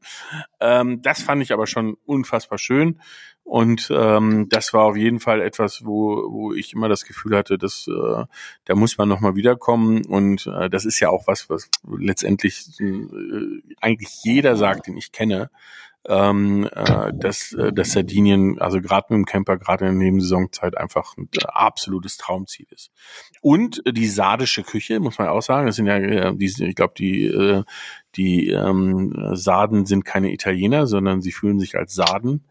Ähm, 0.59 1.01
das 1.01 1.21
fand 1.21 1.41
ich 1.41 1.53
aber 1.53 1.67
schon 1.67 1.97
unfassbar 2.05 2.57
schön. 2.57 2.99
Und 3.43 3.91
ähm, 3.95 4.47
das 4.49 4.73
war 4.73 4.85
auf 4.85 4.97
jeden 4.97 5.19
Fall 5.19 5.39
etwas, 5.39 5.85
wo, 5.85 6.31
wo 6.31 6.53
ich 6.53 6.73
immer 6.73 6.89
das 6.89 7.05
Gefühl 7.05 7.37
hatte, 7.37 7.59
dass 7.59 7.87
äh, 7.87 8.23
da 8.65 8.75
muss 8.75 8.97
man 8.97 9.07
nochmal 9.07 9.35
wiederkommen. 9.35 10.03
Und 10.03 10.47
äh, 10.47 10.67
das 10.67 10.83
ist 10.83 10.99
ja 10.99 11.09
auch 11.09 11.27
was, 11.27 11.47
was 11.47 11.69
letztendlich 11.87 12.65
äh, 12.79 13.61
eigentlich 13.81 14.23
jeder 14.23 14.55
sagt, 14.55 14.87
den 14.87 14.97
ich 14.97 15.11
kenne, 15.11 15.51
ähm, 16.07 16.69
äh, 16.71 17.11
dass, 17.13 17.53
äh, 17.53 17.73
dass 17.73 17.91
Sardinien, 17.91 18.59
also 18.59 18.79
gerade 18.81 19.07
mit 19.09 19.17
dem 19.17 19.25
Camper, 19.25 19.57
gerade 19.57 19.85
in 19.85 19.99
der 19.99 20.05
Nebensaisonzeit 20.05 20.77
einfach 20.77 21.17
ein 21.17 21.29
absolutes 21.47 22.17
Traumziel 22.17 22.67
ist. 22.69 22.91
Und 23.41 23.81
die 23.89 24.07
sardische 24.07 24.63
Küche, 24.63 24.99
muss 24.99 25.17
man 25.17 25.29
auch 25.29 25.41
sagen, 25.41 25.67
das 25.67 25.75
sind 25.77 25.87
ja, 25.87 25.97
äh, 25.97 26.35
die, 26.35 26.45
ich 26.45 26.75
glaube, 26.75 26.93
die, 26.97 27.25
äh, 27.25 27.63
die 28.15 28.49
ähm, 28.49 29.13
Sarden 29.33 29.85
sind 29.85 30.05
keine 30.05 30.31
Italiener, 30.31 30.87
sondern 30.87 31.21
sie 31.21 31.31
fühlen 31.31 31.59
sich 31.59 31.75
als 31.75 31.95
Sarden. 31.95 32.43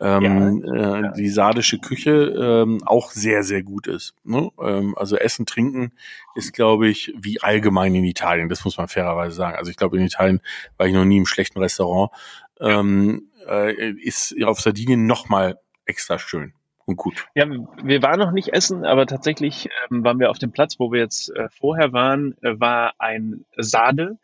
Ähm, 0.00 0.64
äh, 0.64 1.12
die 1.16 1.28
sardische 1.28 1.78
Küche 1.78 2.10
ähm, 2.12 2.82
auch 2.86 3.10
sehr, 3.10 3.42
sehr 3.42 3.62
gut 3.62 3.88
ist. 3.88 4.14
Ne? 4.22 4.50
Ähm, 4.60 4.94
also 4.96 5.16
Essen, 5.16 5.44
Trinken 5.44 5.92
ist, 6.36 6.52
glaube 6.52 6.88
ich, 6.88 7.12
wie 7.16 7.40
allgemein 7.40 7.94
in 7.94 8.04
Italien. 8.04 8.48
Das 8.48 8.64
muss 8.64 8.78
man 8.78 8.86
fairerweise 8.86 9.34
sagen. 9.34 9.56
Also 9.56 9.70
ich 9.70 9.76
glaube, 9.76 9.96
in 9.98 10.04
Italien 10.04 10.40
war 10.76 10.86
ich 10.86 10.94
noch 10.94 11.04
nie 11.04 11.16
im 11.16 11.26
schlechten 11.26 11.58
Restaurant. 11.58 12.12
Ähm, 12.60 13.28
äh, 13.48 13.90
ist 13.90 14.34
auf 14.44 14.60
Sardinien 14.60 15.06
noch 15.06 15.28
mal 15.28 15.58
extra 15.84 16.18
schön 16.18 16.52
und 16.88 16.96
gut. 16.96 17.26
Ja, 17.34 17.46
wir 17.82 18.02
waren 18.02 18.18
noch 18.18 18.32
nicht 18.32 18.48
essen, 18.48 18.84
aber 18.84 19.06
tatsächlich 19.06 19.68
ähm, 19.90 20.04
waren 20.04 20.18
wir 20.18 20.30
auf 20.30 20.38
dem 20.38 20.52
Platz, 20.52 20.78
wo 20.78 20.90
wir 20.90 21.00
jetzt 21.00 21.30
äh, 21.30 21.48
vorher 21.50 21.92
waren, 21.92 22.36
äh, 22.42 22.58
war 22.58 22.94
ein 22.98 23.44
Sade, 23.56 24.18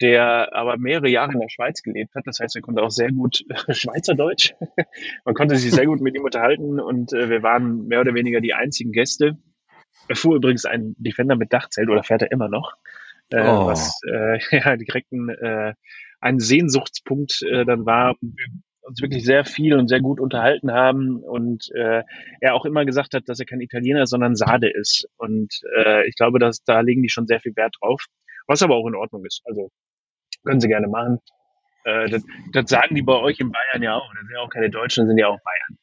der 0.00 0.54
aber 0.54 0.76
mehrere 0.76 1.08
Jahre 1.08 1.32
in 1.32 1.40
der 1.40 1.48
Schweiz 1.48 1.82
gelebt 1.82 2.14
hat. 2.14 2.26
Das 2.26 2.38
heißt, 2.40 2.56
er 2.56 2.62
konnte 2.62 2.82
auch 2.82 2.90
sehr 2.90 3.10
gut 3.12 3.44
Schweizerdeutsch. 3.70 4.54
Man 5.24 5.34
konnte 5.34 5.56
sich 5.56 5.72
sehr 5.72 5.86
gut 5.86 6.00
mit 6.00 6.14
ihm 6.14 6.24
unterhalten 6.24 6.80
und 6.80 7.12
äh, 7.12 7.30
wir 7.30 7.42
waren 7.42 7.86
mehr 7.86 8.00
oder 8.00 8.14
weniger 8.14 8.40
die 8.40 8.54
einzigen 8.54 8.92
Gäste. 8.92 9.38
Er 10.08 10.16
fuhr 10.16 10.36
übrigens 10.36 10.64
ein 10.66 10.94
Defender 10.98 11.36
mit 11.36 11.52
Dachzelt 11.52 11.88
oder 11.88 12.02
fährt 12.02 12.22
er 12.22 12.30
immer 12.30 12.48
noch, 12.48 12.74
äh, 13.30 13.40
Oh. 13.42 13.66
was 13.66 14.00
äh, 14.10 14.38
ja 14.58 14.76
direkt 14.76 15.12
ein, 15.12 15.28
äh, 15.30 15.74
ein 16.20 16.38
Sehnsuchtspunkt 16.38 17.42
äh, 17.42 17.64
dann 17.64 17.86
war. 17.86 18.16
Uns 18.82 19.02
wirklich 19.02 19.24
sehr 19.24 19.44
viel 19.44 19.74
und 19.74 19.88
sehr 19.88 20.00
gut 20.00 20.20
unterhalten 20.20 20.70
haben 20.70 21.16
und 21.16 21.70
äh, 21.74 22.04
er 22.40 22.54
auch 22.54 22.64
immer 22.64 22.84
gesagt 22.84 23.14
hat, 23.14 23.28
dass 23.28 23.40
er 23.40 23.46
kein 23.46 23.60
Italiener, 23.60 24.06
sondern 24.06 24.36
Sade 24.36 24.70
ist. 24.70 25.08
Und 25.16 25.60
äh, 25.76 26.06
ich 26.06 26.14
glaube, 26.14 26.38
dass 26.38 26.62
da 26.62 26.80
legen 26.82 27.02
die 27.02 27.08
schon 27.08 27.26
sehr 27.26 27.40
viel 27.40 27.56
Wert 27.56 27.74
drauf, 27.80 28.04
was 28.46 28.62
aber 28.62 28.76
auch 28.76 28.86
in 28.86 28.94
Ordnung 28.94 29.24
ist. 29.24 29.42
Also 29.44 29.70
können 30.44 30.60
sie 30.60 30.68
gerne 30.68 30.88
machen. 30.88 31.20
Äh, 31.84 32.08
das, 32.08 32.22
das 32.52 32.70
sagen 32.70 32.94
die 32.94 33.02
bei 33.02 33.14
euch 33.14 33.40
in 33.40 33.52
Bayern 33.52 33.82
ja 33.82 33.94
auch. 33.94 34.10
Das 34.12 34.20
sind 34.22 34.34
ja 34.34 34.40
auch 34.40 34.50
keine 34.50 34.70
Deutschen, 34.70 35.04
das 35.04 35.08
sind 35.08 35.18
ja 35.18 35.28
auch 35.28 35.38
Bayern. 35.42 35.78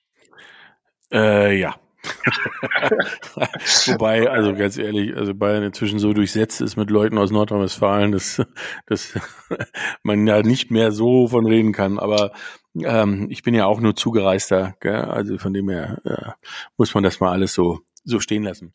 Äh, 1.11 1.59
ja. 1.59 1.75
Wobei, 3.87 4.29
also 4.29 4.53
ganz 4.53 4.77
ehrlich, 4.77 5.15
also 5.15 5.33
Bayern 5.33 5.63
inzwischen 5.63 5.99
so 5.99 6.11
durchsetzt 6.11 6.59
ist 6.59 6.75
mit 6.75 6.89
Leuten 6.89 7.17
aus 7.17 7.31
Nordrhein-Westfalen, 7.31 8.11
dass, 8.11 8.41
dass 8.87 9.17
man 10.03 10.27
ja 10.27 10.41
nicht 10.41 10.69
mehr 10.69 10.91
so 10.91 11.27
von 11.27 11.45
reden 11.45 11.71
kann. 11.71 11.99
Aber 11.99 12.33
ähm, 12.75 13.27
ich 13.29 13.43
bin 13.43 13.53
ja 13.53 13.65
auch 13.65 13.79
nur 13.79 13.95
Zugereister, 13.95 14.75
gell? 14.81 14.95
also 14.95 15.37
von 15.37 15.53
dem 15.53 15.69
her 15.69 16.01
äh, 16.03 16.31
muss 16.77 16.93
man 16.93 17.03
das 17.03 17.21
mal 17.21 17.31
alles 17.31 17.53
so, 17.53 17.79
so 18.03 18.19
stehen 18.19 18.43
lassen. 18.43 18.73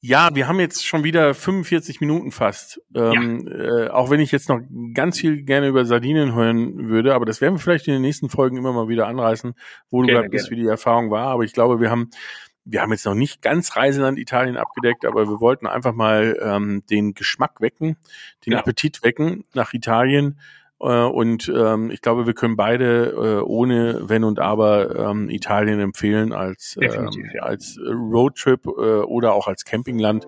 Ja, 0.00 0.30
wir 0.34 0.46
haben 0.46 0.60
jetzt 0.60 0.86
schon 0.86 1.02
wieder 1.02 1.34
45 1.34 2.00
Minuten 2.00 2.30
fast. 2.30 2.80
Ähm, 2.94 3.48
äh, 3.48 3.88
auch 3.88 4.10
wenn 4.10 4.20
ich 4.20 4.30
jetzt 4.30 4.48
noch 4.48 4.60
ganz 4.94 5.18
viel 5.18 5.42
gerne 5.42 5.66
über 5.66 5.84
Sardinien 5.84 6.34
hören 6.34 6.88
würde, 6.88 7.14
aber 7.14 7.26
das 7.26 7.40
werden 7.40 7.54
wir 7.54 7.58
vielleicht 7.58 7.88
in 7.88 7.94
den 7.94 8.02
nächsten 8.02 8.28
Folgen 8.28 8.56
immer 8.56 8.72
mal 8.72 8.88
wieder 8.88 9.08
anreißen, 9.08 9.54
wo 9.90 10.02
du 10.02 10.06
Gerne, 10.06 10.20
gerade 10.20 10.30
bist, 10.30 10.50
wie 10.50 10.56
die 10.56 10.66
Erfahrung 10.66 11.10
war. 11.10 11.26
Aber 11.28 11.42
ich 11.42 11.52
glaube, 11.52 11.80
wir 11.80 11.90
haben 11.90 12.10
wir 12.70 12.82
haben 12.82 12.92
jetzt 12.92 13.06
noch 13.06 13.14
nicht 13.14 13.40
ganz 13.40 13.76
Reiseland 13.76 14.18
Italien 14.18 14.58
abgedeckt, 14.58 15.06
aber 15.06 15.26
wir 15.26 15.40
wollten 15.40 15.66
einfach 15.66 15.94
mal 15.94 16.38
ähm, 16.42 16.82
den 16.90 17.14
Geschmack 17.14 17.62
wecken, 17.62 17.96
den 18.44 18.50
Genau. 18.50 18.58
Appetit 18.58 19.02
wecken 19.02 19.44
nach 19.54 19.72
Italien. 19.72 20.38
Äh, 20.80 21.04
und 21.04 21.52
ähm, 21.54 21.90
ich 21.90 22.00
glaube, 22.00 22.26
wir 22.26 22.34
können 22.34 22.56
beide 22.56 23.10
äh, 23.10 23.42
ohne 23.42 24.08
Wenn 24.08 24.24
und 24.24 24.38
Aber 24.38 25.10
ähm, 25.10 25.30
Italien 25.30 25.80
empfehlen 25.80 26.32
als, 26.32 26.78
ähm, 26.80 27.10
ja. 27.34 27.42
als 27.42 27.78
Roadtrip 27.78 28.66
äh, 28.66 28.70
oder 28.70 29.32
auch 29.32 29.46
als 29.46 29.64
Campingland. 29.64 30.26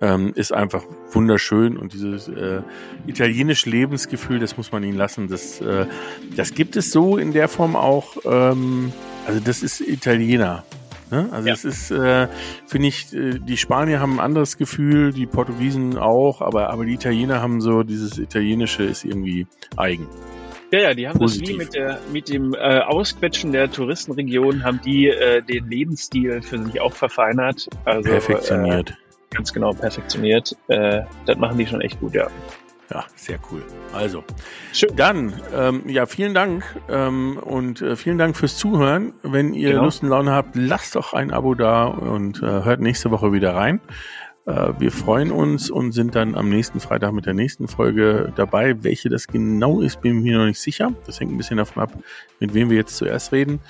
Ähm, 0.00 0.32
ist 0.34 0.52
einfach 0.52 0.82
wunderschön 1.12 1.76
und 1.76 1.92
dieses 1.92 2.26
äh, 2.26 2.62
italienische 3.06 3.70
Lebensgefühl, 3.70 4.40
das 4.40 4.56
muss 4.56 4.72
man 4.72 4.82
ihnen 4.82 4.96
lassen. 4.96 5.28
Das, 5.28 5.60
äh, 5.60 5.86
das 6.34 6.54
gibt 6.54 6.74
es 6.74 6.90
so 6.90 7.18
in 7.18 7.32
der 7.32 7.46
Form 7.46 7.76
auch. 7.76 8.16
Ähm, 8.24 8.92
also 9.28 9.38
das 9.38 9.62
ist 9.62 9.80
Italiener. 9.80 10.64
Ne? 11.12 11.28
Also 11.30 11.46
Ja. 11.46 11.54
es 11.54 11.64
ist, 11.66 11.90
äh, 11.90 12.26
finde 12.66 12.88
ich, 12.88 13.12
äh, 13.12 13.38
die 13.38 13.58
Spanier 13.58 14.00
haben 14.00 14.14
ein 14.14 14.20
anderes 14.20 14.56
Gefühl, 14.56 15.12
die 15.12 15.26
Portugiesen 15.26 15.98
auch, 15.98 16.40
aber, 16.40 16.70
aber 16.70 16.86
die 16.86 16.94
Italiener 16.94 17.42
haben 17.42 17.60
so, 17.60 17.82
dieses 17.82 18.16
Italienische 18.18 18.84
ist 18.84 19.04
irgendwie 19.04 19.46
eigen. 19.76 20.08
Ja, 20.70 20.80
ja, 20.80 20.94
die 20.94 21.06
haben 21.06 21.18
Positiv. 21.18 21.48
das 21.48 21.54
wie 21.54 21.58
mit, 21.58 21.74
der, 21.74 21.98
mit 22.14 22.28
dem 22.30 22.54
äh, 22.54 22.80
Ausquetschen 22.80 23.52
der 23.52 23.70
Touristenregion, 23.70 24.64
haben 24.64 24.80
die 24.82 25.08
äh, 25.08 25.42
den 25.42 25.68
Lebensstil 25.68 26.40
für 26.40 26.64
sich 26.64 26.80
auch 26.80 26.94
verfeinert. 26.94 27.68
Also, 27.84 28.08
perfektioniert. 28.08 28.90
Äh, 28.90 29.34
ganz 29.34 29.52
genau, 29.52 29.72
perfektioniert. 29.74 30.56
Äh, 30.68 31.02
das 31.26 31.36
machen 31.36 31.58
die 31.58 31.66
schon 31.66 31.82
echt 31.82 32.00
gut, 32.00 32.14
ja. 32.14 32.28
Ja, 32.90 33.04
sehr 33.14 33.38
cool. 33.50 33.62
Also, 33.92 34.24
Schön. 34.72 34.94
dann, 34.96 35.40
ähm, 35.54 35.88
ja, 35.88 36.06
vielen 36.06 36.34
Dank 36.34 36.64
ähm, 36.90 37.38
und 37.38 37.80
äh, 37.80 37.96
vielen 37.96 38.18
Dank 38.18 38.36
fürs 38.36 38.56
Zuhören. 38.56 39.14
Wenn 39.22 39.54
ihr 39.54 39.70
genau. 39.70 39.84
Lust 39.84 40.02
und 40.02 40.10
Laune 40.10 40.32
habt, 40.32 40.56
lasst 40.56 40.96
doch 40.96 41.14
ein 41.14 41.30
Abo 41.30 41.54
da 41.54 41.84
und 41.84 42.42
äh, 42.42 42.46
hört 42.46 42.80
nächste 42.80 43.10
Woche 43.10 43.32
wieder 43.32 43.54
rein. 43.54 43.80
Äh, 44.46 44.72
wir 44.78 44.90
freuen 44.90 45.30
uns 45.30 45.70
und 45.70 45.92
sind 45.92 46.14
dann 46.14 46.34
am 46.34 46.48
nächsten 46.48 46.80
Freitag 46.80 47.12
mit 47.12 47.26
der 47.26 47.34
nächsten 47.34 47.68
Folge 47.68 48.32
dabei. 48.34 48.82
Welche 48.82 49.08
das 49.08 49.26
genau 49.26 49.80
ist, 49.80 50.00
bin 50.00 50.18
ich 50.18 50.22
mir 50.24 50.38
noch 50.38 50.46
nicht 50.46 50.60
sicher. 50.60 50.92
Das 51.06 51.20
hängt 51.20 51.32
ein 51.32 51.38
bisschen 51.38 51.58
davon 51.58 51.82
ab, 51.82 51.92
mit 52.40 52.52
wem 52.52 52.68
wir 52.68 52.76
jetzt 52.76 52.96
zuerst 52.96 53.32
reden. 53.32 53.60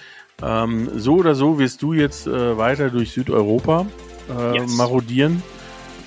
Ähm, 0.43 0.89
so 0.97 1.17
oder 1.17 1.35
so 1.35 1.59
wirst 1.59 1.83
du 1.83 1.93
jetzt 1.93 2.27
äh, 2.27 2.57
weiter 2.57 2.91
durch 2.91 3.13
Südeuropa 3.13 3.87
äh, 4.37 4.57
yes. 4.57 4.77
marodieren. 4.77 5.43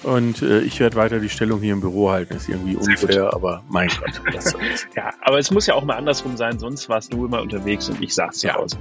Und 0.06 0.44
äh, 0.44 0.60
ich 0.60 0.80
werde 0.80 0.96
weiter 0.98 1.20
die 1.20 1.30
Stellung 1.30 1.62
hier 1.62 1.74
im 1.74 1.82
Büro 1.82 2.12
halten. 2.12 2.36
Ist 2.36 2.48
irgendwie 2.48 2.76
unfair, 2.76 3.34
aber 3.34 3.64
mein 3.70 3.90
Gott. 3.90 4.22
ja, 4.96 5.12
aber 5.22 5.40
es 5.40 5.50
muss 5.50 5.66
ja 5.66 5.74
auch 5.74 5.84
mal 5.84 5.96
andersrum 5.96 6.38
sein, 6.38 6.60
sonst 6.60 6.88
warst 6.90 7.12
du 7.12 7.26
immer 7.26 7.42
unterwegs 7.42 7.90
und 7.90 8.02
ich 8.04 8.14
saß 8.14 8.38
zu 8.38 8.48
ja. 8.48 8.56
Hause. 8.56 8.78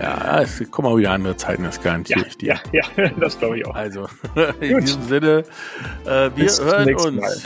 Ja, 0.00 0.40
es 0.42 0.70
kommen 0.70 0.86
auch 0.86 0.96
wieder 0.96 1.10
andere 1.10 1.36
Zeiten, 1.36 1.64
das 1.64 1.82
garantiere 1.82 2.20
ja, 2.20 2.26
ich 2.26 2.38
dir. 2.38 2.60
Ja, 2.72 2.82
ja 2.96 3.08
das 3.20 3.36
glaube 3.40 3.58
ich 3.58 3.66
auch. 3.66 3.74
Also, 3.74 4.06
in 4.60 4.74
Gut. 4.74 4.82
diesem 4.84 5.02
Sinne, 5.02 5.44
äh, 6.04 6.06
wir 6.06 6.30
bis 6.30 6.62
hören 6.62 6.94
uns. 6.94 7.20
Mal. 7.20 7.36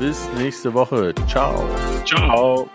Bis 0.00 0.28
nächste 0.38 0.74
Woche. 0.74 1.14
Ciao. 1.28 1.64
Ciao. 2.04 2.68